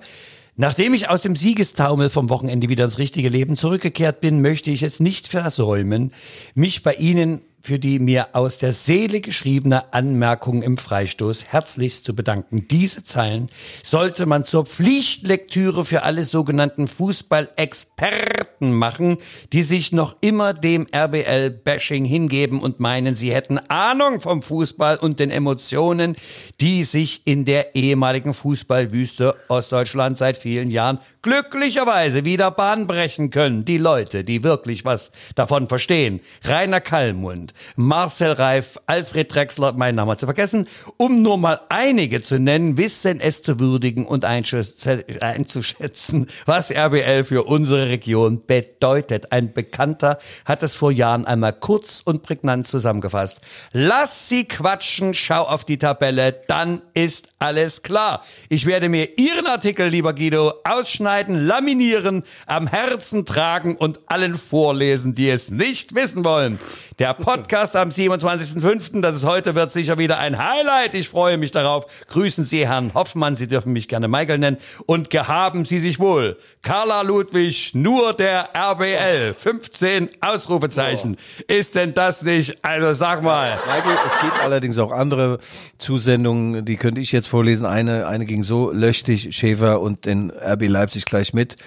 Nachdem 0.58 0.94
ich 0.94 1.10
aus 1.10 1.22
dem 1.22 1.36
Siegestaumel 1.36 2.10
vom 2.10 2.30
Wochenende 2.30 2.70
wieder 2.70 2.84
ins 2.84 2.98
richtige 2.98 3.30
Leben 3.30 3.56
zurückgekehrt 3.56 4.20
bin, 4.20 4.42
möchte 4.42 4.70
ich 4.70 4.82
jetzt 4.82 5.00
nicht 5.00 5.28
versäumen, 5.28 6.14
mich 6.56 6.84
bei 6.84 6.96
Ihnen 6.96 7.42
für 7.63 7.80
die 7.80 8.00
mir 8.00 8.30
aus 8.34 8.58
der 8.58 8.74
Seele 8.74 9.21
geschriebene 9.21 9.93
Anmerkung 9.93 10.63
im 10.63 10.78
Freistoß 10.78 11.45
herzlichst 11.45 12.06
zu 12.06 12.15
bedanken. 12.15 12.67
Diese 12.69 13.04
Zeilen 13.04 13.50
sollte 13.84 14.26
man 14.26 14.43
zur 14.43 14.65
Pflichtlektüre 14.65 15.86
für 15.86 16.04
alle 16.04 16.26
sogenannten 16.26 16.88
Fußballexperten 16.88 18.74
machen, 18.74 19.17
die 19.54 19.63
sich 19.63 19.91
noch 19.91 20.15
immer 20.21 20.54
dem 20.54 20.88
RBL-Bashing 20.93 22.06
hingeben 22.06 22.60
und 22.60 22.80
meinen, 22.80 23.15
sie 23.15 23.34
hätten 23.34 23.60
Ahnung 23.69 24.19
vom 24.21 24.41
Fußball 24.41 24.97
und 24.97 25.19
den 25.19 25.32
Emotionen, 25.32 26.15
die 26.60 26.84
sich 26.84 27.21
in 27.26 27.45
der 27.45 27.76
ehemaligen 27.76 28.34
Fußballwüste 28.34 29.36
Ostdeutschland 29.47 30.17
seit 30.17 30.38
vielen 30.38 30.71
Jahren 30.71 31.00
glücklicherweise 31.21 32.26
wieder 32.26 32.50
Bahn 32.52 32.88
brechen 32.88 33.30
können. 33.30 33.65
Die 33.65 33.78
Leute, 33.78 34.24
die 34.24 34.43
wirklich 34.43 34.86
was 34.86 35.12
davon 35.36 35.67
verstehen. 35.67 36.21
Rainer 36.43 36.82
Kallmund 36.82 37.51
Marcel 37.76 38.32
Reif, 38.32 38.78
Alfred 38.86 39.34
Drexler, 39.34 39.74
mein 39.74 39.96
Name 39.96 40.18
zu 40.18 40.26
vergessen, 40.26 40.68
um 40.98 41.22
nur 41.22 41.38
mal 41.38 41.62
einige 41.70 42.22
zu 42.22 42.40
nennen, 42.40 42.78
wissen 42.78 43.20
es 43.20 43.44
zu 43.44 43.60
würdigen 43.60 44.06
und 44.06 44.26
einzuschätzen, 44.26 46.28
was 46.46 46.72
RBL 46.72 47.26
für 47.26 47.44
unsere 47.44 47.90
Region 47.90 48.46
bedeutet. 48.46 49.32
Ein 49.32 49.54
Bekannter 49.54 50.20
hat 50.46 50.64
es 50.64 50.76
vor 50.76 50.92
Jahren 50.92 51.26
einmal 51.26 51.54
kurz 51.54 52.02
und 52.04 52.24
prägnant 52.24 52.68
zusammengefasst. 52.68 53.42
Lass 53.72 54.30
sie 54.30 54.46
quatschen, 54.46 55.14
schau 55.14 55.44
auf 55.44 55.64
die 55.64 55.78
Tabelle, 55.78 56.42
dann 56.48 56.82
ist 56.94 57.30
alles 57.40 57.84
klar. 57.84 58.24
Ich 58.50 58.66
werde 58.66 58.90
mir 58.90 59.18
Ihren 59.18 59.48
Artikel, 59.48 59.88
lieber 59.88 60.14
Guido, 60.14 60.54
ausschneiden, 60.64 61.48
laminieren, 61.48 62.24
am 62.46 62.68
Herzen 62.68 63.26
tragen 63.26 63.76
und 63.76 64.00
allen 64.08 64.36
vorlesen, 64.36 65.16
die 65.16 65.30
es 65.30 65.52
nicht 65.52 65.96
wissen 65.96 66.24
wollen. 66.24 66.60
Der 67.00 67.14
Podcast 67.14 67.41
am 67.76 67.90
27.05., 67.90 69.02
das 69.02 69.16
ist 69.16 69.26
heute, 69.26 69.56
wird 69.56 69.72
sicher 69.72 69.98
wieder 69.98 70.20
ein 70.20 70.38
Highlight. 70.38 70.96
Ich 70.96 71.10
freue 71.10 71.38
mich 71.38 71.52
darauf. 71.52 71.86
Grüßen 72.08 72.44
Sie 72.44 72.68
Herrn 72.68 72.94
Hoffmann, 72.94 73.36
Sie 73.36 73.48
dürfen 73.48 73.74
mich 73.74 73.88
gerne 73.88 74.08
Michael 74.08 74.38
nennen. 74.38 74.58
Und 74.86 75.10
gehaben 75.10 75.66
Sie 75.66 75.80
sich 75.80 76.00
wohl. 76.00 76.38
Carla 76.62 77.02
Ludwig, 77.02 77.72
nur 77.74 78.14
der 78.14 78.50
RBL. 78.56 79.34
15 79.34 80.10
Ausrufezeichen. 80.22 81.18
Ist 81.48 81.76
denn 81.76 81.94
das 81.94 82.24
nicht? 82.24 82.64
Also 82.64 82.94
sag 82.94 83.24
mal. 83.24 83.60
Michael, 83.66 83.98
es 84.06 84.18
gibt 84.20 84.40
allerdings 84.42 84.78
auch 84.78 84.92
andere 84.92 85.40
Zusendungen, 85.78 86.66
die 86.66 86.78
könnte 86.78 87.02
ich 87.02 87.12
jetzt 87.12 87.28
vorlesen. 87.28 87.66
Eine, 87.66 88.08
eine 88.08 88.26
ging 88.26 88.44
so, 88.44 88.72
lösch 88.72 89.04
dich, 89.04 89.36
Schäfer 89.36 89.82
und 89.82 90.06
den 90.06 90.32
RB 90.32 90.68
Leipzig 90.68 91.06
gleich 91.06 91.34
mit 91.34 91.58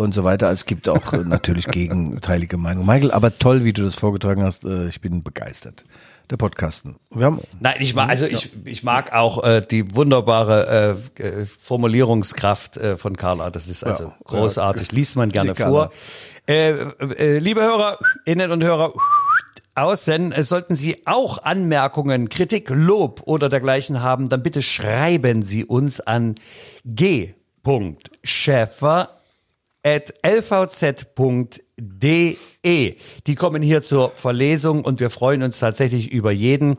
und 0.00 0.12
so 0.12 0.24
weiter. 0.24 0.50
Es 0.50 0.66
gibt 0.66 0.88
auch 0.88 1.12
äh, 1.12 1.18
natürlich 1.18 1.66
gegenteilige 1.66 2.56
Meinungen. 2.56 2.86
Michael, 2.86 3.12
aber 3.12 3.38
toll, 3.38 3.62
wie 3.64 3.72
du 3.72 3.82
das 3.82 3.94
vorgetragen 3.94 4.42
hast. 4.42 4.64
Äh, 4.64 4.88
Ich 4.88 5.00
bin 5.00 5.22
begeistert. 5.22 5.84
Der 6.30 6.36
Podcasten. 6.36 6.96
Wir 7.12 7.26
haben 7.26 7.40
Nein, 7.58 7.74
ich 7.80 7.94
mag, 7.96 8.08
also 8.08 8.24
ich, 8.24 8.50
ich 8.64 8.84
mag 8.84 9.12
auch 9.12 9.42
äh, 9.42 9.62
die 9.68 9.96
wunderbare 9.96 10.96
äh, 11.18 11.22
äh, 11.22 11.44
Formulierungskraft 11.46 12.76
äh, 12.76 12.96
von 12.96 13.16
Carla. 13.16 13.50
Das 13.50 13.66
ist 13.66 13.82
also 13.82 14.04
Ja, 14.04 14.14
großartig. 14.24 14.92
Liest 14.92 15.16
man 15.16 15.32
gerne 15.32 15.56
vor. 15.56 15.90
Liebe 16.46 17.62
Hörerinnen 17.62 18.52
und 18.52 18.62
Hörer, 18.62 18.92
außen, 19.74 20.30
äh, 20.32 20.44
sollten 20.44 20.76
Sie 20.76 21.04
auch 21.06 21.42
Anmerkungen, 21.42 22.28
Kritik, 22.28 22.70
Lob 22.70 23.22
oder 23.24 23.48
dergleichen 23.48 24.02
haben, 24.02 24.28
dann 24.28 24.42
bitte 24.42 24.60
schreiben 24.62 25.42
Sie 25.42 25.64
uns 25.64 26.00
an 26.00 26.36
g.schäfer 26.84 27.34
at 29.84 30.12
lvz.de. 30.22 30.96
Die 33.26 33.34
kommen 33.34 33.62
hier 33.62 33.82
zur 33.82 34.10
Verlesung 34.12 34.84
und 34.84 35.00
wir 35.00 35.10
freuen 35.10 35.42
uns 35.42 35.58
tatsächlich 35.58 36.10
über 36.10 36.30
jeden. 36.32 36.76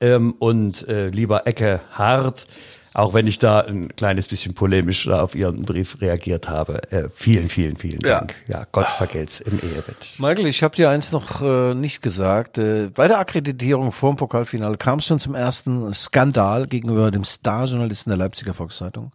Ähm, 0.00 0.34
und 0.38 0.88
äh, 0.88 1.08
lieber 1.08 1.46
Ecke 1.46 1.80
Hart, 1.92 2.46
auch 2.94 3.12
wenn 3.12 3.26
ich 3.26 3.38
da 3.38 3.60
ein 3.60 3.88
kleines 3.94 4.28
bisschen 4.28 4.54
polemisch 4.54 5.06
auf 5.08 5.34
Ihren 5.34 5.62
Brief 5.64 6.00
reagiert 6.00 6.48
habe, 6.48 6.90
äh, 6.90 7.08
vielen, 7.14 7.48
vielen, 7.48 7.76
vielen 7.76 8.00
Ja. 8.02 8.20
Dank. 8.20 8.34
Ja, 8.48 8.64
Gott 8.72 8.90
vergelt's 8.90 9.40
im 9.40 9.58
Ehebett. 9.60 10.14
Michael, 10.18 10.46
ich 10.46 10.62
habe 10.62 10.74
dir 10.74 10.88
eins 10.88 11.12
noch 11.12 11.42
äh, 11.42 11.74
nicht 11.74 12.00
gesagt. 12.02 12.56
Äh, 12.56 12.88
bei 12.94 13.08
der 13.08 13.18
Akkreditierung 13.18 13.92
vor 13.92 14.12
dem 14.14 14.16
Pokalfinale 14.16 14.76
kam 14.78 15.00
es 15.00 15.04
schon 15.06 15.18
zum 15.18 15.34
ersten 15.34 15.92
Skandal 15.92 16.66
gegenüber 16.66 17.10
dem 17.10 17.24
Starjournalisten 17.24 18.10
der 18.10 18.16
Leipziger 18.16 18.54
Volkszeitung. 18.54 19.12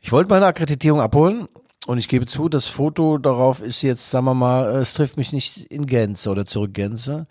Ich 0.00 0.12
wollte 0.12 0.28
meine 0.28 0.44
Akkreditierung 0.46 1.00
abholen 1.00 1.48
und 1.86 1.98
ich 1.98 2.08
gebe 2.08 2.26
zu, 2.26 2.48
das 2.48 2.66
Foto 2.66 3.18
darauf 3.18 3.60
ist 3.60 3.82
jetzt, 3.82 4.10
sagen 4.10 4.26
wir 4.26 4.34
mal, 4.34 4.74
äh, 4.74 4.78
es 4.78 4.94
trifft 4.94 5.16
mich 5.16 5.32
nicht 5.32 5.66
in 5.66 5.86
Gänze 5.86 6.30
oder 6.30 6.46
zurück 6.46 6.72
Gänze. 6.72 7.26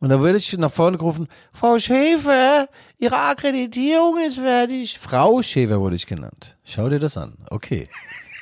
Und 0.00 0.10
da 0.10 0.20
würde 0.20 0.38
ich 0.38 0.56
nach 0.56 0.70
vorne 0.70 0.96
gerufen, 0.96 1.28
Frau 1.52 1.78
Schäfer, 1.78 2.68
Ihre 2.98 3.16
Akkreditierung 3.16 4.18
ist 4.24 4.36
fertig. 4.36 4.98
Frau 4.98 5.42
Schäfer 5.42 5.80
wurde 5.80 5.96
ich 5.96 6.06
genannt. 6.06 6.56
Schau 6.64 6.88
dir 6.88 7.00
das 7.00 7.16
an. 7.16 7.34
Okay. 7.50 7.88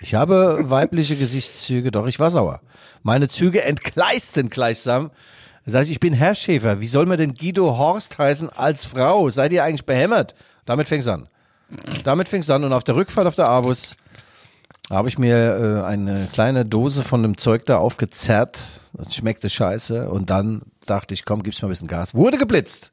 Ich 0.03 0.15
habe 0.15 0.59
weibliche 0.71 1.17
Gesichtszüge, 1.17 1.91
doch 1.91 2.07
ich 2.07 2.19
war 2.19 2.31
sauer. 2.31 2.61
Meine 3.03 3.29
Züge 3.29 3.63
entgleisten 3.63 4.51
gleichsam. 4.51 5.11
Sag 5.65 5.85
ich, 5.85 5.93
ich 5.93 6.01
bin 6.01 6.13
Herr 6.13 6.35
Schäfer. 6.35 6.81
Wie 6.81 6.87
soll 6.87 7.07
man 7.07 7.19
denn 7.19 7.35
Guido 7.35 7.77
Horst 7.77 8.19
heißen 8.19 8.51
als 8.51 8.85
Frau? 8.85 9.31
Seid 9.31 9.53
ihr 9.53 9.65
eigentlich 9.65 9.87
behämmert? 9.87 10.35
Damit 10.65 10.89
fängt's 10.89 11.09
an. 11.09 11.27
Damit 12.05 12.29
fängt's 12.29 12.51
an. 12.51 12.65
Und 12.65 12.73
auf 12.73 12.85
der 12.85 12.97
Rückfahrt 12.97 13.27
auf 13.27 13.35
der 13.35 13.49
Avus 13.49 13.97
habe 14.91 15.09
ich 15.09 15.19
mir 15.19 15.83
äh, 15.83 15.87
eine 15.87 16.29
kleine 16.33 16.65
Dose 16.65 17.03
von 17.03 17.23
dem 17.23 17.37
Zeug 17.37 17.67
da 17.67 17.79
aufgezerrt. 17.79 18.59
Das 18.93 19.15
schmeckte 19.15 19.51
scheiße. 19.51 20.09
Und 20.09 20.31
dann 20.31 20.63
dachte 20.87 21.15
ich, 21.15 21.25
komm, 21.25 21.43
gib's 21.43 21.61
mal 21.61 21.69
ein 21.69 21.71
bisschen 21.71 21.89
Gas. 21.89 22.15
Wurde 22.15 22.39
geblitzt. 22.39 22.93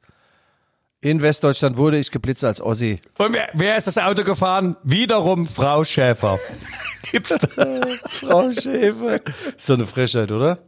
In 1.00 1.20
Westdeutschland 1.20 1.76
wurde 1.76 1.98
ich 1.98 2.10
geblitzt 2.10 2.44
als 2.44 2.60
Ossi. 2.60 2.98
Und 3.18 3.34
wer, 3.34 3.48
wer 3.52 3.76
ist 3.76 3.86
das 3.86 3.98
Auto 3.98 4.24
gefahren? 4.24 4.76
Wiederum 4.82 5.46
Frau 5.46 5.84
Schäfer. 5.84 6.38
Gibt's 7.12 7.36
da? 7.36 7.80
Frau 8.08 8.50
Schäfer. 8.50 9.20
Ist 9.56 9.66
so 9.66 9.74
eine 9.74 9.86
Frechheit, 9.86 10.32
oder? 10.32 10.58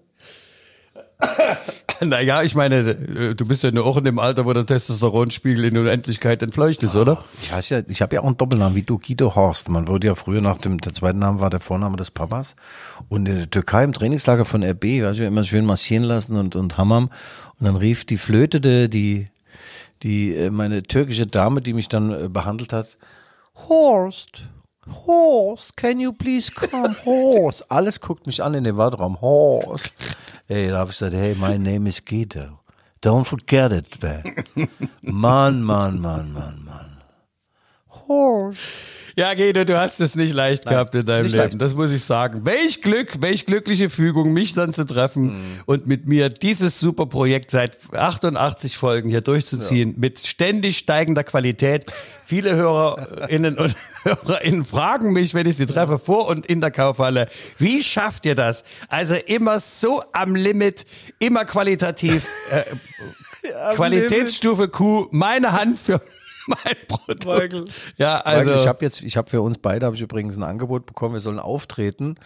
Naja, 2.05 2.43
ich 2.43 2.55
meine, 2.55 2.77
äh, 2.77 3.35
du 3.35 3.47
bist 3.47 3.63
ja 3.63 3.71
nur 3.71 3.87
auch 3.87 3.97
in 3.97 4.05
dem 4.05 4.19
Alter, 4.19 4.45
wo 4.45 4.53
der 4.53 4.67
Testosteronspiegel 4.67 5.65
in 5.65 5.79
Unendlichkeit 5.79 6.43
entfleucht 6.43 6.83
ist, 6.83 6.97
oder? 6.97 7.25
Ja, 7.51 7.59
ich, 7.59 7.71
ich 7.71 8.03
habe 8.03 8.17
ja 8.17 8.23
auch 8.23 8.27
einen 8.27 8.37
Doppelnamen 8.37 8.77
wie 8.77 8.83
du, 8.83 8.99
Guido 8.99 9.35
Horst. 9.35 9.69
Man 9.69 9.89
wurde 9.89 10.09
ja 10.09 10.15
früher 10.15 10.41
nach 10.41 10.59
dem, 10.59 10.79
der 10.79 10.95
zweiten 10.95 11.19
Name 11.19 11.41
war 11.41 11.51
der 11.51 11.61
Vorname 11.61 11.97
des 11.97 12.11
Papas. 12.11 12.57
Und 13.09 13.27
in 13.27 13.37
der 13.37 13.51
Türkei 13.51 13.85
im 13.85 13.93
Trainingslager 13.93 14.45
von 14.45 14.63
RB, 14.63 14.85
weiß 14.85 15.17
ich 15.17 15.23
immer 15.23 15.45
schön 15.45 15.65
massieren 15.65 16.05
lassen 16.05 16.37
und, 16.37 16.57
und 16.57 16.77
hammern. 16.79 17.11
Und 17.59 17.67
dann 17.67 17.77
rief 17.77 18.05
die 18.05 18.19
Flöte, 18.19 18.61
die, 18.61 18.89
die, 18.89 19.27
die, 20.03 20.35
äh, 20.35 20.51
meine 20.51 20.83
türkische 20.83 21.27
Dame, 21.27 21.63
die 21.63 21.73
mich 21.73 21.89
dann 21.89 22.13
äh, 22.13 22.29
behandelt 22.29 22.73
hat, 22.73 22.99
Horst, 23.69 24.49
Horst, 24.89 25.77
can 25.77 26.01
you 26.01 26.13
please 26.13 26.51
come, 26.51 26.95
Horst. 27.05 27.65
Alles 27.71 28.01
guckt 28.01 28.27
mich 28.27 28.43
an 28.43 28.55
in 28.55 28.65
den 28.65 28.77
Wartraum, 28.77 29.21
Horst. 29.21 29.95
Ey, 30.49 30.69
da 30.69 30.79
habe 30.79 30.91
ich 30.91 30.99
gesagt, 30.99 31.15
hey, 31.15 31.35
my 31.35 31.59
name 31.59 31.89
is 31.89 32.05
Guido. 32.05 32.61
Don't 33.03 33.25
forget 33.25 33.73
it, 33.73 34.01
man. 34.03 34.23
Mann, 35.03 35.63
Mann, 35.63 36.01
Mann, 36.01 36.33
Mann, 36.33 36.65
Mann. 36.65 37.03
Horst. 38.09 38.96
Ja, 39.19 39.33
Gede, 39.33 39.65
du 39.65 39.79
hast 39.81 39.99
es 40.01 40.15
nicht 40.15 40.35
leicht 40.35 40.67
gehabt 40.67 40.95
in 40.95 41.07
deinem 41.07 41.25
Leben. 41.25 41.37
leicht. 41.39 41.59
Das 41.63 41.75
muss 41.75 41.91
ich 41.91 42.05
sagen. 42.05 42.45
Welch 42.45 42.83
Glück, 42.83 43.23
welch 43.23 43.47
glückliche 43.47 43.89
Fügung, 43.89 44.35
mich 44.35 44.53
dann 44.53 44.75
zu 44.75 44.85
treffen 44.85 45.23
Mhm. 45.37 45.41
und 45.65 45.87
mit 45.87 46.07
mir 46.07 46.29
dieses 46.29 46.79
super 46.79 47.07
Projekt 47.07 47.51
seit 47.51 47.79
88 47.95 48.77
Folgen 48.77 49.09
hier 49.09 49.23
durchzuziehen, 49.23 49.95
mit 49.97 50.21
ständig 50.21 50.77
steigender 50.77 51.25
Qualität. 51.25 51.87
Viele 52.27 52.57
Hörerinnen 52.57 53.57
und 53.57 53.75
Hörerinnen 54.05 54.67
fragen 54.67 55.15
mich, 55.15 55.33
wenn 55.33 55.47
ich 55.47 55.57
sie 55.57 55.65
treffe, 55.67 55.99
vor 55.99 56.29
und 56.29 56.45
in 56.45 56.61
der 56.61 56.71
Kaufhalle, 56.71 57.29
wie 57.57 57.83
schafft 57.83 58.27
ihr 58.27 58.35
das? 58.35 58.65
Also 58.89 59.15
immer 59.15 59.61
so 59.61 60.03
am 60.13 60.35
Limit, 60.35 60.85
immer 61.21 61.47
qualitativ, 61.47 62.27
äh, 62.51 62.65
Qualitätsstufe 63.77 64.69
Q, 64.69 65.09
meine 65.11 65.53
Hand 65.53 65.79
für 65.79 66.03
mein 66.47 66.77
Produkt. 66.89 67.27
Michael. 67.27 67.65
Ja, 67.97 68.21
Also, 68.21 68.53
also. 68.53 68.63
ich 68.63 68.69
habe 68.69 68.85
jetzt, 68.85 69.03
ich 69.03 69.17
habe 69.17 69.29
für 69.29 69.43
uns 69.43 69.59
beide, 69.59 69.87
habe 69.87 69.97
ich 69.97 70.03
übrigens 70.03 70.37
ein 70.37 70.43
Angebot 70.43 70.87
bekommen, 70.87 71.15
wir 71.15 71.21
sollen 71.21 71.39
auftreten. 71.39 72.17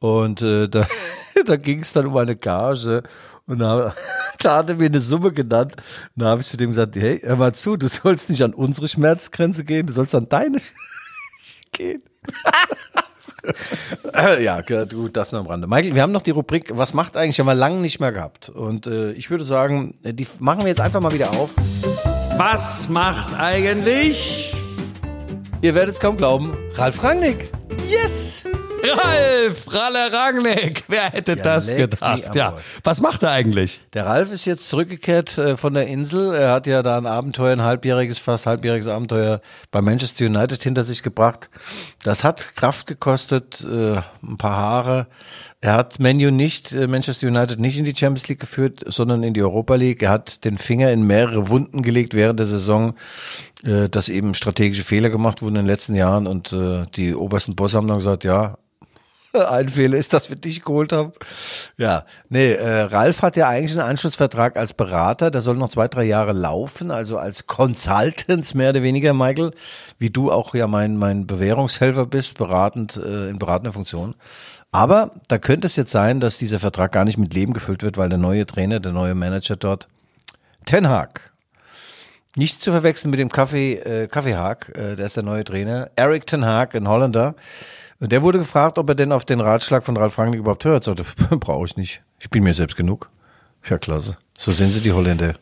Und 0.00 0.42
äh, 0.42 0.68
da, 0.68 0.86
da 1.46 1.56
ging 1.56 1.80
es 1.80 1.92
dann 1.92 2.06
um 2.06 2.16
eine 2.16 2.36
Gage. 2.36 3.02
Und 3.46 3.58
da, 3.58 3.94
da 4.38 4.56
hat 4.58 4.70
er 4.70 4.76
mir 4.76 4.86
eine 4.86 5.00
Summe 5.00 5.32
genannt. 5.32 5.76
Und 6.16 6.22
da 6.22 6.26
habe 6.26 6.40
ich 6.40 6.46
zu 6.46 6.56
dem 6.56 6.70
gesagt, 6.70 6.96
hey, 6.96 7.20
hör 7.22 7.36
mal 7.36 7.54
zu, 7.54 7.76
du 7.76 7.88
sollst 7.88 8.28
nicht 8.28 8.42
an 8.42 8.54
unsere 8.54 8.88
Schmerzgrenze 8.88 9.64
gehen, 9.64 9.86
du 9.86 9.92
sollst 9.92 10.14
an 10.14 10.28
deine 10.28 10.58
gehen. 11.72 12.02
Äh, 14.12 14.42
ja, 14.42 14.60
du, 14.62 15.08
das 15.08 15.32
nur 15.32 15.40
am 15.40 15.46
Rande. 15.46 15.66
Michael, 15.66 15.94
wir 15.94 16.02
haben 16.02 16.12
noch 16.12 16.22
die 16.22 16.32
Rubrik, 16.32 16.72
was 16.76 16.94
macht 16.94 17.16
eigentlich, 17.16 17.38
haben 17.38 17.46
wir 17.46 17.54
lange 17.54 17.76
nicht 17.76 18.00
mehr 18.00 18.12
gehabt. 18.12 18.48
Und 18.48 18.86
äh, 18.86 19.12
ich 19.12 19.30
würde 19.30 19.44
sagen, 19.44 19.94
die 20.02 20.26
machen 20.40 20.62
wir 20.62 20.68
jetzt 20.68 20.80
einfach 20.80 21.00
mal 21.00 21.12
wieder 21.12 21.30
auf. 21.30 21.50
Was 22.36 22.88
macht 22.88 23.34
eigentlich 23.38 24.52
Ihr 25.62 25.74
werdet 25.74 25.90
es 25.92 26.00
kaum 26.00 26.16
glauben, 26.16 26.56
Ralf 26.74 27.02
Rangnick. 27.02 27.50
Yes! 27.86 28.44
Ralf 28.82 29.72
Ralle 29.72 30.12
Rangnick? 30.12 30.84
Wer 30.88 31.10
hätte 31.10 31.32
Ja, 31.36 31.42
das 31.42 31.68
gedacht? 31.68 32.34
Ja. 32.34 32.56
Was 32.84 33.00
macht 33.00 33.22
er 33.22 33.30
eigentlich? 33.30 33.80
Der 33.92 34.06
Ralf 34.06 34.32
ist 34.32 34.44
jetzt 34.44 34.68
zurückgekehrt 34.68 35.36
äh, 35.38 35.56
von 35.56 35.74
der 35.74 35.86
Insel. 35.86 36.34
Er 36.34 36.52
hat 36.52 36.66
ja 36.66 36.82
da 36.82 36.96
ein 36.96 37.06
Abenteuer, 37.06 37.52
ein 37.52 37.62
halbjähriges, 37.62 38.18
fast 38.18 38.46
halbjähriges 38.46 38.88
Abenteuer 38.88 39.40
bei 39.70 39.80
Manchester 39.82 40.26
United 40.26 40.62
hinter 40.62 40.84
sich 40.84 41.02
gebracht. 41.02 41.50
Das 42.02 42.24
hat 42.24 42.56
Kraft 42.56 42.86
gekostet, 42.86 43.60
äh, 43.70 43.96
ein 44.22 44.38
paar 44.38 44.56
Haare. 44.56 45.06
Er 45.60 45.74
hat 45.74 46.00
Menu 46.00 46.30
nicht, 46.30 46.72
äh, 46.72 46.86
Manchester 46.86 47.26
United 47.26 47.60
nicht 47.60 47.78
in 47.78 47.84
die 47.84 47.94
Champions 47.94 48.28
League 48.28 48.40
geführt, 48.40 48.82
sondern 48.86 49.22
in 49.22 49.34
die 49.34 49.42
Europa 49.42 49.74
League. 49.74 50.02
Er 50.02 50.10
hat 50.10 50.44
den 50.44 50.56
Finger 50.58 50.90
in 50.90 51.02
mehrere 51.06 51.48
Wunden 51.48 51.82
gelegt 51.82 52.14
während 52.14 52.38
der 52.38 52.46
Saison, 52.46 52.94
dass 53.62 54.08
eben 54.08 54.32
strategische 54.32 54.84
Fehler 54.84 55.10
gemacht 55.10 55.42
wurden 55.42 55.56
in 55.56 55.62
den 55.62 55.66
letzten 55.66 55.94
Jahren 55.94 56.26
und 56.26 56.56
die 56.96 57.14
obersten 57.14 57.56
Bosse 57.56 57.76
haben 57.76 57.88
dann 57.88 57.98
gesagt, 57.98 58.24
ja, 58.24 58.56
ein 59.48 59.68
Fehler 59.68 59.98
ist, 59.98 60.12
dass 60.12 60.28
wir 60.28 60.36
dich 60.36 60.62
geholt 60.62 60.92
haben. 60.92 61.12
Ja, 61.76 62.04
nee, 62.28 62.52
äh, 62.52 62.82
Ralf 62.82 63.22
hat 63.22 63.36
ja 63.36 63.48
eigentlich 63.48 63.78
einen 63.78 63.88
Anschlussvertrag 63.88 64.56
als 64.56 64.72
Berater. 64.72 65.30
Der 65.30 65.40
soll 65.40 65.56
noch 65.56 65.68
zwei, 65.68 65.88
drei 65.88 66.04
Jahre 66.04 66.32
laufen, 66.32 66.90
also 66.90 67.18
als 67.18 67.46
Consultants 67.46 68.54
mehr 68.54 68.70
oder 68.70 68.82
weniger, 68.82 69.14
Michael, 69.14 69.52
wie 69.98 70.10
du 70.10 70.32
auch 70.32 70.54
ja 70.54 70.66
mein, 70.66 70.96
mein 70.96 71.26
Bewährungshelfer 71.26 72.06
bist, 72.06 72.38
beratend, 72.38 72.96
äh, 72.96 73.28
in 73.28 73.38
beratender 73.38 73.72
Funktion. 73.72 74.14
Aber 74.72 75.12
da 75.28 75.38
könnte 75.38 75.66
es 75.66 75.76
jetzt 75.76 75.90
sein, 75.90 76.20
dass 76.20 76.38
dieser 76.38 76.60
Vertrag 76.60 76.92
gar 76.92 77.04
nicht 77.04 77.18
mit 77.18 77.34
Leben 77.34 77.52
gefüllt 77.52 77.82
wird, 77.82 77.96
weil 77.96 78.08
der 78.08 78.18
neue 78.18 78.46
Trainer, 78.46 78.78
der 78.80 78.92
neue 78.92 79.14
Manager 79.14 79.56
dort, 79.56 79.88
Ten 80.64 80.88
Hag, 80.88 81.32
nicht 82.36 82.62
zu 82.62 82.70
verwechseln 82.70 83.10
mit 83.10 83.18
dem 83.18 83.30
Kaffee, 83.30 83.74
äh, 83.74 84.06
Kaffeehag, 84.06 84.68
äh, 84.76 84.94
der 84.94 85.06
ist 85.06 85.16
der 85.16 85.24
neue 85.24 85.42
Trainer. 85.42 85.90
Eric 85.96 86.26
Ten 86.26 86.44
Hag, 86.44 86.74
ein 86.76 86.86
Holländer. 86.86 87.34
Und 88.00 88.12
der 88.12 88.22
wurde 88.22 88.38
gefragt, 88.38 88.78
ob 88.78 88.88
er 88.88 88.94
denn 88.94 89.12
auf 89.12 89.26
den 89.26 89.40
Ratschlag 89.40 89.84
von 89.84 89.96
Ralf 89.96 90.18
Rangnick 90.18 90.40
überhaupt 90.40 90.64
hört. 90.64 90.84
Sagte, 90.84 91.04
brauche 91.36 91.66
ich 91.66 91.76
nicht. 91.76 92.02
Ich 92.18 92.30
bin 92.30 92.42
mir 92.42 92.54
selbst 92.54 92.76
genug. 92.76 93.10
Ja, 93.68 93.76
klasse. 93.78 94.16
So 94.36 94.52
sind 94.52 94.72
sie, 94.72 94.80
die 94.80 94.92
Holländer. 94.92 95.34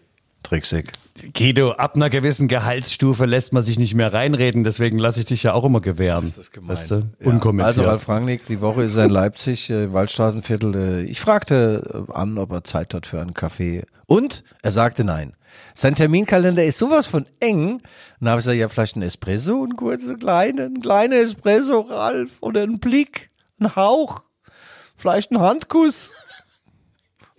Tricksäck. 0.48 0.92
Guido, 1.34 1.72
ab 1.72 1.96
einer 1.96 2.08
gewissen 2.08 2.48
Gehaltsstufe 2.48 3.26
lässt 3.26 3.52
man 3.52 3.62
sich 3.62 3.78
nicht 3.78 3.94
mehr 3.94 4.12
reinreden, 4.12 4.64
deswegen 4.64 4.98
lasse 4.98 5.20
ich 5.20 5.26
dich 5.26 5.42
ja 5.42 5.52
auch 5.52 5.64
immer 5.64 5.80
gewähren. 5.80 6.24
Das 6.24 6.38
ist 6.38 6.52
gemein. 6.52 6.70
Weißt 6.70 6.90
du? 6.90 6.94
Ja, 7.20 7.26
Unkommentiert. 7.26 7.66
Also 7.66 7.82
Ralf 7.82 8.08
Rangnick, 8.08 8.46
die 8.46 8.60
Woche 8.60 8.84
ist 8.84 8.96
er 8.96 9.04
in 9.04 9.10
Leipzig, 9.10 9.68
äh, 9.68 9.92
Waldstraßenviertel. 9.92 10.74
Äh, 10.74 11.02
ich 11.02 11.20
fragte 11.20 12.06
äh, 12.08 12.12
an, 12.12 12.38
ob 12.38 12.52
er 12.52 12.64
Zeit 12.64 12.94
hat 12.94 13.06
für 13.06 13.20
einen 13.20 13.34
Kaffee. 13.34 13.84
Und 14.06 14.42
er 14.62 14.70
sagte 14.70 15.04
nein. 15.04 15.34
Sein 15.74 15.94
Terminkalender 15.94 16.64
ist 16.64 16.78
sowas 16.78 17.06
von 17.06 17.26
eng. 17.40 17.82
Dann 18.20 18.30
habe 18.30 18.40
ich 18.40 18.44
gesagt, 18.44 18.58
ja, 18.58 18.68
vielleicht 18.68 18.96
ein 18.96 19.02
Espresso, 19.02 19.64
ein 19.64 19.76
kurzer, 19.76 20.14
kleiner, 20.14 20.64
ein 20.64 20.80
kleiner 20.80 21.16
Espresso, 21.16 21.80
Ralf. 21.80 22.38
Oder 22.40 22.62
ein 22.62 22.78
Blick, 22.78 23.30
ein 23.60 23.76
Hauch. 23.76 24.22
Vielleicht 24.96 25.30
ein 25.30 25.40
Handkuss. 25.40 26.12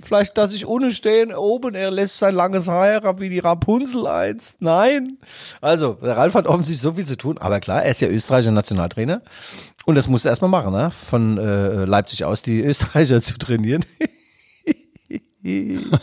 Vielleicht, 0.02 0.38
dass 0.38 0.54
ich 0.54 0.66
ohne 0.66 0.92
stehen 0.92 1.34
oben, 1.34 1.76
er 1.76 1.92
lässt 1.92 2.20
sein 2.20 2.34
langes 2.34 2.68
Haar 2.70 2.86
herab 2.88 3.20
wie 3.20 3.28
die 3.30 3.40
Rapunzel 3.40 4.08
eins. 4.08 4.56
Nein. 4.60 5.18
Also, 5.62 5.94
der 6.02 6.16
Ralf 6.16 6.36
hat 6.36 6.48
offensichtlich 6.48 6.82
so 6.82 6.94
viel 6.94 7.06
zu 7.06 7.18
tun. 7.18 7.38
Aber 7.38 7.60
klar, 7.60 7.84
er 7.84 7.92
ist 7.92 8.00
ja 8.00 8.08
Österreicher 8.08 8.52
Nationaltrainer. 8.52 9.22
Und 9.86 9.96
das 9.96 10.08
muss 10.08 10.24
er 10.26 10.30
erstmal 10.32 10.50
machen, 10.50 10.72
ne? 10.72 10.90
Von 10.92 11.38
äh, 11.38 11.84
Leipzig 11.86 12.24
aus 12.24 12.42
die 12.42 12.62
Österreicher 12.64 13.22
zu 13.22 13.38
trainieren. 13.38 13.84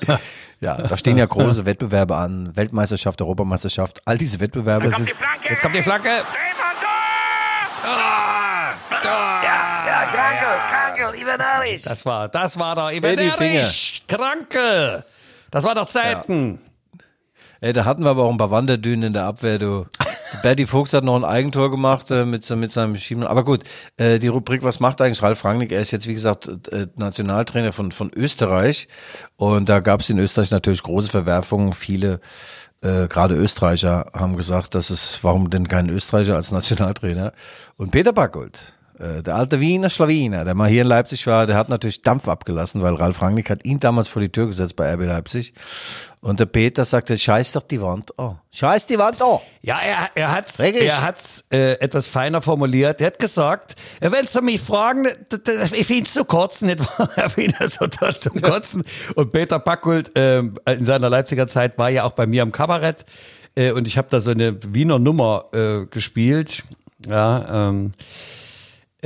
ja, 0.61 0.77
da 0.83 0.97
stehen 0.97 1.17
ja 1.19 1.27
große 1.27 1.65
Wettbewerbe 1.67 2.17
an. 2.17 2.55
Weltmeisterschaft, 2.57 3.21
Europameisterschaft, 3.23 4.01
all 4.05 4.19
diese 4.19 4.41
Wettbewerbe. 4.41 4.91
sind- 4.97 5.15
Jetzt 5.49 5.63
kommt 5.63 5.77
die 5.77 5.83
Flanke. 5.83 6.09
Ja, 6.09 6.25
Krankel, 9.01 9.46
Ivanaric. 11.27 11.83
Das 11.83 12.07
war, 12.07 12.29
das 12.29 12.59
war 12.59 12.75
doch 12.75 12.91
die 12.91 12.97
Ivanerisch. 12.99 14.03
Kranke. 14.07 15.05
Das 15.51 15.65
war 15.65 15.75
doch 15.75 15.89
Zeiten. 15.89 16.61
Ey, 17.61 17.73
da 17.73 17.85
hatten 17.85 18.05
wir 18.05 18.11
aber 18.11 18.25
auch 18.25 18.31
ein 18.31 18.39
paar 18.39 18.51
Wanderdünen 18.51 19.09
in 19.09 19.13
der 19.13 19.25
Abwehr, 19.25 19.59
du. 19.59 19.87
Berti 20.43 20.67
Fuchs 20.67 20.93
hat 20.93 21.05
noch 21.05 21.17
ein 21.17 21.25
Eigentor 21.25 21.71
gemacht 21.71 22.11
äh, 22.11 22.25
mit, 22.25 22.49
mit 22.51 22.73
seinem 22.73 22.97
Schieben. 22.97 23.25
Aber 23.25 23.45
gut, 23.45 23.65
äh, 23.97 24.19
die 24.19 24.29
Rubrik, 24.29 24.63
was 24.63 24.81
macht 24.81 25.01
eigentlich 25.01 25.23
Ralf 25.23 25.45
Rangnick? 25.45 25.73
Er 25.73 25.81
ist 25.81 25.93
jetzt, 25.93 26.07
wie 26.07 26.15
gesagt, 26.15 26.49
äh, 26.69 26.89
Nationaltrainer 26.97 27.73
von, 27.73 27.93
von 27.93 28.11
Österreich. 28.15 28.89
Und 29.37 29.69
da 29.69 29.81
gab 29.81 30.01
es 30.01 30.11
in 30.11 30.19
Österreich 30.19 30.51
natürlich 30.51 30.83
große 30.83 31.11
Verwerfungen. 31.11 31.73
Viele, 31.73 32.21
äh, 32.83 33.09
gerade 33.09 33.35
Österreicher, 33.35 34.11
haben 34.13 34.37
gesagt, 34.37 34.75
dass 34.75 34.91
es, 34.91 35.21
warum 35.23 35.49
denn 35.49 35.69
kein 35.69 35.89
Österreicher 35.89 36.37
als 36.37 36.51
Nationaltrainer? 36.51 37.33
Und 37.77 37.93
Peter 37.93 38.13
Backold, 38.13 38.76
der 38.99 39.35
alte 39.35 39.61
Wiener 39.61 39.91
Schlawiner, 39.91 40.45
der 40.45 40.55
mal 40.55 40.69
hier 40.69 40.83
in 40.83 40.89
Leipzig 40.89 41.27
war, 41.27 41.47
der 41.47 41.57
hat 41.57 41.69
natürlich 41.69 42.03
Dampf 42.03 42.29
abgelassen, 42.29 42.83
weil 42.83 42.95
Ralf 42.95 43.21
Rangnick 43.21 43.51
hat 43.51 43.65
ihn 43.65 43.81
damals 43.81 44.09
vor 44.09 44.23
die 44.23 44.31
Tür 44.31 44.47
gesetzt 44.47 44.77
bei 44.77 44.93
RB 44.95 45.03
Leipzig. 45.03 45.53
Und 46.27 46.41
der 46.41 46.47
Peter 46.47 46.85
sagte, 46.85 47.17
scheiß 47.17 47.53
doch 47.53 47.63
die 47.63 47.81
Wand 47.81 48.19
an. 48.19 48.41
Scheiß 48.51 48.89
die 48.89 48.99
Wand 48.99 49.23
an. 49.23 49.39
Ja, 49.63 49.79
er, 49.79 50.11
er 50.15 50.33
hat's, 50.33 50.59
er 50.59 51.03
hat's 51.03 51.47
äh, 51.53 51.75
etwas 51.75 52.09
feiner 52.09 52.43
formuliert. 52.43 53.01
Er 53.01 53.09
hat 53.09 53.19
gesagt, 53.21 53.77
äh, 54.01 54.11
wenn 54.11 54.27
Sie 54.27 54.41
mich 54.41 54.61
fragen, 54.61 55.07
ich 55.73 55.87
find's 55.87 56.15
zu 56.15 56.25
kotzen, 56.25 56.67
nicht 56.67 56.81
wahr? 56.81 57.11
Er 57.37 57.71
total 57.71 58.17
zum 58.17 58.43
Kotzen. 58.43 58.83
Und 59.15 59.31
Peter 59.31 59.61
Backult 59.61 60.11
ähm, 60.17 60.59
in 60.67 60.85
seiner 60.85 61.11
Leipziger 61.11 61.47
Zeit 61.47 61.79
war 61.79 61.91
ja 61.91 62.03
auch 62.03 62.13
bei 62.13 62.27
mir 62.27 62.43
am 62.43 62.51
Kabarett 62.51 63.07
äh, 63.55 63.71
und 63.71 63.87
ich 63.87 63.97
habe 63.97 64.09
da 64.11 64.21
so 64.21 64.33
eine 64.33 64.59
Wiener 64.75 64.99
Nummer 64.99 65.47
äh, 65.53 65.87
gespielt. 65.87 66.65
Ja, 67.09 67.69
ähm, 67.69 67.93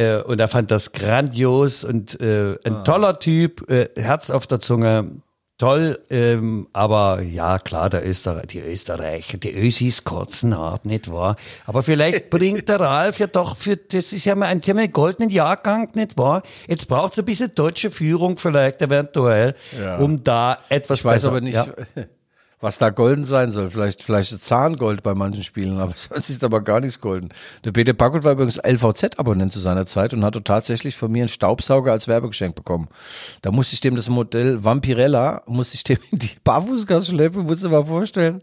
äh, 0.00 0.22
und 0.22 0.40
er 0.40 0.48
fand 0.48 0.70
das 0.70 0.92
grandios 0.92 1.84
und 1.84 2.20
äh, 2.20 2.56
ein 2.64 2.84
toller 2.84 3.18
Typ, 3.18 3.70
äh, 3.70 3.88
Herz 3.96 4.30
auf 4.30 4.46
der 4.46 4.60
Zunge, 4.60 5.10
toll, 5.58 5.98
ähm, 6.08 6.68
aber 6.72 7.20
ja, 7.20 7.58
klar, 7.58 7.90
der 7.90 8.06
Österreich, 8.08 8.46
die 8.46 8.60
Österreicher, 8.60 9.36
die 9.36 9.52
Ösis 9.54 10.04
kotzen 10.04 10.54
ab, 10.54 10.86
nicht 10.86 11.12
wahr? 11.12 11.36
Aber 11.66 11.82
vielleicht 11.82 12.30
bringt 12.36 12.68
der 12.70 12.80
Ralf 12.80 13.18
ja 13.18 13.26
doch 13.26 13.56
für, 13.58 13.76
das 13.76 14.12
ist 14.14 14.24
ja 14.24 14.34
mal 14.34 14.46
ein, 14.46 14.62
sie 14.62 14.70
haben 14.70 14.78
einen 14.78 14.90
goldenen 14.92 15.28
Jahrgang, 15.28 15.90
nicht 15.94 16.16
wahr? 16.16 16.42
Jetzt 16.66 16.88
braucht 16.88 17.12
es 17.12 17.18
ein 17.18 17.26
bisschen 17.26 17.54
deutsche 17.54 17.90
Führung 17.90 18.38
vielleicht 18.38 18.80
eventuell, 18.80 19.54
um 19.98 20.22
da 20.24 20.58
etwas 20.70 21.00
Ich 21.00 21.04
weiß 21.04 21.14
besser- 21.22 21.28
aber 21.28 21.40
nicht, 21.42 21.54
Ja. 21.56 21.66
was 22.60 22.78
da 22.78 22.90
golden 22.90 23.24
sein 23.24 23.50
soll. 23.50 23.70
Vielleicht, 23.70 24.02
vielleicht 24.02 24.42
Zahngold 24.42 25.02
bei 25.02 25.14
manchen 25.14 25.44
Spielen, 25.44 25.78
aber 25.78 25.92
sonst 25.96 26.30
ist 26.30 26.44
aber 26.44 26.60
gar 26.60 26.80
nichts 26.80 27.00
golden. 27.00 27.30
Der 27.64 27.72
Peter 27.72 27.92
Backold 27.92 28.24
war 28.24 28.32
übrigens 28.32 28.58
LVZ-Abonnent 28.58 29.52
zu 29.52 29.60
seiner 29.60 29.86
Zeit 29.86 30.12
und 30.14 30.24
hatte 30.24 30.44
tatsächlich 30.44 30.96
von 30.96 31.10
mir 31.10 31.22
einen 31.22 31.28
Staubsauger 31.28 31.92
als 31.92 32.08
Werbegeschenk 32.08 32.54
bekommen. 32.54 32.88
Da 33.42 33.50
musste 33.50 33.74
ich 33.74 33.80
dem 33.80 33.96
das 33.96 34.08
Modell 34.08 34.64
Vampirella, 34.64 35.42
musste 35.46 35.76
ich 35.76 35.84
dem 35.84 35.98
in 36.10 36.18
die 36.18 36.30
Barfußgasse 36.44 37.10
schleppen, 37.10 37.44
musst 37.44 37.64
du 37.64 37.70
mal 37.70 37.84
vorstellen. 37.84 38.42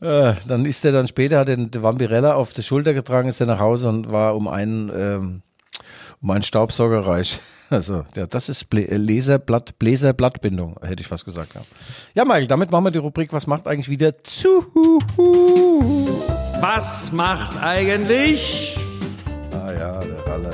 Äh, 0.00 0.34
dann 0.46 0.64
ist 0.64 0.84
er 0.84 0.92
dann 0.92 1.06
später, 1.08 1.38
hat 1.38 1.48
den 1.48 1.70
Vampirella 1.72 2.34
auf 2.34 2.52
die 2.52 2.62
Schulter 2.62 2.92
getragen, 2.92 3.28
ist 3.28 3.40
er 3.40 3.46
nach 3.46 3.60
Hause 3.60 3.88
und 3.88 4.10
war 4.10 4.34
um 4.34 4.48
einen, 4.48 4.90
ähm, 4.94 5.42
um 6.20 6.30
einen 6.30 6.42
Staubsauger 6.42 7.06
reich. 7.06 7.40
Also, 7.72 8.04
ja, 8.14 8.26
das 8.26 8.50
ist 8.50 8.66
äh, 8.74 8.96
Laserblatt, 8.96 9.78
Bläserblattbindung, 9.78 10.76
hätte 10.82 11.00
ich 11.00 11.08
fast 11.08 11.24
gesagt. 11.24 11.54
Ja. 11.54 11.62
ja, 12.14 12.24
Michael, 12.26 12.46
damit 12.46 12.70
machen 12.70 12.84
wir 12.84 12.90
die 12.90 12.98
Rubrik, 12.98 13.32
was 13.32 13.46
macht 13.46 13.66
eigentlich 13.66 13.88
wieder 13.88 14.22
zu? 14.24 14.66
Was 16.60 17.12
macht 17.12 17.56
eigentlich? 17.62 18.76
Ah 19.52 19.72
ja, 19.72 20.00
der 20.00 20.26
Ralle. 20.26 20.50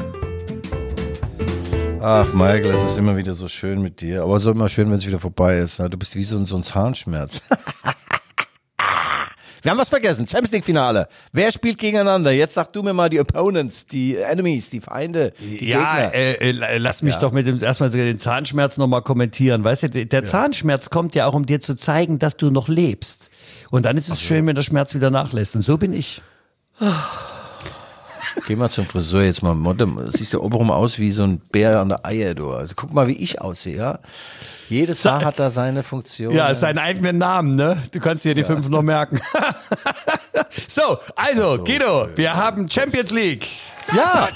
Ach, 2.01 2.33
Michael, 2.33 2.67
es 2.67 2.83
ist 2.85 2.99
immer 2.99 3.17
wieder 3.17 3.35
so 3.35 3.49
schön 3.49 3.83
mit 3.83 4.01
dir. 4.01 4.23
Aber 4.23 4.37
es 4.37 4.43
ist 4.43 4.53
immer 4.53 4.69
schön, 4.69 4.89
wenn 4.89 4.99
es 4.99 5.07
wieder 5.07 5.19
vorbei 5.19 5.59
ist. 5.59 5.81
ne? 5.81 5.91
Du 5.91 5.99
bist 5.99 6.15
wie 6.15 6.23
so 6.23 6.37
ein 6.39 6.63
Zahnschmerz. 6.63 7.43
Wir 9.63 9.71
haben 9.71 9.79
was 9.79 9.89
vergessen. 9.89 10.27
Champions 10.27 10.53
League 10.53 10.65
Finale. 10.65 11.09
Wer 11.33 11.53
spielt 11.53 11.79
gegeneinander? 11.79 12.31
Jetzt 12.31 12.55
sag 12.55 12.73
du 12.73 12.83
mir 12.83 12.93
mal 12.93 13.09
die 13.09 13.21
Opponents, 13.21 13.87
die 13.87 14.17
Enemies, 14.17 14.71
die 14.71 14.81
Feinde, 14.81 15.33
die 15.41 15.69
ja, 15.69 16.11
Gegner. 16.11 16.15
äh, 16.15 16.51
äh, 16.51 16.79
lass 16.79 17.03
mich 17.03 17.17
doch 17.17 17.33
mit 17.33 17.47
dem 17.47 17.63
erstmal 17.63 17.91
den 17.91 18.19
Zahnschmerz 18.19 18.77
nochmal 18.77 19.03
kommentieren. 19.03 19.65
Weißt 19.65 19.85
du, 19.85 20.07
der 20.07 20.25
Zahnschmerz 20.25 20.91
kommt 20.91 21.15
ja 21.15 21.27
auch, 21.27 21.35
um 21.35 21.47
dir 21.47 21.61
zu 21.61 21.75
zeigen, 21.75 22.19
dass 22.19 22.37
du 22.37 22.51
noch 22.51 22.69
lebst. 22.69 23.31
Und 23.71 23.85
dann 23.85 23.97
ist 23.97 24.09
es 24.09 24.21
schön, 24.21 24.47
wenn 24.47 24.55
der 24.55 24.63
Schmerz 24.63 24.95
wieder 24.95 25.11
nachlässt. 25.11 25.57
Und 25.57 25.63
so 25.63 25.79
bin 25.79 25.93
ich. 25.93 26.23
Geh 28.47 28.57
mal 28.57 28.69
zum 28.69 28.87
Friseur 28.87 29.23
jetzt 29.23 29.43
mal. 29.43 29.55
Modde, 29.55 29.89
siehst 30.07 30.35
du 30.35 30.43
obenrum 30.43 30.71
aus 30.71 30.99
wie 30.99 31.11
so 31.11 31.25
ein 31.25 31.39
Bär 31.39 31.81
an 31.81 31.89
der 31.89 32.05
Eier, 32.05 32.35
du. 32.35 32.51
Also 32.51 32.75
guck 32.77 32.93
mal, 32.93 33.09
wie 33.09 33.17
ich 33.17 33.41
aussehe, 33.41 33.77
ja. 33.77 33.99
Jedes 34.69 35.05
Haar 35.05 35.25
hat 35.25 35.39
da 35.39 35.51
seine 35.51 35.83
Funktion. 35.83 36.35
Ja, 36.35 36.53
seinen 36.55 36.79
eigenen 36.79 37.19
Namen, 37.19 37.55
ne? 37.55 37.83
Du 37.93 38.01
kannst 38.01 38.25
dir 38.25 38.35
die 38.35 38.45
fünf 38.45 38.69
noch 38.69 38.83
merken. 38.83 39.21
so, 40.69 40.99
also, 41.17 41.59
Guido, 41.65 42.09
wir 42.15 42.35
haben 42.35 42.69
Champions 42.69 43.11
League. 43.11 43.47
Ja. 43.97 44.29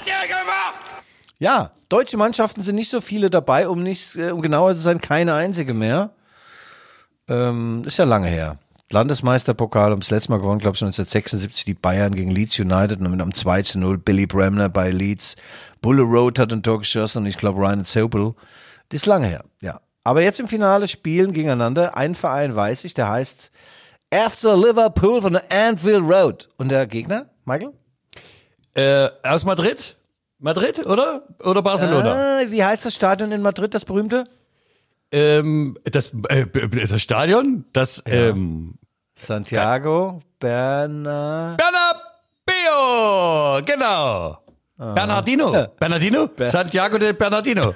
Ja, 1.37 1.71
deutsche 1.89 2.17
Mannschaften 2.17 2.61
sind 2.61 2.75
nicht 2.75 2.89
so 2.89 3.01
viele 3.01 3.29
dabei, 3.29 3.67
um 3.67 3.83
nicht, 3.83 4.15
äh, 4.15 4.31
um 4.31 4.41
genauer 4.41 4.75
zu 4.75 4.81
sein, 4.81 5.01
keine 5.01 5.33
einzige 5.33 5.73
mehr. 5.73 6.11
Ähm, 7.27 7.83
ist 7.85 7.97
ja 7.97 8.05
lange 8.05 8.27
her. 8.27 8.57
Landesmeisterpokal, 8.91 9.91
haben 9.91 10.01
das 10.01 10.11
letzte 10.11 10.31
Mal 10.31 10.39
gewonnen, 10.39 10.59
glaube 10.59 10.75
ich, 10.75 10.81
1976, 10.81 11.65
die 11.65 11.73
Bayern 11.73 12.13
gegen 12.13 12.31
Leeds 12.31 12.59
United 12.59 12.99
und 12.99 13.09
mit 13.09 13.21
einem 13.21 13.33
2 13.33 13.61
zu 13.63 13.79
0, 13.79 13.97
Billy 13.97 14.27
Bremner 14.27 14.69
bei 14.69 14.91
Leeds. 14.91 15.35
Bulle 15.81 16.03
Road 16.03 16.37
hat 16.39 16.51
ein 16.53 16.63
Tor 16.63 16.79
geschossen 16.79 17.19
und 17.19 17.25
ich 17.25 17.37
glaube 17.37 17.59
Ryan 17.59 17.85
Sobel. 17.85 18.33
Das 18.89 19.01
ist 19.01 19.05
lange 19.05 19.27
her, 19.27 19.43
ja. 19.61 19.81
Aber 20.03 20.21
jetzt 20.21 20.39
im 20.39 20.47
Finale 20.47 20.87
spielen 20.87 21.33
gegeneinander 21.33 21.95
ein 21.95 22.13
Verein, 22.13 22.55
weiß 22.55 22.83
ich, 22.83 22.93
der 22.93 23.09
heißt 23.09 23.51
FC 24.11 24.43
Liverpool 24.43 25.21
von 25.21 25.33
der 25.33 25.43
Anfield 25.51 26.03
Road. 26.03 26.49
Und 26.57 26.69
der 26.69 26.85
Gegner, 26.85 27.27
Michael? 27.45 27.71
Äh, 28.75 29.09
aus 29.23 29.45
Madrid? 29.45 29.95
Madrid, 30.39 30.85
oder? 30.85 31.23
Oder 31.39 31.61
Barcelona? 31.61 32.41
Ah, 32.41 32.41
wie 32.49 32.63
heißt 32.63 32.85
das 32.85 32.93
Stadion 32.93 33.31
in 33.31 33.41
Madrid, 33.41 33.73
das 33.73 33.85
berühmte? 33.85 34.25
Ähm, 35.13 35.77
das, 35.83 36.11
äh, 36.29 36.47
das 36.47 36.99
Stadion, 36.99 37.65
das, 37.71 38.01
ähm, 38.07 38.73
Santiago 39.15 40.21
Berna. 40.39 41.55
Bernabeu, 41.55 43.61
genau. 43.63 44.39
Bernardino. 44.75 45.67
Bernardino? 45.79 46.29
Santiago 46.43 46.97
de 46.97 47.13
Bernardino. 47.13 47.75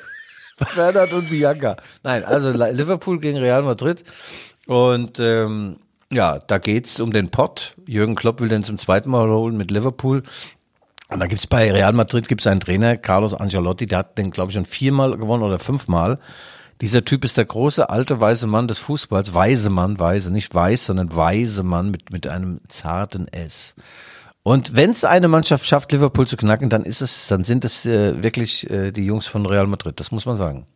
Bernhard 0.75 1.13
und 1.13 1.29
Bianca. 1.29 1.77
Nein, 2.01 2.25
also 2.25 2.49
Liverpool 2.49 3.19
gegen 3.19 3.37
Real 3.37 3.61
Madrid. 3.61 4.03
Und 4.65 5.19
ähm, 5.19 5.77
ja, 6.11 6.39
da 6.39 6.57
geht's 6.57 6.99
um 6.99 7.13
den 7.13 7.29
Pott. 7.29 7.75
Jürgen 7.85 8.15
Klopp 8.15 8.41
will 8.41 8.49
den 8.49 8.63
zum 8.63 8.79
zweiten 8.79 9.11
Mal 9.11 9.29
holen 9.29 9.57
mit 9.57 9.69
Liverpool. 9.69 10.23
Und 11.09 11.19
da 11.19 11.27
gibt's 11.27 11.45
bei 11.45 11.71
Real 11.71 11.93
Madrid 11.93 12.27
gibt's 12.27 12.47
einen 12.47 12.59
Trainer, 12.59 12.97
Carlos 12.97 13.35
Ancelotti, 13.35 13.85
der 13.85 13.99
hat 13.99 14.17
den, 14.17 14.31
glaube 14.31 14.49
ich, 14.49 14.55
schon 14.55 14.65
viermal 14.65 15.15
gewonnen 15.15 15.43
oder 15.43 15.59
fünfmal. 15.59 16.17
Dieser 16.81 17.03
Typ 17.03 17.25
ist 17.25 17.37
der 17.37 17.45
große, 17.45 17.89
alte, 17.89 18.19
weiße 18.19 18.47
Mann 18.47 18.67
des 18.67 18.77
Fußballs. 18.79 19.33
Weise 19.33 19.69
Mann, 19.69 19.97
weise, 19.99 20.31
nicht 20.31 20.53
weiß, 20.53 20.85
sondern 20.85 21.15
weise 21.15 21.63
Mann 21.63 21.89
mit, 21.89 22.11
mit 22.11 22.27
einem 22.27 22.61
zarten 22.67 23.27
S. 23.27 23.75
Und 24.43 24.75
wenn 24.75 24.91
es 24.91 25.03
eine 25.03 25.27
Mannschaft 25.27 25.65
schafft, 25.65 25.91
Liverpool 25.91 26.27
zu 26.27 26.37
knacken, 26.37 26.69
dann 26.69 26.85
ist 26.85 27.01
es, 27.01 27.27
dann 27.27 27.43
sind 27.43 27.65
es 27.65 27.85
äh, 27.85 28.21
wirklich 28.23 28.69
äh, 28.69 28.91
die 28.91 29.05
Jungs 29.05 29.27
von 29.27 29.45
Real 29.45 29.67
Madrid. 29.67 29.99
Das 29.99 30.11
muss 30.11 30.25
man 30.25 30.37
sagen. 30.37 30.67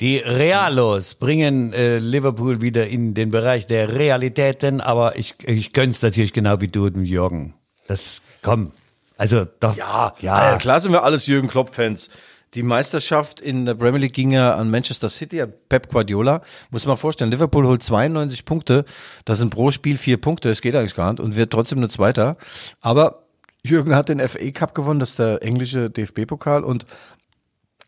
Die 0.00 0.18
Realos 0.18 1.14
bringen 1.14 1.72
äh, 1.72 1.98
Liverpool 1.98 2.60
wieder 2.60 2.86
in 2.88 3.14
den 3.14 3.28
Bereich 3.28 3.66
der 3.66 3.94
Realitäten, 3.94 4.80
aber 4.80 5.16
ich, 5.16 5.36
ich 5.44 5.72
gönn's 5.72 6.02
natürlich 6.02 6.32
genau 6.32 6.60
wie 6.60 6.68
du 6.68 6.86
und 6.86 7.04
Jürgen. 7.04 7.54
Das, 7.86 8.22
komm, 8.42 8.72
also 9.16 9.46
doch. 9.60 9.76
Ja, 9.76 10.14
ja. 10.20 10.56
klar 10.56 10.80
sind 10.80 10.92
wir 10.92 11.04
alles 11.04 11.26
Jürgen 11.26 11.48
Klopp-Fans. 11.48 12.10
Die 12.54 12.62
Meisterschaft 12.62 13.40
in 13.40 13.66
der 13.66 13.74
Premier 13.74 14.00
League 14.00 14.12
ging 14.12 14.30
ja 14.30 14.54
an 14.54 14.70
Manchester 14.70 15.08
City, 15.08 15.42
an 15.42 15.52
Pep 15.68 15.90
Guardiola. 15.90 16.42
Muss 16.70 16.86
man 16.86 16.96
vorstellen, 16.96 17.30
Liverpool 17.30 17.66
holt 17.66 17.82
92 17.82 18.44
Punkte. 18.44 18.84
Das 19.24 19.38
sind 19.38 19.50
pro 19.50 19.70
Spiel 19.72 19.98
vier 19.98 20.20
Punkte. 20.20 20.50
Das 20.50 20.60
geht 20.60 20.76
eigentlich 20.76 20.94
gar 20.94 21.12
nicht 21.12 21.20
und 21.20 21.36
wird 21.36 21.52
trotzdem 21.52 21.80
nur 21.80 21.90
Zweiter. 21.90 22.36
Aber 22.80 23.24
Jürgen 23.64 23.96
hat 23.96 24.08
den 24.08 24.20
FA 24.20 24.50
Cup 24.52 24.74
gewonnen, 24.74 25.00
das 25.00 25.10
ist 25.10 25.18
der 25.18 25.42
englische 25.42 25.90
DFB-Pokal. 25.90 26.62
Und 26.62 26.86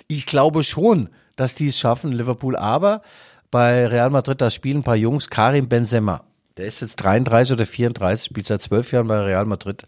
ich 0.08 0.26
glaube 0.26 0.64
schon, 0.64 1.10
dass 1.36 1.54
die 1.54 1.68
es 1.68 1.78
schaffen, 1.78 2.12
Liverpool. 2.12 2.56
Aber 2.56 3.02
bei 3.50 3.86
Real 3.86 4.10
Madrid, 4.10 4.40
da 4.40 4.50
spielen 4.50 4.78
ein 4.78 4.82
paar 4.82 4.96
Jungs. 4.96 5.30
Karim 5.30 5.68
Benzema, 5.68 6.24
der 6.56 6.66
ist 6.66 6.80
jetzt 6.80 6.96
33 6.96 7.52
oder 7.52 7.66
34, 7.66 8.26
spielt 8.26 8.46
seit 8.46 8.62
zwölf 8.62 8.90
Jahren 8.90 9.06
bei 9.06 9.20
Real 9.20 9.44
Madrid. 9.44 9.84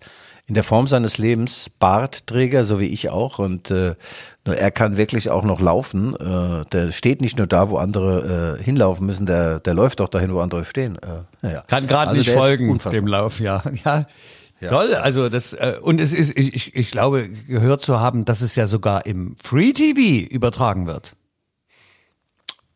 In 0.48 0.54
der 0.54 0.64
Form 0.64 0.86
seines 0.86 1.18
Lebens, 1.18 1.70
Bartträger, 1.78 2.64
so 2.64 2.80
wie 2.80 2.86
ich 2.86 3.10
auch. 3.10 3.38
Und 3.38 3.70
äh, 3.70 3.94
er 4.44 4.70
kann 4.70 4.96
wirklich 4.96 5.28
auch 5.28 5.44
noch 5.44 5.60
laufen. 5.60 6.16
Äh, 6.16 6.64
der 6.72 6.92
steht 6.92 7.20
nicht 7.20 7.36
nur 7.36 7.46
da, 7.46 7.68
wo 7.68 7.76
andere 7.76 8.56
äh, 8.58 8.62
hinlaufen 8.62 9.04
müssen, 9.04 9.26
der, 9.26 9.60
der 9.60 9.74
läuft 9.74 10.00
auch 10.00 10.08
dahin, 10.08 10.32
wo 10.32 10.40
andere 10.40 10.64
stehen. 10.64 10.98
Äh, 11.42 11.52
ja. 11.52 11.62
Kann 11.66 11.86
gerade 11.86 12.12
Also 12.12 12.18
nicht 12.18 12.30
folgen 12.30 12.78
dem 12.90 13.06
Lauf, 13.06 13.40
ja. 13.40 13.62
ja. 13.84 14.06
Toll, 14.66 14.94
also 14.94 15.28
das 15.28 15.52
äh, 15.52 15.74
und 15.82 16.00
es 16.00 16.14
ist, 16.14 16.36
ich, 16.36 16.74
ich 16.74 16.90
glaube, 16.90 17.28
gehört 17.28 17.82
zu 17.82 18.00
haben, 18.00 18.24
dass 18.24 18.40
es 18.40 18.56
ja 18.56 18.66
sogar 18.66 19.04
im 19.04 19.36
Free 19.42 19.72
TV 19.72 20.26
übertragen 20.32 20.86
wird. 20.86 21.14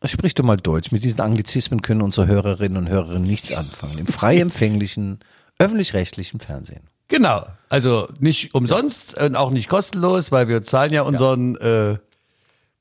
Sprich 0.05 0.35
du 0.35 0.43
mal 0.43 0.57
Deutsch. 0.57 0.93
Mit 0.93 1.05
diesen 1.05 1.20
Anglizismen 1.20 1.81
können 1.81 2.03
unsere 2.03 2.27
Hörerinnen 2.27 2.77
und 2.77 2.89
Hörer 2.89 3.18
nichts 3.18 3.53
anfangen. 3.53 3.99
Im 3.99 4.07
frei 4.07 4.39
empfänglichen, 4.39 5.20
öffentlich-rechtlichen 5.59 6.39
Fernsehen. 6.39 6.91
Genau, 7.13 7.45
also 7.69 8.09
nicht 8.21 8.55
umsonst 8.55 9.21
und 9.21 9.37
auch 9.37 9.51
nicht 9.51 9.69
kostenlos, 9.69 10.33
weil 10.33 10.49
wir 10.49 10.63
zahlen 10.63 10.93
ja 10.95 11.03
unseren 11.03 11.57
Äh, 11.57 11.99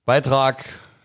Beitrag. 0.06 0.64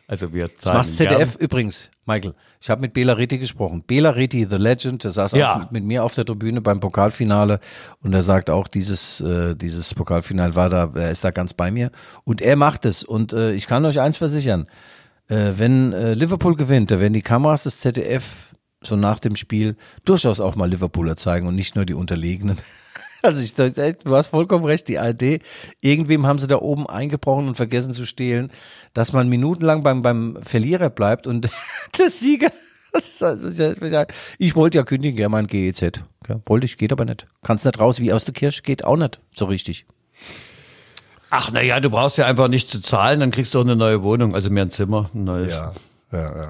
Also 0.09 0.33
wir 0.33 0.57
zahlen. 0.57 0.79
Macht's 0.79 0.97
ZDF 0.97 1.35
übrigens, 1.35 1.91
Michael. 2.05 2.35
Ich 2.61 2.71
habe 2.71 2.81
mit 2.81 2.93
Bela 2.93 3.15
Reti 3.15 3.39
gesprochen. 3.39 3.83
Bela 3.85 4.11
Reti, 4.11 4.47
The 4.49 4.57
Legend, 4.57 5.03
der 5.03 5.11
saß 5.11 5.33
Ja. 5.33 5.55
auch 5.55 5.59
mit, 5.59 5.73
mit 5.73 5.85
mir 5.85 6.05
auf 6.05 6.15
der 6.15 6.25
Tribüne 6.25 6.61
beim 6.61 6.79
Pokalfinale 6.79 7.59
und 8.01 8.13
er 8.15 8.23
sagt 8.23 8.49
auch, 8.49 8.69
dieses, 8.69 9.21
äh, 9.21 9.57
dieses 9.57 9.93
Pokalfinale 9.95 10.55
war 10.55 10.71
da, 10.71 10.93
er 10.95 11.11
ist 11.11 11.25
da 11.25 11.33
ganz 11.33 11.53
bei 11.53 11.73
mir. 11.73 11.91
Und 12.23 12.41
er 12.41 12.55
macht 12.55 12.85
es. 12.87 13.03
Und 13.03 13.33
äh, 13.33 13.53
ich 13.55 13.67
kann 13.67 13.85
euch 13.85 13.99
eins 13.99 14.19
versichern, 14.19 14.69
äh, 15.29 15.55
wenn 15.57 15.93
äh, 15.93 16.15
Liverpool 16.15 16.55
gewinnt, 16.55 16.93
da 16.93 17.01
werden 17.01 17.13
die 17.13 17.23
Kameras 17.23 17.65
des 17.65 17.81
ZDF 17.81 18.55
so 18.81 18.95
nach 18.95 19.19
dem 19.19 19.35
Spiel 19.35 19.77
durchaus 20.05 20.39
auch 20.39 20.55
mal 20.55 20.71
Liverpooler 20.71 21.17
zeigen 21.17 21.49
und 21.49 21.57
nicht 21.57 21.75
nur 21.75 21.85
die 21.85 21.95
Unterlegenen. 21.95 22.59
Also 23.27 23.43
ich, 23.43 23.55
du 23.55 24.15
hast 24.17 24.29
vollkommen 24.29 24.65
recht, 24.65 24.89
die 24.89 24.99
ARD, 24.99 25.41
irgendwem 25.81 26.27
haben 26.27 26.39
sie 26.39 26.47
da 26.47 26.57
oben 26.57 26.87
eingebrochen 26.89 27.49
und 27.49 27.55
vergessen 27.57 27.93
zu 27.93 28.07
stehlen, 28.07 28.51
dass 28.95 29.13
man 29.13 29.29
minutenlang 29.29 29.83
beim, 29.83 30.03
beim 30.03 30.39
Verlierer 30.43 30.91
bleibt 30.91 31.27
und 31.27 31.49
der 31.99 32.11
Sieger, 32.11 32.51
also, 32.93 33.49
ja- 33.49 34.07
ich 34.39 34.57
wollte 34.57 34.79
ja 34.79 34.85
kündigen, 34.85 35.19
ja 35.21 35.29
mein 35.29 35.47
GEZ, 35.47 35.81
ja, 36.29 36.41
wollte 36.47 36.65
ich, 36.67 36.79
geht 36.79 36.93
aber 36.93 37.05
nicht. 37.05 37.27
Kannst 37.43 37.65
nicht 37.67 37.79
raus 37.79 38.01
wie 38.01 38.13
aus 38.13 38.25
der 38.25 38.35
Kirche, 38.35 38.63
geht 38.63 38.85
auch 38.85 38.97
nicht 38.97 39.21
so 39.35 39.45
richtig. 39.47 39.87
Ach 41.31 41.51
naja, 41.51 41.81
du 41.81 41.91
brauchst 41.91 42.19
ja 42.19 42.27
einfach 42.27 42.49
nicht 42.49 42.71
zu 42.71 42.81
zahlen, 42.81 43.21
dann 43.21 43.31
kriegst 43.33 43.53
du 43.55 43.59
auch 43.59 43.65
eine 43.65 43.77
neue 43.77 44.03
Wohnung, 44.03 44.35
also 44.35 44.49
mehr 44.49 44.65
ein 44.65 44.71
Zimmer, 44.71 45.11
ein 45.15 45.25
neues. 45.25 45.53
ja, 45.53 45.73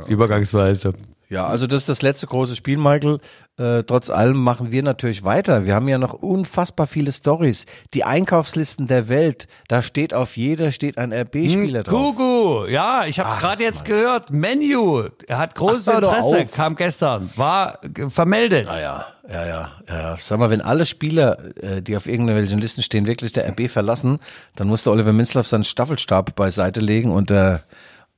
ja. 0.02 0.06
Übergangsweise. 0.06 0.92
Ja, 1.28 1.46
also 1.46 1.66
das 1.66 1.82
ist 1.82 1.88
das 1.88 2.02
letzte 2.02 2.28
große 2.28 2.54
Spiel, 2.54 2.76
Michael. 2.76 3.18
Äh, 3.58 3.82
trotz 3.82 4.10
allem 4.10 4.36
machen 4.36 4.70
wir 4.70 4.82
natürlich 4.82 5.24
weiter. 5.24 5.64
Wir 5.64 5.74
haben 5.74 5.88
ja 5.88 5.98
noch 5.98 6.12
unfassbar 6.12 6.86
viele 6.86 7.10
Stories. 7.10 7.66
Die 7.94 8.04
Einkaufslisten 8.04 8.86
der 8.86 9.08
Welt, 9.08 9.48
da 9.66 9.82
steht 9.82 10.14
auf 10.14 10.36
jeder 10.36 10.70
steht 10.70 10.98
ein 10.98 11.12
RB-Spieler 11.12 11.82
drauf. 11.82 12.16
Kugu, 12.16 12.66
ja, 12.66 13.06
ich 13.06 13.18
habe 13.18 13.30
es 13.30 13.38
gerade 13.38 13.62
jetzt 13.62 13.84
gehört. 13.84 14.30
Menu, 14.30 15.08
er 15.26 15.38
hat 15.38 15.56
großes 15.56 15.88
Ach, 15.88 15.94
Interesse, 15.94 16.46
kam 16.46 16.76
gestern, 16.76 17.30
war 17.34 17.80
äh, 17.82 18.08
vermeldet. 18.08 18.68
Ja, 18.68 18.78
ja, 18.78 19.06
ja, 19.28 19.46
ja, 19.46 19.70
ja. 19.88 20.16
Sag 20.20 20.38
mal, 20.38 20.50
wenn 20.50 20.60
alle 20.60 20.86
Spieler, 20.86 21.38
äh, 21.60 21.82
die 21.82 21.96
auf 21.96 22.06
irgendwelchen 22.06 22.60
Listen 22.60 22.82
stehen, 22.82 23.08
wirklich 23.08 23.32
der 23.32 23.48
RB 23.48 23.68
verlassen, 23.68 24.20
dann 24.54 24.68
muss 24.68 24.84
der 24.84 24.92
Oliver 24.92 25.12
Minzlaff 25.12 25.48
seinen 25.48 25.64
Staffelstab 25.64 26.36
beiseite 26.36 26.80
legen 26.80 27.10
und 27.10 27.30
der 27.30 27.64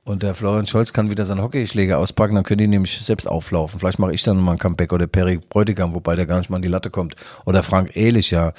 und 0.09 0.23
der 0.23 0.33
Florian 0.35 0.65
Scholz 0.67 0.91
kann 0.91 1.09
wieder 1.09 1.23
seinen 1.23 1.41
Hockeyschläger 1.41 1.97
auspacken, 1.97 2.35
dann 2.35 2.43
können 2.43 2.57
die 2.57 2.67
nämlich 2.67 2.99
selbst 2.99 3.27
auflaufen. 3.27 3.79
Vielleicht 3.79 3.99
mache 3.99 4.13
ich 4.13 4.23
dann 4.23 4.37
mal 4.37 4.53
ein 4.53 4.57
Comeback 4.57 4.91
oder 4.91 5.07
Perry 5.07 5.37
Bräutigam, 5.49 5.93
wobei 5.93 6.15
der 6.15 6.25
gar 6.25 6.37
nicht 6.39 6.49
mal 6.49 6.55
an 6.57 6.61
die 6.61 6.67
Latte 6.67 6.89
kommt. 6.89 7.15
Oder 7.45 7.63
Frank 7.63 7.95
Ehlich, 7.95 8.31
ja. 8.31 8.53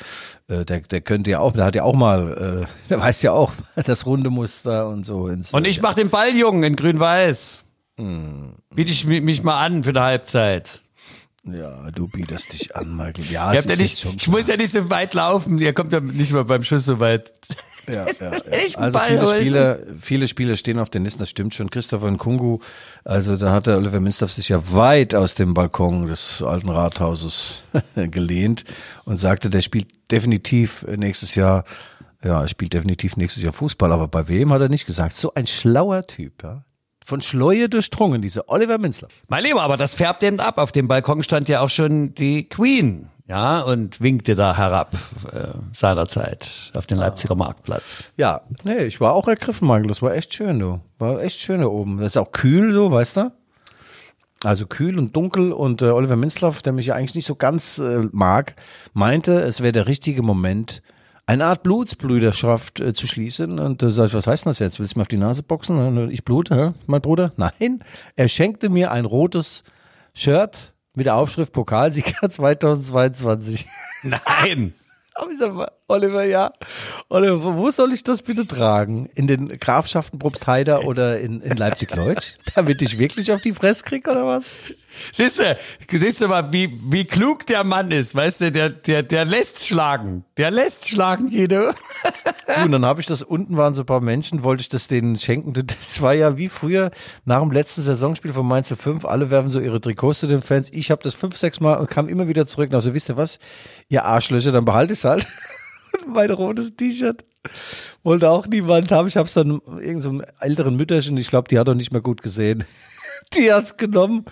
Äh, 0.49 0.65
Der, 0.65 0.81
der 0.81 1.01
könnte 1.01 1.31
ja 1.31 1.41
auch, 1.41 1.53
der 1.53 1.65
hat 1.65 1.75
ja 1.75 1.83
auch 1.83 1.95
mal, 1.95 2.65
äh, 2.65 2.67
der 2.89 3.01
weiß 3.01 3.23
ja 3.23 3.33
auch 3.33 3.53
das 3.85 4.07
runde 4.07 4.31
Muster 4.31 4.89
und 4.89 5.05
so. 5.05 5.29
Ins, 5.29 5.53
Und 5.53 5.67
ich 5.67 5.83
mach 5.83 5.95
den 5.95 6.09
Balljungen 6.11 6.63
in 6.63 6.77
grün-weiß. 6.77 7.65
Biete 7.97 8.91
ich 8.91 9.05
mi- 9.07 9.21
mich 9.21 9.43
mal 9.43 9.61
an 9.63 9.85
für 9.85 9.91
eine 9.91 10.01
Halbzeit. 10.01 10.81
Ja, 11.45 11.91
du 11.91 12.07
bietest 12.09 12.53
dich 12.53 12.75
an, 12.77 12.97
Michael. 12.97 13.25
Ja, 13.31 13.47
habt 13.53 13.65
ja 13.69 13.77
nicht, 13.77 14.05
ich 14.17 14.29
muss 14.29 14.47
ja 14.47 14.57
nicht 14.57 14.71
so 14.73 14.89
weit 14.91 15.15
laufen. 15.15 15.59
Ihr 15.59 15.73
kommt 15.73 15.93
ja 15.93 16.01
nicht 16.01 16.33
mal 16.33 16.45
beim 16.45 16.63
Schuss 16.63 16.85
so 16.85 17.01
weit. 17.01 17.33
Ja, 17.95 18.07
ja, 18.07 18.33
ja. 18.33 18.41
Also 18.77 18.99
Ball 18.99 19.09
viele 19.09 19.23
holen. 19.23 19.41
Spieler, 19.41 19.79
viele 20.01 20.29
Spieler 20.29 20.57
stehen 20.57 20.79
auf 20.79 20.91
den 20.91 21.05
Listen, 21.05 21.21
das 21.21 21.31
stimmt 21.31 21.55
schon. 21.55 21.71
Christopher 21.71 22.11
Nkungu, 22.11 22.59
also 23.05 23.37
da 23.37 23.53
hat 23.53 23.67
der 23.67 23.77
Oliver 23.77 24.01
Minstaff 24.01 24.33
sich 24.33 24.49
ja 24.49 24.61
weit 24.73 25.15
aus 25.15 25.35
dem 25.35 25.55
Balkon 25.55 26.07
des 26.07 26.43
alten 26.43 26.69
Rathauses 26.69 27.63
gelehnt 27.95 28.65
und 29.05 29.17
sagte, 29.17 29.51
der 29.51 29.61
spielt 29.61 29.89
definitiv 30.11 30.87
nächstes 30.87 31.35
Jahr, 31.35 31.65
ja, 32.25 32.43
er 32.43 32.49
spielt 32.49 32.73
definitiv 32.73 33.17
nächstes 33.17 33.43
Jahr 33.43 33.53
Fußball, 33.53 33.93
aber 33.93 34.09
bei 34.09 34.29
wem 34.29 34.53
hat 34.53 34.61
er 34.61 34.69
nicht 34.69 34.87
gesagt. 34.87 35.17
So 35.17 35.35
ein 35.35 35.47
schlauer 35.47 36.07
Typ, 36.07 36.43
ja. 36.43 36.65
Von 37.03 37.23
Schleue 37.23 37.69
durchdrungen, 37.69 38.21
dieser 38.21 38.49
Oliver 38.49 38.77
Minzlaff. 38.79 39.11
Mein 39.27 39.43
Lieber, 39.43 39.63
aber 39.63 39.79
das 39.79 39.95
färbt 39.95 40.23
eben 40.23 40.39
ab. 40.39 40.59
Auf 40.59 40.71
dem 40.71 40.87
Balkon 40.87 41.23
stand 41.23 41.49
ja 41.49 41.61
auch 41.61 41.71
schon 41.71 42.15
die 42.15 42.49
Queen, 42.49 43.09
ja, 43.31 43.61
und 43.61 44.01
winkte 44.01 44.35
da 44.35 44.57
herab 44.57 44.93
äh, 45.33 45.57
seinerzeit 45.73 46.73
auf 46.75 46.87
den 46.87 46.99
Leipziger 46.99 47.37
Marktplatz. 47.37 48.11
Ja, 48.17 48.41
nee, 48.65 48.85
ich 48.85 49.01
war 49.01 49.13
auch 49.15 49.29
ergriffen, 49.29 49.69
Michael. 49.69 49.87
Das 49.87 50.03
war 50.03 50.13
echt 50.15 50.35
schön, 50.35 50.59
du. 50.59 50.81
War 50.99 51.23
echt 51.23 51.39
schön 51.39 51.61
da 51.61 51.69
oben. 51.69 51.99
Das 51.99 52.09
ist 52.13 52.17
auch 52.17 52.33
kühl, 52.33 52.73
so, 52.73 52.91
weißt 52.91 53.19
du? 53.19 53.33
Also 54.43 54.67
kühl 54.67 54.99
und 54.99 55.15
dunkel 55.15 55.53
und 55.53 55.81
äh, 55.81 55.91
Oliver 55.91 56.17
Minzlaff, 56.17 56.61
der 56.61 56.73
mich 56.73 56.87
ja 56.87 56.97
eigentlich 56.97 57.15
nicht 57.15 57.27
so 57.27 57.37
ganz 57.37 57.79
äh, 57.79 58.09
mag, 58.11 58.57
meinte, 58.95 59.41
es 59.43 59.61
wäre 59.61 59.73
der 59.73 59.87
richtige 59.87 60.23
Moment, 60.23 60.83
eine 61.27 61.45
Art 61.45 61.63
Blutsbrüderschaft 61.63 62.81
äh, 62.81 62.95
zu 62.95 63.07
schließen. 63.07 63.61
Und 63.61 63.81
äh, 63.85 63.93
sag 63.93 64.07
ich, 64.07 64.15
was 64.15 64.27
heißt 64.27 64.45
denn 64.45 64.51
das 64.51 64.59
jetzt? 64.59 64.81
Willst 64.81 64.97
du 64.97 64.99
mir 64.99 65.03
auf 65.03 65.09
die 65.09 65.19
Nase 65.19 65.45
boxen? 65.45 65.79
Und 65.79 66.11
Ich 66.11 66.25
blute, 66.25 66.57
hä? 66.57 66.73
mein 66.87 67.01
Bruder? 67.01 67.33
Nein, 67.37 67.85
er 68.17 68.27
schenkte 68.27 68.71
mir 68.71 68.91
ein 68.91 69.05
rotes 69.05 69.63
Shirt 70.15 70.75
mit 70.95 71.07
der 71.07 71.17
Aufschrift 71.17 71.53
Pokalsieger 71.53 72.29
2022. 72.31 73.67
Nein! 74.03 74.75
Aber 75.15 75.31
ich 75.31 75.39
sag 75.39 75.53
mal, 75.55 75.71
Oliver, 75.91 76.25
ja. 76.25 76.53
Oliver, 77.09 77.57
wo 77.57 77.71
soll 77.71 77.93
ich 77.93 78.05
das 78.05 78.23
bitte 78.23 78.47
tragen? 78.47 79.11
In 79.15 79.27
den 79.27 79.49
Grafschaften 79.49 80.19
Probstheider 80.19 80.85
oder 80.87 81.21
in, 81.21 81.41
in 81.43 81.57
Leipzig-Leutsch? 81.57 82.35
Damit 82.55 82.81
ich 82.81 82.99
wirklich 82.99 83.33
auf 83.33 83.41
die 83.41 83.53
Fresse 83.53 83.85
krieg 83.85 84.07
oder 84.07 84.27
was? 84.27 84.45
Siehst 85.13 85.39
du, 85.39 85.57
siehst 85.89 86.21
du 86.21 86.29
mal, 86.29 86.53
wie, 86.53 86.69
wie 86.91 87.05
klug 87.05 87.47
der 87.47 87.65
Mann 87.65 87.91
ist, 87.91 88.15
weißt 88.15 88.41
du, 88.41 88.53
der, 88.53 88.71
der, 88.71 89.03
der 89.03 89.25
lässt 89.25 89.67
schlagen. 89.67 90.25
Der 90.37 90.51
lässt 90.51 90.89
schlagen. 90.89 91.31
Du, 91.31 91.73
und 92.65 92.73
dann 92.73 92.85
habe 92.85 93.01
ich 93.01 93.07
das, 93.07 93.23
unten 93.23 93.57
waren 93.57 93.75
so 93.75 93.83
ein 93.83 93.87
paar 93.87 94.01
Menschen, 94.01 94.43
wollte 94.43 94.63
ich 94.63 94.69
das 94.69 94.89
denen 94.89 95.17
schenken. 95.17 95.53
Das 95.53 96.03
war 96.03 96.15
ja 96.15 96.37
wie 96.37 96.49
früher 96.49 96.91
nach 97.25 97.41
dem 97.41 97.51
letzten 97.51 97.83
Saisonspiel 97.83 98.33
von 98.33 98.47
Mainz 98.47 98.73
5. 98.77 99.05
Alle 99.05 99.31
werfen 99.31 99.51
so 99.51 99.61
ihre 99.61 99.81
Trikots 99.81 100.21
zu 100.21 100.27
den 100.27 100.43
Fans. 100.43 100.69
Ich 100.73 100.91
habe 100.91 101.03
das 101.03 101.15
fünf, 101.15 101.37
sechs 101.37 101.61
Mal 101.61 101.75
und 101.75 101.89
kam 101.89 102.09
immer 102.09 102.29
wieder 102.29 102.47
zurück. 102.47 102.73
Also 102.75 102.95
wisst 102.95 103.09
ihr 103.11 103.17
was? 103.17 103.39
Ihr 103.89 104.05
Arschlöcher, 104.05 104.53
dann 104.53 104.65
behalte 104.65 104.93
ich 104.93 105.01
es 105.01 105.05
halt. 105.05 105.27
mein 106.07 106.31
rotes 106.31 106.77
T-Shirt. 106.77 107.25
Wollte 108.03 108.29
auch 108.31 108.47
niemand 108.47 108.91
haben. 108.93 109.09
Ich 109.09 109.17
habe 109.17 109.27
es 109.27 109.35
dann 109.35 109.61
irgendeinem 109.81 110.01
so 110.19 110.23
älteren 110.41 110.77
Mütterchen, 110.77 111.17
ich 111.17 111.29
glaube, 111.29 111.49
die 111.49 111.59
hat 111.59 111.69
auch 111.69 111.75
nicht 111.75 111.93
mehr 111.93 112.03
gut 112.03 112.23
gesehen. 112.23 112.65
Die 113.35 113.53
hat's 113.53 113.77
genommen. 113.77 114.25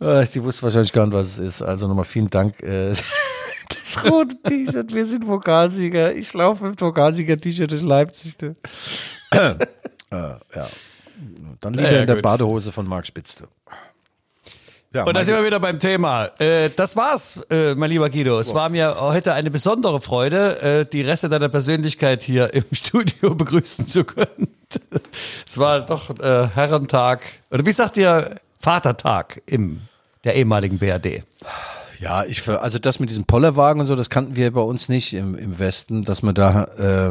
Äh, 0.00 0.26
Die 0.26 0.42
wusste 0.42 0.62
wahrscheinlich 0.62 0.92
gar 0.92 1.06
nicht, 1.06 1.14
was 1.14 1.28
es 1.28 1.38
ist. 1.38 1.62
Also 1.62 1.88
nochmal 1.88 2.04
vielen 2.04 2.30
Dank. 2.30 2.62
äh, 2.62 2.94
Das 3.68 4.02
rote 4.10 4.34
T-Shirt, 4.42 4.94
wir 4.94 5.04
sind 5.04 5.26
Pokalsieger. 5.26 6.14
Ich 6.14 6.32
laufe 6.32 6.64
mit 6.64 6.76
Pokalsieger-T-Shirt 6.78 7.70
durch 7.70 7.82
Leipzig. 7.82 8.34
äh, 8.42 9.54
ja. 10.10 10.68
Dann 11.60 11.74
lieber 11.74 11.90
Ja, 11.92 12.00
in 12.00 12.06
der 12.06 12.16
gut. 12.16 12.22
Badehose 12.22 12.72
von 12.72 12.86
Marc 12.86 13.06
Spitzte. 13.06 13.48
Ja, 14.94 15.04
Und 15.04 15.14
da 15.14 15.22
sind 15.22 15.34
wir 15.34 15.44
wieder 15.44 15.60
beim 15.60 15.78
Thema. 15.78 16.30
Äh, 16.38 16.70
das 16.74 16.96
war's, 16.96 17.38
äh, 17.50 17.74
mein 17.74 17.90
lieber 17.90 18.08
Guido. 18.08 18.38
Es 18.40 18.54
war 18.54 18.70
mir 18.70 18.96
heute 18.98 19.34
eine 19.34 19.50
besondere 19.50 20.00
Freude, 20.00 20.62
äh, 20.62 20.86
die 20.86 21.02
Reste 21.02 21.28
deiner 21.28 21.50
Persönlichkeit 21.50 22.22
hier 22.22 22.54
im 22.54 22.64
Studio 22.72 23.34
begrüßen 23.34 23.86
zu 23.86 24.04
können. 24.04 24.48
es 25.46 25.58
war 25.58 25.80
doch 25.80 26.18
äh, 26.18 26.48
Herrentag, 26.54 27.20
oder 27.50 27.66
wie 27.66 27.72
sagt 27.72 27.98
ihr, 27.98 28.36
Vatertag 28.58 29.42
im 29.44 29.82
der 30.24 30.34
ehemaligen 30.36 30.78
BRD. 30.78 31.22
Ja, 32.00 32.24
ich 32.24 32.48
also 32.48 32.78
das 32.78 33.00
mit 33.00 33.10
diesem 33.10 33.24
Pollerwagen 33.24 33.80
und 33.80 33.86
so, 33.86 33.96
das 33.96 34.08
kannten 34.10 34.36
wir 34.36 34.52
bei 34.52 34.60
uns 34.60 34.88
nicht 34.88 35.14
im, 35.14 35.34
im 35.34 35.58
Westen, 35.58 36.04
dass 36.04 36.22
man 36.22 36.34
da 36.34 36.64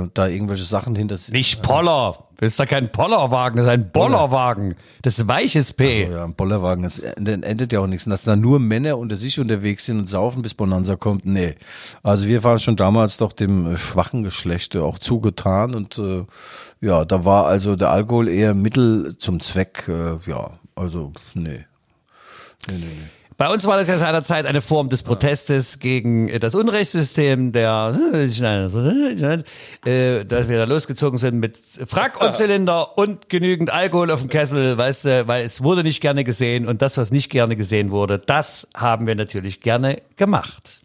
äh, 0.04 0.08
da 0.14 0.28
irgendwelche 0.28 0.64
Sachen 0.64 0.96
hinter 0.96 1.18
Nicht 1.30 1.62
Poller. 1.62 2.24
Das 2.38 2.52
ist 2.52 2.60
da 2.60 2.66
kein 2.68 2.92
Pollerwagen, 2.92 3.58
das 3.58 3.66
ist 3.66 3.72
ein 3.72 3.92
Bollerwagen. 3.92 4.76
Das 5.02 5.18
ist 5.18 5.28
weiches 5.28 5.74
P. 5.74 6.08
Oh 6.08 6.12
ja, 6.14 6.24
ein 6.24 6.36
Bollerwagen, 6.36 6.84
das 6.84 7.00
en- 7.00 7.42
endet 7.44 7.74
ja 7.74 7.80
auch 7.80 7.88
nichts. 7.88 8.06
Und 8.06 8.12
dass 8.12 8.24
da 8.24 8.36
nur 8.36 8.60
Männer 8.60 8.98
unter 9.00 9.16
sich 9.16 9.40
unterwegs 9.40 9.86
sind 9.86 9.98
und 10.00 10.08
saufen, 10.08 10.44
bis 10.44 10.54
Bonanza 10.54 10.96
kommt, 10.96 11.26
nee. 11.26 11.56
Also 12.04 12.28
wir 12.28 12.44
waren 12.44 12.60
schon 12.60 12.76
damals 12.76 13.18
doch 13.18 13.34
dem 13.34 13.74
äh, 13.74 13.78
schwachen 13.78 14.22
Geschlechte 14.24 14.84
auch 14.84 15.00
zugetan 15.00 15.74
und 15.74 15.98
äh, 15.98 16.26
ja, 16.80 17.06
da 17.06 17.26
war 17.26 17.48
also 17.48 17.76
der 17.76 17.90
Alkohol 17.90 18.28
eher 18.28 18.54
Mittel 18.54 19.18
zum 19.18 19.40
Zweck, 19.40 19.86
äh, 19.88 20.18
ja, 20.30 20.52
also 20.76 21.12
nee. 21.34 21.66
Nee, 22.70 22.76
nee, 22.78 22.78
nee. 22.78 23.10
Bei 23.38 23.50
uns 23.50 23.66
war 23.66 23.78
das 23.78 23.88
ja 23.88 24.00
seinerzeit 24.00 24.48
eine 24.48 24.62
Form 24.62 24.90
des 24.90 25.04
Protestes 25.04 25.78
gegen 25.78 26.28
äh, 26.28 26.40
das 26.40 26.56
Unrechtssystem, 26.56 27.52
der, 27.52 27.96
äh, 29.86 30.26
dass 30.26 30.48
wir 30.48 30.58
da 30.58 30.64
losgezogen 30.64 31.20
sind 31.20 31.40
mit 31.40 31.62
Frack 31.86 32.20
und 32.20 32.36
Zylinder 32.36 32.98
und 32.98 33.30
genügend 33.30 33.70
Alkohol 33.70 34.10
auf 34.10 34.22
dem 34.22 34.30
Kessel, 34.30 34.76
weißt 34.78 35.06
du, 35.06 35.28
weil 35.28 35.46
es 35.46 35.62
wurde 35.62 35.84
nicht 35.84 36.02
gerne 36.02 36.24
gesehen 36.24 36.68
und 36.68 36.82
das, 36.82 36.98
was 36.98 37.12
nicht 37.12 37.30
gerne 37.30 37.56
gesehen 37.56 37.92
wurde, 37.92 38.18
das 38.18 38.68
haben 38.76 39.06
wir 39.06 39.14
natürlich 39.14 39.62
gerne 39.62 40.02
gemacht. 40.16 40.82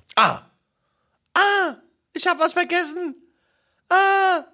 Ich 2.13 2.27
habe 2.27 2.41
was 2.41 2.53
vergessen. 2.53 3.15
Ah. 3.89 4.45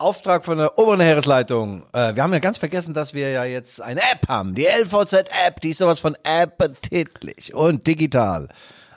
Auftrag 0.00 0.46
von 0.46 0.56
der 0.56 0.78
oberen 0.78 1.00
Heeresleitung. 1.00 1.82
Äh, 1.92 2.14
wir 2.14 2.22
haben 2.22 2.32
ja 2.32 2.38
ganz 2.38 2.56
vergessen, 2.56 2.94
dass 2.94 3.12
wir 3.12 3.30
ja 3.30 3.44
jetzt 3.44 3.82
eine 3.82 4.00
App 4.00 4.28
haben. 4.28 4.54
Die 4.54 4.64
LVZ-App, 4.64 5.60
die 5.60 5.70
ist 5.70 5.78
sowas 5.78 5.98
von 5.98 6.16
appetitlich 6.24 7.54
und 7.54 7.86
digital. 7.86 8.48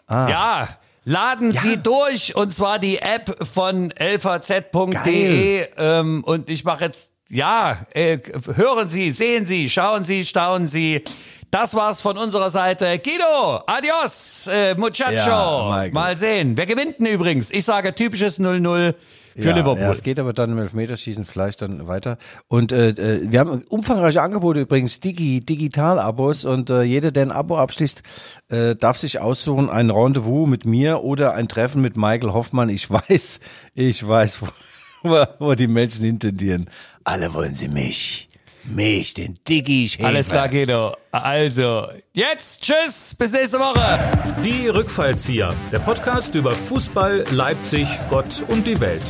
Ja, 0.09 0.69
laden 1.05 1.51
Sie 1.51 1.77
durch 1.77 2.35
und 2.35 2.53
zwar 2.53 2.77
die 2.77 2.99
App 2.99 3.35
von 3.45 3.91
lvz.de 3.91 5.67
ähm, 5.77 6.23
und 6.23 6.49
ich 6.49 6.63
mache 6.63 6.85
jetzt, 6.85 7.11
ja, 7.29 7.77
äh, 7.93 8.19
hören 8.55 8.89
Sie, 8.89 9.11
sehen 9.11 9.45
Sie, 9.45 9.69
schauen 9.69 10.05
Sie, 10.05 10.23
staunen 10.23 10.67
Sie. 10.67 11.03
Das 11.51 11.73
war's 11.73 12.01
von 12.01 12.17
unserer 12.17 12.49
Seite. 12.49 12.99
Guido, 12.99 13.63
adios, 13.67 14.47
äh, 14.47 14.75
Muchacho. 14.75 15.11
Ja. 15.11 15.87
Mal 15.91 16.17
sehen. 16.17 16.57
Wer 16.57 16.65
gewinnt 16.65 16.99
denn 16.99 17.07
übrigens? 17.07 17.51
Ich 17.51 17.65
sage 17.65 17.93
typisches 17.93 18.39
0-0 18.39 18.93
für 19.35 19.49
ja, 19.49 19.55
Liverpool. 19.55 19.81
Ja, 19.81 19.91
es 19.91 20.03
geht 20.03 20.19
aber 20.19 20.33
dann 20.33 20.51
im 20.51 20.57
Elfmeterschießen 20.59 21.25
vielleicht 21.25 21.61
dann 21.61 21.87
weiter. 21.87 22.17
Und 22.47 22.71
äh, 22.71 22.89
äh, 22.89 23.31
wir 23.31 23.39
haben 23.39 23.63
umfangreiche 23.69 24.21
Angebote 24.21 24.61
übrigens, 24.61 24.99
Digi, 24.99 25.39
Digital-Abos 25.39 26.45
und 26.45 26.69
äh, 26.69 26.83
jeder, 26.83 27.11
der 27.11 27.23
ein 27.23 27.31
Abo 27.31 27.57
abschließt, 27.57 28.03
äh, 28.49 28.75
darf 28.75 28.97
sich 28.97 29.19
aussuchen, 29.19 29.69
ein 29.69 29.89
Rendezvous 29.89 30.47
mit 30.47 30.65
mir 30.65 31.03
oder 31.03 31.33
ein 31.33 31.47
Treffen 31.47 31.81
mit 31.81 31.97
Michael 31.97 32.33
Hoffmann. 32.33 32.69
Ich 32.69 32.89
weiß, 32.89 33.39
ich 33.73 34.07
weiß, 34.07 34.41
wo, 34.41 34.47
wo, 35.03 35.25
wo 35.39 35.53
die 35.53 35.67
Menschen 35.67 36.05
intendieren. 36.05 36.69
Alle 37.03 37.33
wollen 37.33 37.55
sie 37.55 37.69
mich. 37.69 38.29
Mich, 38.65 39.13
den 39.13 39.37
Digi 39.47 39.89
Schäfer. 39.89 40.07
Alles 40.07 40.29
klar, 40.29 40.47
Guido. 40.47 40.95
Also, 41.11 41.87
jetzt 42.13 42.61
tschüss, 42.61 43.13
bis 43.13 43.33
nächste 43.33 43.59
Woche. 43.59 43.99
Die 44.43 44.67
Rückfallzieher, 44.69 45.53
der 45.71 45.79
Podcast 45.79 46.33
über 46.35 46.51
Fußball, 46.51 47.25
Leipzig, 47.31 47.87
Gott 48.09 48.41
und 48.47 48.65
die 48.65 48.79
Welt. 48.79 49.03